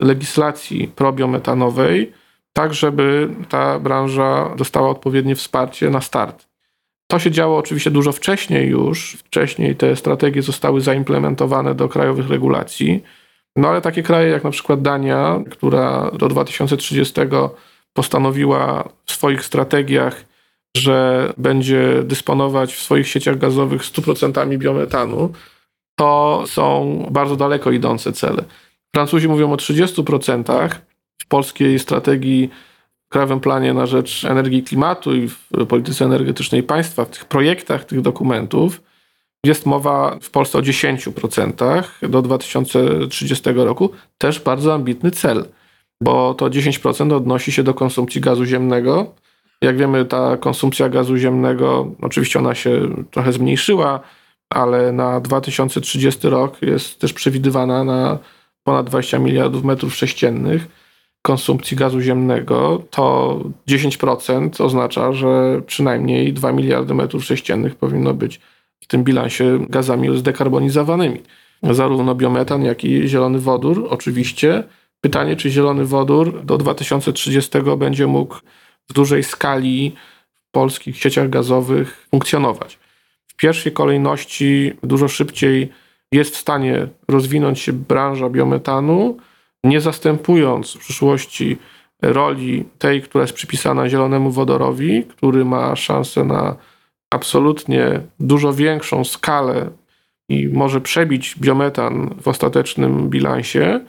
legislacji 0.01 0.88
probiometanowej, 0.88 2.11
tak 2.53 2.74
żeby 2.74 3.30
ta 3.49 3.80
branża 3.80 4.55
dostała 4.57 4.89
odpowiednie 4.89 5.36
wsparcie 5.36 5.89
na 5.89 6.01
start. 6.01 6.53
To 7.08 7.20
się 7.20 7.32
działo 7.32 7.58
oczywiście 7.58 7.91
dużo 7.91 8.12
wcześniej 8.12 8.70
już. 8.70 9.18
Wcześniej 9.26 9.76
te 9.76 9.95
strategie 9.95 10.41
zostały 10.41 10.82
zaimplementowane 10.82 11.76
do 11.76 11.89
krajowych 11.89 12.30
regulacji. 12.30 13.04
No 13.56 13.70
ale 13.70 13.82
takie 13.82 14.04
kraje 14.04 14.30
jak 14.30 14.43
na 14.43 14.51
przykład 14.51 14.82
Dania, 14.82 15.39
która 15.51 16.12
do 16.12 16.28
2030 16.28 17.22
postanowiła 17.93 18.89
w 19.06 19.12
swoich 19.12 19.45
strategiach, 19.45 20.26
że 20.78 21.34
będzie 21.38 22.04
dysponować 22.04 22.74
w 22.74 22.82
swoich 22.82 23.08
sieciach 23.08 23.38
gazowych 23.38 23.82
100% 23.82 24.58
biometanu, 24.58 25.34
to 25.95 26.43
są 26.47 26.97
bardzo 27.12 27.36
daleko 27.36 27.72
idące 27.72 28.14
cele. 28.14 28.43
Francuzi 28.95 29.28
mówią 29.28 29.51
o 29.51 29.56
30%. 29.56 30.70
W 31.22 31.28
polskiej 31.28 31.80
strategii 31.80 32.49
krajowym 33.14 33.39
planie 33.39 33.74
na 33.74 33.86
rzecz 33.86 34.26
energii 34.26 34.64
klimatu 34.64 35.16
i 35.16 35.28
w 35.28 35.47
polityce 35.68 36.05
energetycznej 36.05 36.64
państwa, 36.64 37.05
w 37.05 37.09
tych 37.09 37.26
projektach 37.26 37.86
tych 37.86 38.01
dokumentów, 38.01 38.82
jest 39.45 39.66
mowa 39.66 40.18
w 40.22 40.30
Polsce 40.30 40.57
o 40.57 40.61
10% 40.61 41.84
do 42.09 42.22
2030 42.22 43.49
roku. 43.55 43.89
Też 44.18 44.39
bardzo 44.39 44.74
ambitny 44.74 45.11
cel, 45.11 45.45
bo 46.01 46.34
to 46.34 46.45
10% 46.45 47.14
odnosi 47.14 47.51
się 47.51 47.64
do 47.64 47.74
konsumpcji 47.74 48.22
gazu 48.22 48.45
ziemnego. 48.45 49.14
Jak 49.61 49.78
wiemy, 49.78 50.05
ta 50.05 50.38
konsumpcja 50.38 50.89
gazu 50.89 51.18
ziemnego, 51.18 51.91
oczywiście 52.01 52.39
ona 52.39 52.55
się 52.55 53.05
trochę 53.11 53.34
zmniejszyła, 53.34 53.99
ale 54.49 54.91
na 54.91 55.20
2030 55.20 56.30
rok 56.30 56.61
jest 56.61 56.99
też 56.99 57.14
przewidywana 57.14 57.84
na 57.84 58.18
ponad 58.64 58.86
20 58.86 59.20
miliardów 59.20 59.64
metrów 59.64 59.95
sześciennych 59.95 60.82
konsumpcji 61.24 61.78
gazu 61.78 62.01
ziemnego, 62.01 62.84
to 62.89 63.39
10% 63.69 64.63
oznacza, 64.63 65.13
że 65.13 65.61
przynajmniej 65.65 66.34
2 66.34 66.51
miliardy 66.51 66.93
metrów 66.93 67.26
sześciennych 67.26 67.76
powinno 67.76 68.13
być 68.13 68.39
w 68.82 68.88
tym 68.88 69.03
bilansie 69.03 69.65
gazami 69.69 70.17
zdekarbonizowanymi. 70.17 71.21
Zarówno 71.71 72.15
biometan, 72.15 72.63
jak 72.63 72.84
i 72.84 73.07
zielony 73.07 73.39
wodór. 73.39 73.88
Oczywiście 73.89 74.63
pytanie, 75.01 75.36
czy 75.36 75.49
zielony 75.49 75.86
wodór 75.86 76.45
do 76.45 76.57
2030 76.57 77.51
będzie 77.78 78.07
mógł 78.07 78.36
w 78.89 78.93
dużej 78.93 79.24
skali 79.24 79.95
w 80.34 80.51
polskich 80.51 80.97
sieciach 80.97 81.30
gazowych 81.30 82.07
funkcjonować. 82.11 82.80
W 83.28 83.36
pierwszej 83.36 83.71
kolejności 83.71 84.74
dużo 84.84 85.07
szybciej 85.07 85.71
jest 86.11 86.36
w 86.36 86.39
stanie 86.39 86.88
rozwinąć 87.07 87.59
się 87.59 87.74
branża 87.74 88.30
biometanu, 88.30 89.17
nie 89.64 89.82
zastępując 89.82 90.74
w 90.74 90.80
przyszłości 90.80 91.57
roli 92.01 92.66
tej, 92.78 93.01
która 93.01 93.22
jest 93.22 93.34
przypisana 93.34 93.89
zielonemu 93.89 94.32
wodorowi, 94.32 95.03
który 95.03 95.45
ma 95.45 95.76
szansę 95.76 96.24
na 96.24 96.55
absolutnie 97.14 98.01
dużo 98.20 98.53
większą 98.53 99.03
skalę 99.03 99.70
i 100.30 100.47
może 100.47 100.82
przebić 100.82 101.36
biometan 101.39 102.16
w 102.22 102.28
ostatecznym 102.28 103.09
bilansie, 103.09 103.80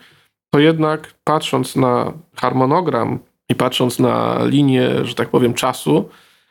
to 0.54 0.58
jednak 0.60 1.14
patrząc 1.24 1.76
na 1.76 2.12
harmonogram 2.36 3.18
i 3.48 3.54
patrząc 3.54 3.98
na 3.98 4.44
linię, 4.44 4.90
że 5.04 5.14
tak 5.14 5.28
powiem, 5.28 5.54
czasu, 5.54 6.08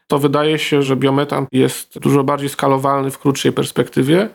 to 0.08 0.20
wydaje 0.20 0.60
się, 0.60 0.82
że 0.82 0.96
biometan 0.96 1.48
jest 1.52 2.00
dużo 2.00 2.24
bardziej 2.24 2.50
skalowalny 2.50 3.12
w 3.12 3.20
krótszej 3.20 3.52
perspektywie. 3.52 4.30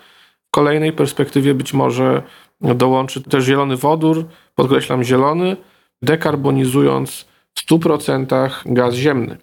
W 0.48 0.50
kolejnej 0.50 0.92
perspektywie 0.92 1.54
być 1.54 1.74
może 1.74 2.22
dołączy 2.60 3.22
też 3.22 3.44
zielony 3.44 3.76
wodór, 3.76 4.24
podkreślam 4.54 5.04
zielony, 5.04 5.56
dekarbonizując 6.02 7.26
w 7.54 7.70
100% 7.70 8.50
gaz 8.66 8.94
ziemny. 8.94 9.38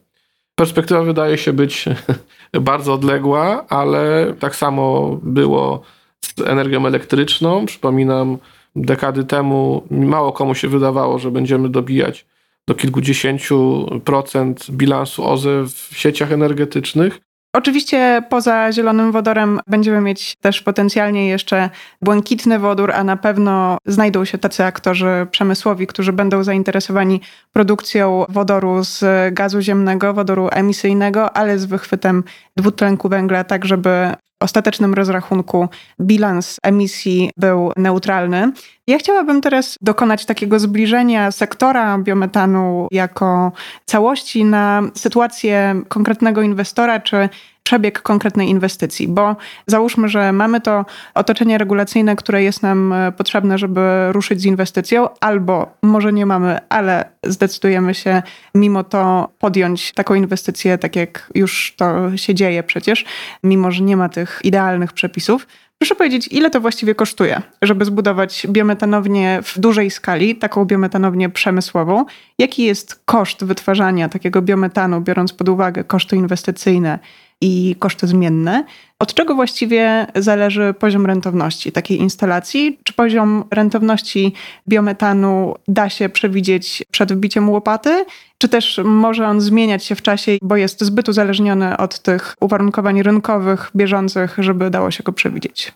Perspektywa 0.56 1.04
wydaje 1.04 1.38
się 1.38 1.54
być 1.54 1.86
bardzo 2.62 2.94
odległa, 2.94 3.66
ale 3.68 4.34
tak 4.40 4.56
samo 4.56 5.18
było 5.24 5.82
z 6.22 6.42
energią 6.42 6.86
elektryczną. 6.86 7.66
Przypominam, 7.66 8.38
dekady 8.76 9.24
temu 9.24 9.84
mało 9.92 10.32
komu 10.32 10.56
się 10.56 10.68
wydawało, 10.68 11.20
że 11.20 11.32
będziemy 11.32 11.70
dobijać 11.70 12.26
do 12.68 12.76
kilkudziesięciu 12.76 13.86
procent 14.06 14.72
bilansu 14.72 15.26
OZE 15.28 15.64
w 15.68 15.98
sieciach 15.98 16.32
energetycznych. 16.32 17.22
Oczywiście 17.56 18.24
poza 18.30 18.72
zielonym 18.72 19.12
wodorem 19.12 19.60
będziemy 19.68 20.02
mieć 20.02 20.36
też 20.42 20.62
potencjalnie 20.62 21.28
jeszcze 21.28 21.70
błękitny 22.02 22.60
wodór, 22.60 22.92
a 22.92 23.04
na 23.04 23.18
pewno 23.18 23.78
znajdą 23.86 24.26
się 24.26 24.38
tacy 24.38 24.64
aktorzy 24.64 25.28
przemysłowi, 25.32 25.88
którzy 25.88 26.14
będą 26.14 26.44
zainteresowani 26.44 27.22
produkcją 27.54 28.26
wodoru 28.30 28.84
z 28.84 29.04
gazu 29.34 29.62
ziemnego, 29.62 30.14
wodoru 30.14 30.50
emisyjnego, 30.52 31.38
ale 31.38 31.60
z 31.60 31.66
wychwytem 31.66 32.24
dwutlenku 32.58 33.10
węgla, 33.10 33.44
tak 33.44 33.66
żeby 33.66 34.14
ostatecznym 34.40 34.94
rozrachunku 34.94 35.70
bilans 36.02 36.60
emisji 36.64 37.32
był 37.38 37.72
neutralny. 37.78 38.52
Ja 38.88 38.98
chciałabym 38.98 39.42
teraz 39.42 39.78
dokonać 39.82 40.26
takiego 40.26 40.60
zbliżenia 40.60 41.32
sektora 41.32 41.98
biometanu 41.98 42.88
jako 42.92 43.52
całości 43.86 44.46
na 44.46 44.84
sytuację 44.96 45.82
konkretnego 45.88 46.42
inwestora 46.42 47.00
czy 47.00 47.30
przebieg 47.66 48.02
konkretnej 48.02 48.50
inwestycji, 48.50 49.08
bo 49.08 49.36
załóżmy, 49.68 50.10
że 50.10 50.32
mamy 50.32 50.62
to 50.62 50.86
otoczenie 51.14 51.58
regulacyjne, 51.58 52.16
które 52.16 52.44
jest 52.44 52.64
nam 52.64 52.94
e, 52.94 53.12
potrzebne, 53.12 53.58
żeby 53.58 53.82
ruszyć 54.12 54.42
z 54.42 54.46
inwestycją, 54.46 55.08
albo 55.20 55.72
może 55.84 56.14
nie 56.14 56.26
mamy, 56.26 56.60
ale 56.70 57.06
zdecydujemy 57.24 57.94
się 57.94 58.22
mimo 58.56 58.84
to 58.84 59.30
podjąć 59.40 59.92
taką 59.92 60.14
inwestycję, 60.14 60.78
tak 60.78 60.96
jak 60.96 61.32
już 61.36 61.74
to 61.78 62.18
się 62.18 62.36
dzieje 62.36 62.64
przecież, 62.64 63.06
mimo 63.44 63.72
że 63.72 63.84
nie 63.84 63.98
ma 63.98 64.10
tych 64.10 64.40
idealnych 64.44 64.94
przepisów. 64.94 65.48
Proszę 65.78 65.96
powiedzieć, 65.96 66.28
ile 66.32 66.50
to 66.50 66.62
właściwie 66.62 66.96
kosztuje, 66.96 67.42
żeby 67.62 67.86
zbudować 67.86 68.48
biometanownię 68.50 69.40
w 69.44 69.60
dużej 69.60 69.92
skali, 69.92 70.36
taką 70.36 70.66
biometanownię 70.66 71.30
przemysłową? 71.30 72.06
Jaki 72.40 72.64
jest 72.64 73.02
koszt 73.06 73.44
wytwarzania 73.44 74.10
takiego 74.10 74.42
biometanu, 74.42 75.02
biorąc 75.02 75.34
pod 75.34 75.50
uwagę 75.50 75.84
koszty 75.84 76.16
inwestycyjne 76.16 77.00
i 77.42 77.76
koszty 77.80 78.08
zmienne? 78.08 78.66
Od 79.00 79.14
czego 79.14 79.36
właściwie 79.36 80.08
zależy 80.16 80.74
poziom 80.80 81.06
rentowności 81.06 81.72
takiej 81.72 82.02
instalacji? 82.02 82.80
Czy 82.84 82.94
poziom 82.94 83.44
rentowności 83.52 84.34
biometanu 84.70 85.56
da 85.68 85.90
się 85.90 86.10
przewidzieć 86.10 86.84
przed 86.92 87.14
wbiciem 87.14 87.50
łopaty? 87.50 88.06
Czy 88.38 88.50
też 88.50 88.80
może 88.84 89.28
on 89.28 89.42
zmieniać 89.42 89.86
się 89.86 89.96
w 89.96 90.02
czasie, 90.02 90.38
bo 90.42 90.56
jest 90.56 90.84
zbyt 90.84 91.10
uzależniony 91.10 91.78
od 91.78 92.00
tych 92.00 92.36
uwarunkowań 92.42 93.04
rynkowych, 93.04 93.72
bieżących, 93.76 94.36
żeby 94.38 94.70
dało 94.70 94.92
się 94.92 95.04
go 95.04 95.14
przewidzieć? 95.14 95.74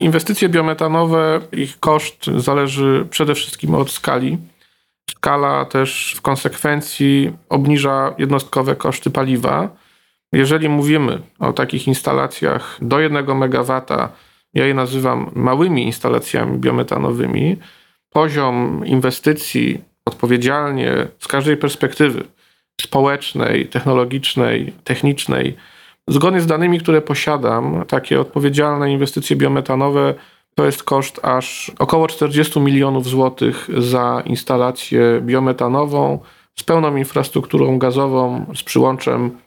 Inwestycje 0.00 0.48
biometanowe, 0.48 1.40
ich 1.52 1.80
koszt 1.80 2.26
zależy 2.36 3.06
przede 3.10 3.34
wszystkim 3.34 3.74
od 3.74 3.90
skali. 3.90 4.38
Skala 5.10 5.64
też 5.64 6.14
w 6.16 6.20
konsekwencji 6.20 7.32
obniża 7.48 8.14
jednostkowe 8.18 8.76
koszty 8.76 9.10
paliwa 9.10 9.83
jeżeli 10.34 10.68
mówimy 10.68 11.22
o 11.38 11.52
takich 11.52 11.88
instalacjach 11.88 12.78
do 12.82 13.00
1 13.00 13.30
MW, 13.30 13.82
ja 14.54 14.66
je 14.66 14.74
nazywam 14.74 15.30
małymi 15.34 15.86
instalacjami 15.86 16.58
biometanowymi, 16.58 17.56
poziom 18.10 18.82
inwestycji 18.86 19.80
odpowiedzialnie 20.04 21.06
z 21.18 21.28
każdej 21.28 21.56
perspektywy 21.56 22.24
społecznej, 22.80 23.66
technologicznej, 23.66 24.72
technicznej, 24.84 25.56
zgodnie 26.08 26.40
z 26.40 26.46
danymi, 26.46 26.80
które 26.80 27.02
posiadam, 27.02 27.84
takie 27.88 28.20
odpowiedzialne 28.20 28.92
inwestycje 28.92 29.36
biometanowe 29.36 30.14
to 30.54 30.64
jest 30.64 30.82
koszt 30.82 31.20
aż 31.22 31.72
około 31.78 32.08
40 32.08 32.60
milionów 32.60 33.06
złotych 33.06 33.68
za 33.78 34.22
instalację 34.26 35.20
biometanową 35.20 36.18
z 36.56 36.62
pełną 36.62 36.96
infrastrukturą 36.96 37.78
gazową, 37.78 38.46
z 38.54 38.62
przyłączem 38.62 39.38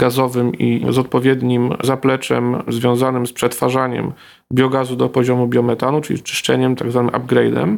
gazowym 0.00 0.54
i 0.54 0.86
z 0.88 0.98
odpowiednim 0.98 1.76
zapleczem 1.82 2.62
związanym 2.68 3.26
z 3.26 3.32
przetwarzaniem 3.32 4.12
biogazu 4.52 4.96
do 4.96 5.08
poziomu 5.08 5.46
biometanu, 5.46 6.00
czyli 6.00 6.22
czyszczeniem, 6.22 6.76
tak 6.76 6.90
zwanym 6.90 7.10
upgrade'em. 7.10 7.76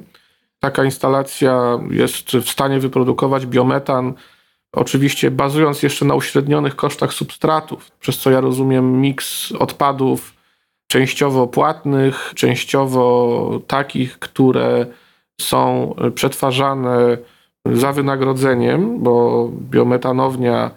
Taka 0.60 0.84
instalacja 0.84 1.78
jest 1.90 2.30
w 2.30 2.48
stanie 2.48 2.78
wyprodukować 2.78 3.46
biometan, 3.46 4.14
oczywiście 4.72 5.30
bazując 5.30 5.82
jeszcze 5.82 6.04
na 6.04 6.14
uśrednionych 6.14 6.76
kosztach 6.76 7.12
substratów, 7.12 7.90
przez 8.00 8.18
co 8.18 8.30
ja 8.30 8.40
rozumiem 8.40 9.00
miks 9.00 9.52
odpadów 9.52 10.34
częściowo 10.86 11.46
płatnych, 11.46 12.32
częściowo 12.34 13.60
takich, 13.66 14.18
które 14.18 14.86
są 15.40 15.94
przetwarzane 16.14 17.18
za 17.72 17.92
wynagrodzeniem, 17.92 19.02
bo 19.02 19.48
biometanownia 19.70 20.70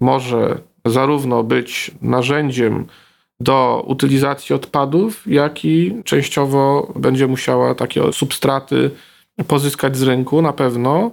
może 0.00 0.58
zarówno 0.86 1.42
być 1.42 1.90
narzędziem 2.02 2.86
do 3.40 3.84
utylizacji 3.86 4.54
odpadów, 4.54 5.26
jak 5.26 5.64
i 5.64 6.02
częściowo 6.04 6.92
będzie 6.96 7.26
musiała 7.26 7.74
takie 7.74 8.12
substraty 8.12 8.90
pozyskać 9.46 9.96
z 9.96 10.02
rynku 10.02 10.42
na 10.42 10.52
pewno. 10.52 11.10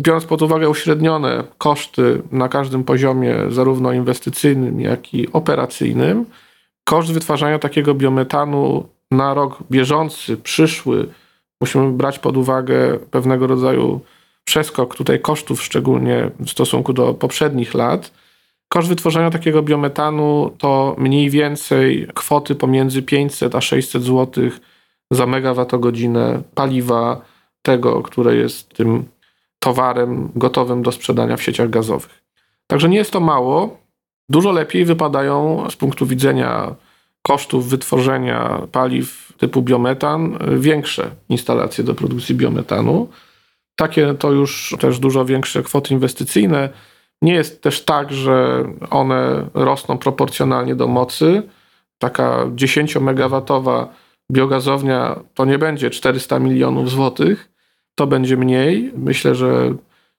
Biorąc 0.00 0.24
pod 0.24 0.42
uwagę 0.42 0.68
uśrednione 0.68 1.44
koszty 1.58 2.22
na 2.32 2.48
każdym 2.48 2.84
poziomie, 2.84 3.36
zarówno 3.48 3.92
inwestycyjnym, 3.92 4.80
jak 4.80 5.14
i 5.14 5.32
operacyjnym, 5.32 6.26
koszt 6.84 7.12
wytwarzania 7.12 7.58
takiego 7.58 7.94
biometanu 7.94 8.88
na 9.10 9.34
rok 9.34 9.58
bieżący, 9.70 10.36
przyszły, 10.36 11.08
musimy 11.60 11.92
brać 11.92 12.18
pod 12.18 12.36
uwagę 12.36 12.98
pewnego 13.10 13.46
rodzaju 13.46 14.00
przeskok 14.44 14.96
tutaj 14.96 15.20
kosztów, 15.20 15.62
szczególnie 15.62 16.30
w 16.40 16.50
stosunku 16.50 16.92
do 16.92 17.14
poprzednich 17.14 17.74
lat 17.74 18.12
Koszt 18.72 18.88
wytworzenia 18.88 19.30
takiego 19.30 19.62
biometanu 19.62 20.50
to 20.58 20.96
mniej 20.98 21.30
więcej 21.30 22.08
kwoty 22.14 22.54
pomiędzy 22.54 23.02
500 23.02 23.54
a 23.54 23.60
600 23.60 24.02
zł 24.02 24.50
za 25.10 25.26
megawattogodzinę 25.26 26.42
paliwa 26.54 27.20
tego, 27.62 28.02
które 28.02 28.36
jest 28.36 28.68
tym 28.68 29.04
towarem 29.58 30.30
gotowym 30.36 30.82
do 30.82 30.92
sprzedania 30.92 31.36
w 31.36 31.42
sieciach 31.42 31.70
gazowych. 31.70 32.24
Także 32.66 32.88
nie 32.88 32.96
jest 32.96 33.10
to 33.10 33.20
mało. 33.20 33.78
Dużo 34.28 34.52
lepiej 34.52 34.84
wypadają 34.84 35.66
z 35.70 35.76
punktu 35.76 36.06
widzenia 36.06 36.74
kosztów 37.22 37.68
wytworzenia 37.68 38.62
paliw 38.72 39.32
typu 39.38 39.62
biometan 39.62 40.38
większe 40.58 41.10
instalacje 41.28 41.84
do 41.84 41.94
produkcji 41.94 42.34
biometanu. 42.34 43.08
Takie 43.76 44.14
to 44.14 44.32
już 44.32 44.76
też 44.80 44.98
dużo 44.98 45.24
większe 45.24 45.62
kwoty 45.62 45.94
inwestycyjne 45.94 46.68
nie 47.22 47.34
jest 47.34 47.62
też 47.62 47.84
tak, 47.84 48.12
że 48.12 48.64
one 48.90 49.46
rosną 49.54 49.98
proporcjonalnie 49.98 50.74
do 50.74 50.88
mocy. 50.88 51.42
Taka 51.98 52.46
10-megawatowa 52.46 53.86
biogazownia 54.32 55.20
to 55.34 55.44
nie 55.44 55.58
będzie 55.58 55.90
400 55.90 56.38
milionów 56.38 56.90
złotych, 56.90 57.50
to 57.94 58.06
będzie 58.06 58.36
mniej. 58.36 58.92
Myślę, 58.96 59.34
że 59.34 59.74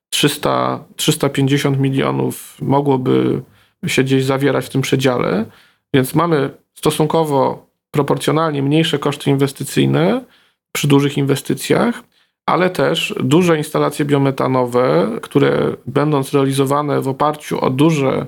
300, 0.09 0.83
350 0.95 1.79
milionów 1.79 2.57
mogłoby 2.61 3.41
się 3.87 4.03
gdzieś 4.03 4.23
zawierać 4.23 4.65
w 4.65 4.69
tym 4.69 4.81
przedziale, 4.81 5.45
więc 5.93 6.15
mamy 6.15 6.49
stosunkowo 6.73 7.67
proporcjonalnie 7.91 8.63
mniejsze 8.63 8.99
koszty 8.99 9.29
inwestycyjne 9.29 10.23
przy 10.71 10.87
dużych 10.87 11.17
inwestycjach, 11.17 12.03
ale 12.51 12.69
też 12.69 13.15
duże 13.19 13.57
instalacje 13.57 14.05
biometanowe, 14.05 15.09
które 15.21 15.75
będąc 15.85 16.33
realizowane 16.33 17.01
w 17.01 17.07
oparciu 17.07 17.65
o 17.65 17.69
duże 17.69 18.25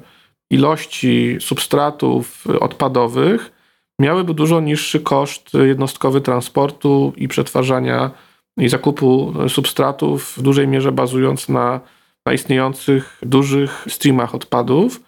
ilości 0.51 1.37
substratów 1.39 2.47
odpadowych, 2.59 3.51
miałyby 3.99 4.33
dużo 4.33 4.61
niższy 4.61 4.99
koszt 4.99 5.53
jednostkowy 5.53 6.21
transportu 6.21 7.13
i 7.17 7.27
przetwarzania 7.27 8.11
i 8.57 8.69
zakupu 8.69 9.33
substratów, 9.49 10.33
w 10.37 10.41
dużej 10.41 10.67
mierze 10.67 10.91
bazując 10.91 11.49
na, 11.49 11.79
na 12.25 12.33
istniejących 12.33 13.17
dużych 13.21 13.85
streamach 13.89 14.35
odpadów. 14.35 15.01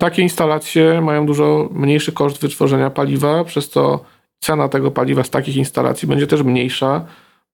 Takie 0.00 0.22
instalacje 0.22 1.00
mają 1.00 1.26
dużo 1.26 1.68
mniejszy 1.72 2.12
koszt 2.12 2.40
wytworzenia 2.40 2.90
paliwa, 2.90 3.44
przez 3.44 3.68
co 3.70 4.04
cena 4.40 4.68
tego 4.68 4.90
paliwa 4.90 5.24
z 5.24 5.30
takich 5.30 5.56
instalacji 5.56 6.08
będzie 6.08 6.26
też 6.26 6.42
mniejsza 6.42 7.06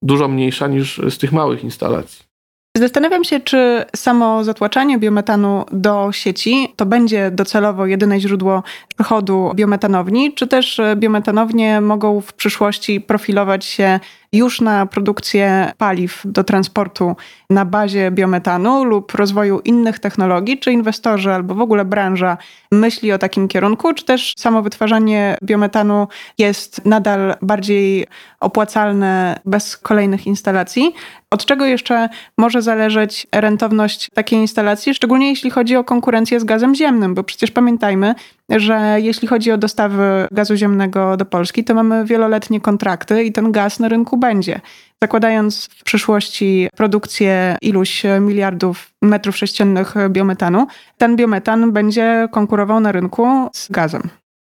dużo 0.03 0.29
mniejsza 0.29 0.67
niż 0.67 1.01
z 1.11 1.19
tych 1.19 1.33
małych 1.33 1.65
instalacji. 1.65 2.29
Zastanawiam 2.77 3.25
się, 3.25 3.41
czy 3.41 3.85
samo 3.97 4.45
zatłaczanie 4.45 4.99
biometanu 4.99 5.65
do 5.73 6.13
sieci 6.13 6.73
to 6.77 6.87
będzie 6.87 7.31
docelowo 7.31 7.87
jedyne 7.87 8.21
źródło 8.21 8.63
przychodu 8.97 9.51
biometanowni, 9.55 10.35
czy 10.35 10.47
też 10.47 10.81
biometanownie 10.97 11.81
mogą 11.81 12.21
w 12.21 12.33
przyszłości 12.33 13.01
profilować 13.01 13.65
się 13.65 14.01
już 14.33 14.61
na 14.61 14.87
produkcję 14.87 15.73
paliw 15.79 16.23
do 16.25 16.45
transportu 16.45 17.17
na 17.51 17.65
bazie 17.65 18.11
biometanu 18.11 18.85
lub 18.85 19.15
rozwoju 19.15 19.61
innych 19.61 19.99
technologii, 19.99 20.59
czy 20.59 20.73
inwestorzy 20.73 21.33
albo 21.33 21.55
w 21.55 21.61
ogóle 21.61 21.85
branża 21.85 22.37
myśli 22.73 23.13
o 23.13 23.19
takim 23.19 23.49
kierunku, 23.49 23.95
czy 23.95 24.05
też 24.05 24.35
samo 24.39 24.63
wytwarzanie 24.63 25.37
biometanu 25.43 26.09
jest 26.39 26.85
nadal 26.85 27.35
bardziej 27.43 28.07
opłacalne 28.41 29.41
bez 29.45 29.77
kolejnych 29.77 30.27
instalacji. 30.27 30.95
Od 31.31 31.45
czego 31.45 31.65
jeszcze 31.65 32.09
może 32.39 32.63
zależeć 32.63 33.27
rentowność 33.33 34.11
takiej 34.15 34.39
instalacji, 34.39 34.95
szczególnie 34.95 35.29
jeśli 35.29 35.51
chodzi 35.51 35.77
o 35.77 35.85
konkurencję 35.85 36.41
z 36.41 36.45
gazem 36.45 36.75
ziemnym, 36.75 37.15
bo 37.15 37.23
przecież 37.23 37.51
pamiętajmy, 37.51 38.15
że 38.51 38.97
jeśli 38.99 39.29
chodzi 39.29 39.53
o 39.53 39.59
dostawy 39.59 40.29
gazu 40.31 40.57
ziemnego 40.57 41.17
do 41.17 41.25
Polski, 41.25 41.65
to 41.65 41.75
mamy 41.75 42.05
wieloletnie 42.05 42.61
kontrakty 42.61 43.25
i 43.25 43.33
ten 43.33 43.53
gaz 43.53 43.81
na 43.81 43.89
rynku 43.89 44.17
będzie. 44.19 44.61
Zakładając 45.03 45.69
w 45.77 45.85
przyszłości 45.85 46.69
produkcję 46.77 47.57
iluś 47.63 48.03
miliardów 48.21 48.91
metrów 49.03 49.37
sześciennych 49.37 49.95
biometanu, 50.09 50.67
ten 50.99 51.17
biometan 51.17 51.73
będzie 51.73 52.29
konkurował 52.33 52.81
na 52.81 52.93
rynku 52.93 53.49
z 53.53 53.71
gazem. 53.71 54.03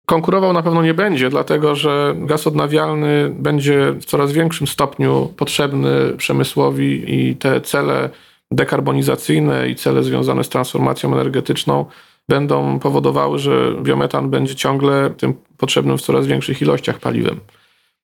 Konkurował 0.06 0.54
na 0.54 0.64
pewno 0.64 0.84
nie 0.84 0.94
będzie, 0.94 1.30
dlatego 1.30 1.76
że 1.76 2.16
gaz 2.18 2.48
odnawialny 2.48 3.30
będzie 3.30 3.94
w 3.94 4.06
coraz 4.06 4.32
większym 4.32 4.68
stopniu 4.68 5.34
potrzebny 5.38 5.90
przemysłowi 6.18 7.04
i 7.08 7.36
te 7.36 7.62
cele 7.62 8.10
dekarbonizacyjne 8.52 9.70
i 9.70 9.76
cele 9.76 10.04
związane 10.04 10.44
z 10.44 10.50
transformacją 10.50 11.14
energetyczną 11.14 11.86
będą 12.30 12.80
powodowały, 12.80 13.40
że 13.40 13.76
biometan 13.84 14.30
będzie 14.30 14.56
ciągle 14.56 15.10
tym 15.10 15.34
potrzebnym 15.58 15.98
w 15.98 16.02
coraz 16.02 16.28
większych 16.28 16.62
ilościach 16.62 17.00
paliwem. 17.00 17.40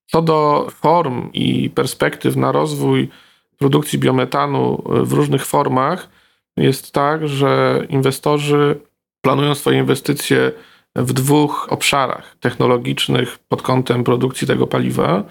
Co 0.08 0.22
do 0.22 0.68
form 0.70 1.30
i 1.34 1.70
perspektyw 1.70 2.36
na 2.36 2.52
rozwój 2.52 3.10
produkcji 3.58 4.00
biometanu 4.00 4.84
w 4.86 5.14
różnych 5.14 5.46
formach, 5.46 6.10
jest 6.58 6.92
tak, 6.92 7.28
że 7.28 7.84
inwestorzy 7.90 8.80
planują 9.22 9.56
swoje 9.56 9.80
inwestycje 9.80 10.52
w 10.96 11.14
dwóch 11.14 11.68
obszarach 11.70 12.36
technologicznych 12.40 13.38
pod 13.48 13.62
kątem 13.62 14.04
produkcji 14.04 14.48
tego 14.48 14.68
paliwa. 14.68 15.24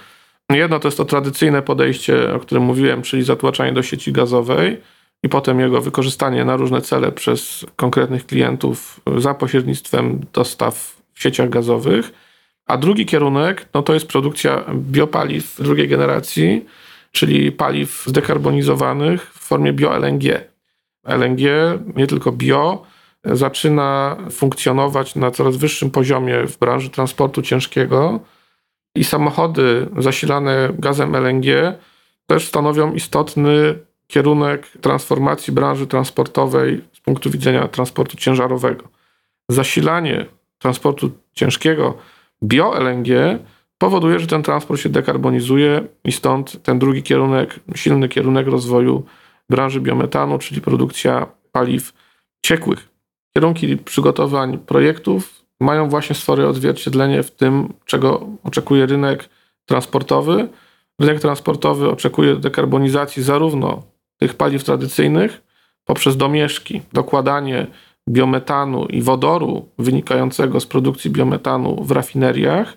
Jedno 0.51 0.79
to 0.79 0.89
jest 0.89 0.99
to 0.99 1.05
tradycyjne 1.05 1.63
podejście, 1.63 2.35
o 2.35 2.41
którym 2.41 2.65
mówiłem, 2.65 3.03
czyli 3.03 3.23
zatłaczanie 3.23 3.73
do 3.73 3.83
sieci 3.83 4.13
gazowej 4.13 4.81
i 5.23 5.29
potem 5.29 5.61
jego 5.61 5.81
wykorzystanie 5.81 6.45
na 6.45 6.57
różne 6.57 6.81
cele 6.81 7.13
przez 7.13 7.67
konkretnych 7.77 8.27
klientów 8.27 9.01
za 9.17 9.35
pośrednictwem 9.35 10.21
dostaw 10.33 11.03
w 11.15 11.23
sieciach 11.23 11.49
gazowych. 11.49 12.26
A 12.67 12.77
drugi 12.77 13.07
kierunek 13.07 13.69
no 13.75 13.83
to 13.83 13.95
jest 13.95 14.09
produkcja 14.09 14.65
biopaliw 14.75 15.63
drugiej 15.63 15.89
generacji, 15.89 16.67
czyli 17.13 17.53
paliw 17.53 18.05
zdekarbonizowanych 18.07 19.33
w 19.35 19.39
formie 19.39 19.73
bio-LNG. 19.73 20.41
LNG, 21.05 21.43
nie 21.97 22.07
tylko 22.07 22.33
bio, 22.33 22.83
zaczyna 23.25 24.17
funkcjonować 24.31 25.15
na 25.15 25.31
coraz 25.31 25.57
wyższym 25.57 25.91
poziomie 25.91 26.47
w 26.47 26.59
branży 26.59 26.91
transportu 26.91 27.43
ciężkiego 27.43 28.21
i 28.95 29.05
samochody 29.05 29.89
zasilane 29.99 30.69
gazem 30.79 31.15
LNG 31.15 31.47
też 32.27 32.49
stanowią 32.49 32.95
istotny 32.95 33.79
kierunek 34.07 34.69
transformacji 34.81 35.53
branży 35.53 35.87
transportowej 35.87 36.85
z 36.93 37.01
punktu 37.01 37.31
widzenia 37.31 37.69
transportu 37.69 38.17
ciężarowego. 38.17 38.89
Zasilanie 39.49 40.27
transportu 40.59 41.11
ciężkiego 41.33 41.99
bio-LNG 42.43 43.39
powoduje, 43.79 44.19
że 44.21 44.27
ten 44.27 44.43
transport 44.43 44.81
się 44.81 44.89
dekarbonizuje 44.89 45.87
i 46.05 46.13
stąd 46.13 46.63
ten 46.63 46.79
drugi 46.79 47.03
kierunek, 47.03 47.61
silny 47.75 48.09
kierunek 48.09 48.47
rozwoju 48.47 49.05
branży 49.51 49.81
biometanu, 49.81 50.39
czyli 50.39 50.61
produkcja 50.61 51.27
paliw 51.53 51.93
ciekłych. 52.47 52.89
Kierunki 53.35 53.77
przygotowań 53.77 54.59
projektów 54.59 55.45
mają 55.61 55.89
właśnie 55.89 56.17
swoje 56.17 56.49
odzwierciedlenie 56.49 57.23
w 57.23 57.31
tym, 57.31 57.73
czego 57.85 58.27
oczekuje 58.45 58.87
rynek 58.87 59.29
transportowy. 59.67 60.49
Rynek 61.01 61.21
transportowy 61.21 61.91
oczekuje 61.91 62.37
dekarbonizacji 62.37 63.23
zarówno 63.23 63.83
tych 64.17 64.35
paliw 64.35 64.65
tradycyjnych 64.65 65.43
poprzez 65.85 66.17
domieszki, 66.17 66.83
dokładanie 66.93 67.67
biometanu 68.09 68.87
i 68.87 69.03
wodoru 69.03 69.69
wynikającego 69.79 70.61
z 70.61 70.67
produkcji 70.67 71.11
biometanu 71.11 71.85
w 71.85 71.91
rafineriach. 71.91 72.77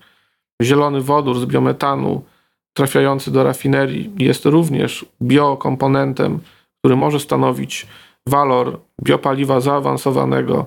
Zielony 0.62 1.02
wodór 1.02 1.40
z 1.40 1.46
biometanu 1.46 2.22
trafiający 2.74 3.32
do 3.32 3.44
rafinerii 3.44 4.12
jest 4.18 4.46
również 4.46 5.06
biokomponentem, 5.22 6.40
który 6.80 6.96
może 6.96 7.20
stanowić 7.20 7.88
walor 8.28 8.80
biopaliwa 9.04 9.60
zaawansowanego 9.60 10.66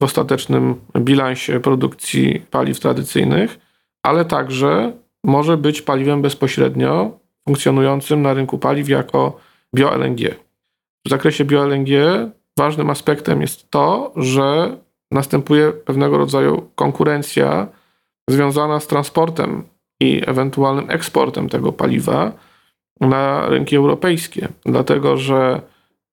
w 0.00 0.04
ostatecznym 0.04 0.74
bilansie 0.98 1.60
produkcji 1.60 2.42
paliw 2.50 2.80
tradycyjnych, 2.80 3.58
ale 4.02 4.24
także 4.24 4.92
może 5.24 5.56
być 5.56 5.82
paliwem 5.82 6.22
bezpośrednio 6.22 7.18
funkcjonującym 7.48 8.22
na 8.22 8.34
rynku 8.34 8.58
paliw 8.58 8.88
jako 8.88 9.40
bioLNG. 9.76 10.20
W 11.06 11.10
zakresie 11.10 11.44
bioLNG 11.44 11.88
ważnym 12.58 12.90
aspektem 12.90 13.40
jest 13.40 13.70
to, 13.70 14.12
że 14.16 14.76
następuje 15.10 15.72
pewnego 15.72 16.18
rodzaju 16.18 16.70
konkurencja 16.74 17.66
związana 18.30 18.80
z 18.80 18.86
transportem 18.86 19.64
i 20.00 20.22
ewentualnym 20.26 20.90
eksportem 20.90 21.48
tego 21.48 21.72
paliwa 21.72 22.32
na 23.00 23.48
rynki 23.48 23.76
europejskie, 23.76 24.48
dlatego 24.64 25.16
że 25.16 25.62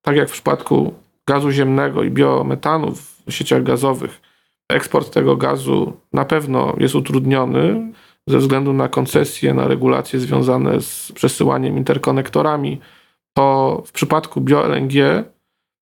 tak 0.02 0.16
jak 0.16 0.28
w 0.28 0.32
przypadku 0.32 0.94
gazu 1.26 1.50
ziemnego 1.50 2.02
i 2.02 2.10
biometanu 2.10 2.94
w 3.26 3.32
sieciach 3.32 3.62
gazowych, 3.62 4.20
eksport 4.68 5.10
tego 5.10 5.36
gazu 5.36 5.92
na 6.12 6.24
pewno 6.24 6.74
jest 6.78 6.94
utrudniony 6.94 7.92
ze 8.26 8.38
względu 8.38 8.72
na 8.72 8.88
koncesje, 8.88 9.54
na 9.54 9.68
regulacje 9.68 10.20
związane 10.20 10.80
z 10.80 11.12
przesyłaniem 11.12 11.76
interkonektorami 11.76 12.80
to 13.36 13.82
w 13.86 13.92
przypadku 13.92 14.40
bio-LNG 14.40 15.24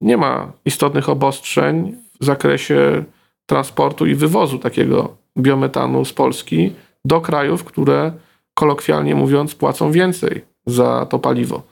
nie 0.00 0.16
ma 0.16 0.52
istotnych 0.64 1.08
obostrzeń 1.08 1.96
w 2.20 2.24
zakresie 2.24 3.04
transportu 3.46 4.06
i 4.06 4.14
wywozu 4.14 4.58
takiego 4.58 5.16
biometanu 5.38 6.04
z 6.04 6.12
Polski 6.12 6.72
do 7.04 7.20
krajów, 7.20 7.64
które 7.64 8.12
kolokwialnie 8.54 9.14
mówiąc 9.14 9.54
płacą 9.54 9.92
więcej 9.92 10.44
za 10.66 11.06
to 11.06 11.18
paliwo. 11.18 11.62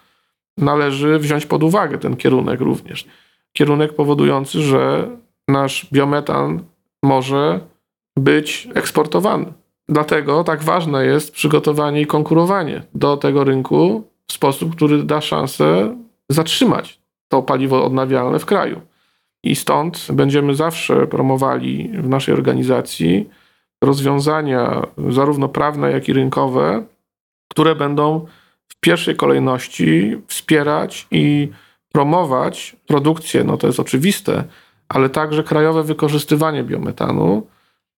Należy 0.59 1.18
wziąć 1.18 1.47
pod 1.47 1.62
uwagę 1.62 1.99
ten 1.99 2.16
kierunek 2.16 2.61
również. 2.61 3.07
Kierunek 3.53 3.95
powodujący, 3.95 4.62
że 4.62 5.09
nasz 5.49 5.87
biometan 5.93 6.64
może 7.03 7.61
być 8.16 8.68
eksportowany. 8.75 9.53
Dlatego 9.89 10.45
tak 10.45 10.62
ważne 10.62 11.07
jest 11.07 11.33
przygotowanie 11.33 12.01
i 12.01 12.07
konkurowanie 12.07 12.83
do 12.95 13.16
tego 13.16 13.45
rynku 13.45 14.05
w 14.27 14.33
sposób, 14.33 14.77
który 14.77 15.03
da 15.03 15.20
szansę 15.20 15.97
zatrzymać 16.29 17.01
to 17.33 17.43
paliwo 17.43 17.85
odnawialne 17.85 18.39
w 18.39 18.47
kraju. 18.47 18.80
I 19.45 19.57
stąd 19.57 20.07
będziemy 20.12 20.55
zawsze 20.55 21.07
promowali 21.07 21.91
w 21.95 22.09
naszej 22.09 22.35
organizacji 22.35 23.30
rozwiązania, 23.85 24.87
zarówno 25.09 25.49
prawne, 25.49 25.93
jak 25.93 26.09
i 26.09 26.12
rynkowe, 26.12 26.85
które 27.51 27.74
będą 27.74 28.26
w 28.68 28.80
pierwszej 28.80 29.16
kolejności 29.16 30.16
wspierać 30.26 31.07
i 31.11 31.49
promować 31.93 32.76
produkcję, 32.87 33.45
no 33.45 33.57
to 33.57 33.66
jest 33.66 33.80
oczywiste, 33.80 34.45
ale 34.89 35.09
także 35.09 35.43
krajowe 35.43 35.83
wykorzystywanie 35.83 36.64
biometanu, 36.64 37.47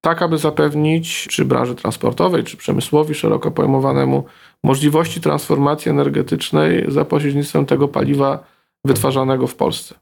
tak 0.00 0.22
aby 0.22 0.38
zapewnić 0.38 1.28
czy 1.30 1.44
branży 1.44 1.74
transportowej, 1.74 2.44
czy 2.44 2.56
przemysłowi 2.56 3.14
szeroko 3.14 3.50
pojmowanemu 3.50 4.24
możliwości 4.64 5.20
transformacji 5.20 5.90
energetycznej 5.90 6.84
za 6.88 7.04
pośrednictwem 7.04 7.66
tego 7.66 7.88
paliwa 7.88 8.53
wytwarzanego 8.84 9.46
w 9.46 9.54
Polsce. 9.54 9.94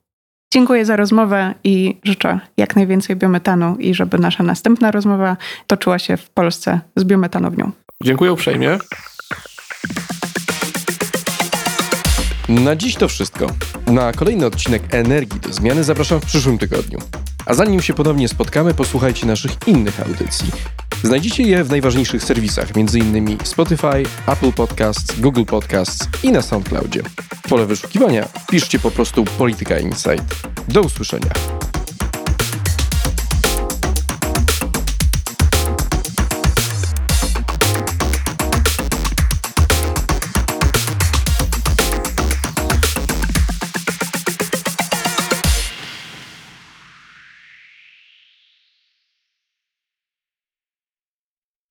Dziękuję 0.52 0.84
za 0.84 0.96
rozmowę 0.96 1.54
i 1.64 1.96
życzę 2.04 2.40
jak 2.56 2.76
najwięcej 2.76 3.16
biometanu 3.16 3.76
i 3.76 3.94
żeby 3.94 4.18
nasza 4.18 4.42
następna 4.42 4.90
rozmowa 4.90 5.36
toczyła 5.66 5.98
się 5.98 6.16
w 6.16 6.30
Polsce 6.30 6.80
z 6.96 7.04
biometanownią. 7.04 7.70
Dziękuję 8.02 8.32
uprzejmie. 8.32 8.78
Na 12.48 12.76
dziś 12.76 12.94
to 12.96 13.08
wszystko. 13.08 13.46
Na 13.86 14.12
kolejny 14.12 14.46
odcinek 14.46 14.94
Energii 14.94 15.40
do 15.40 15.52
Zmiany 15.52 15.84
zapraszam 15.84 16.20
w 16.20 16.26
przyszłym 16.26 16.58
tygodniu. 16.58 16.98
A 17.46 17.54
zanim 17.54 17.82
się 17.82 17.94
ponownie 17.94 18.28
spotkamy, 18.28 18.74
posłuchajcie 18.74 19.26
naszych 19.26 19.52
innych 19.66 20.00
audycji. 20.00 20.46
Znajdziecie 21.02 21.42
je 21.42 21.64
w 21.64 21.70
najważniejszych 21.70 22.24
serwisach, 22.24 22.68
m.in. 22.76 23.38
Spotify, 23.44 24.02
Apple 24.26 24.52
Podcasts, 24.52 25.20
Google 25.20 25.44
Podcasts 25.44 26.08
i 26.22 26.32
na 26.32 26.42
SoundCloudzie. 26.42 27.02
W 27.44 27.48
pole 27.48 27.66
wyszukiwania 27.66 28.28
piszcie 28.50 28.78
po 28.78 28.90
prostu 28.90 29.24
Polityka 29.24 29.78
Insight. 29.78 30.24
Do 30.68 30.80
usłyszenia. 30.80 31.30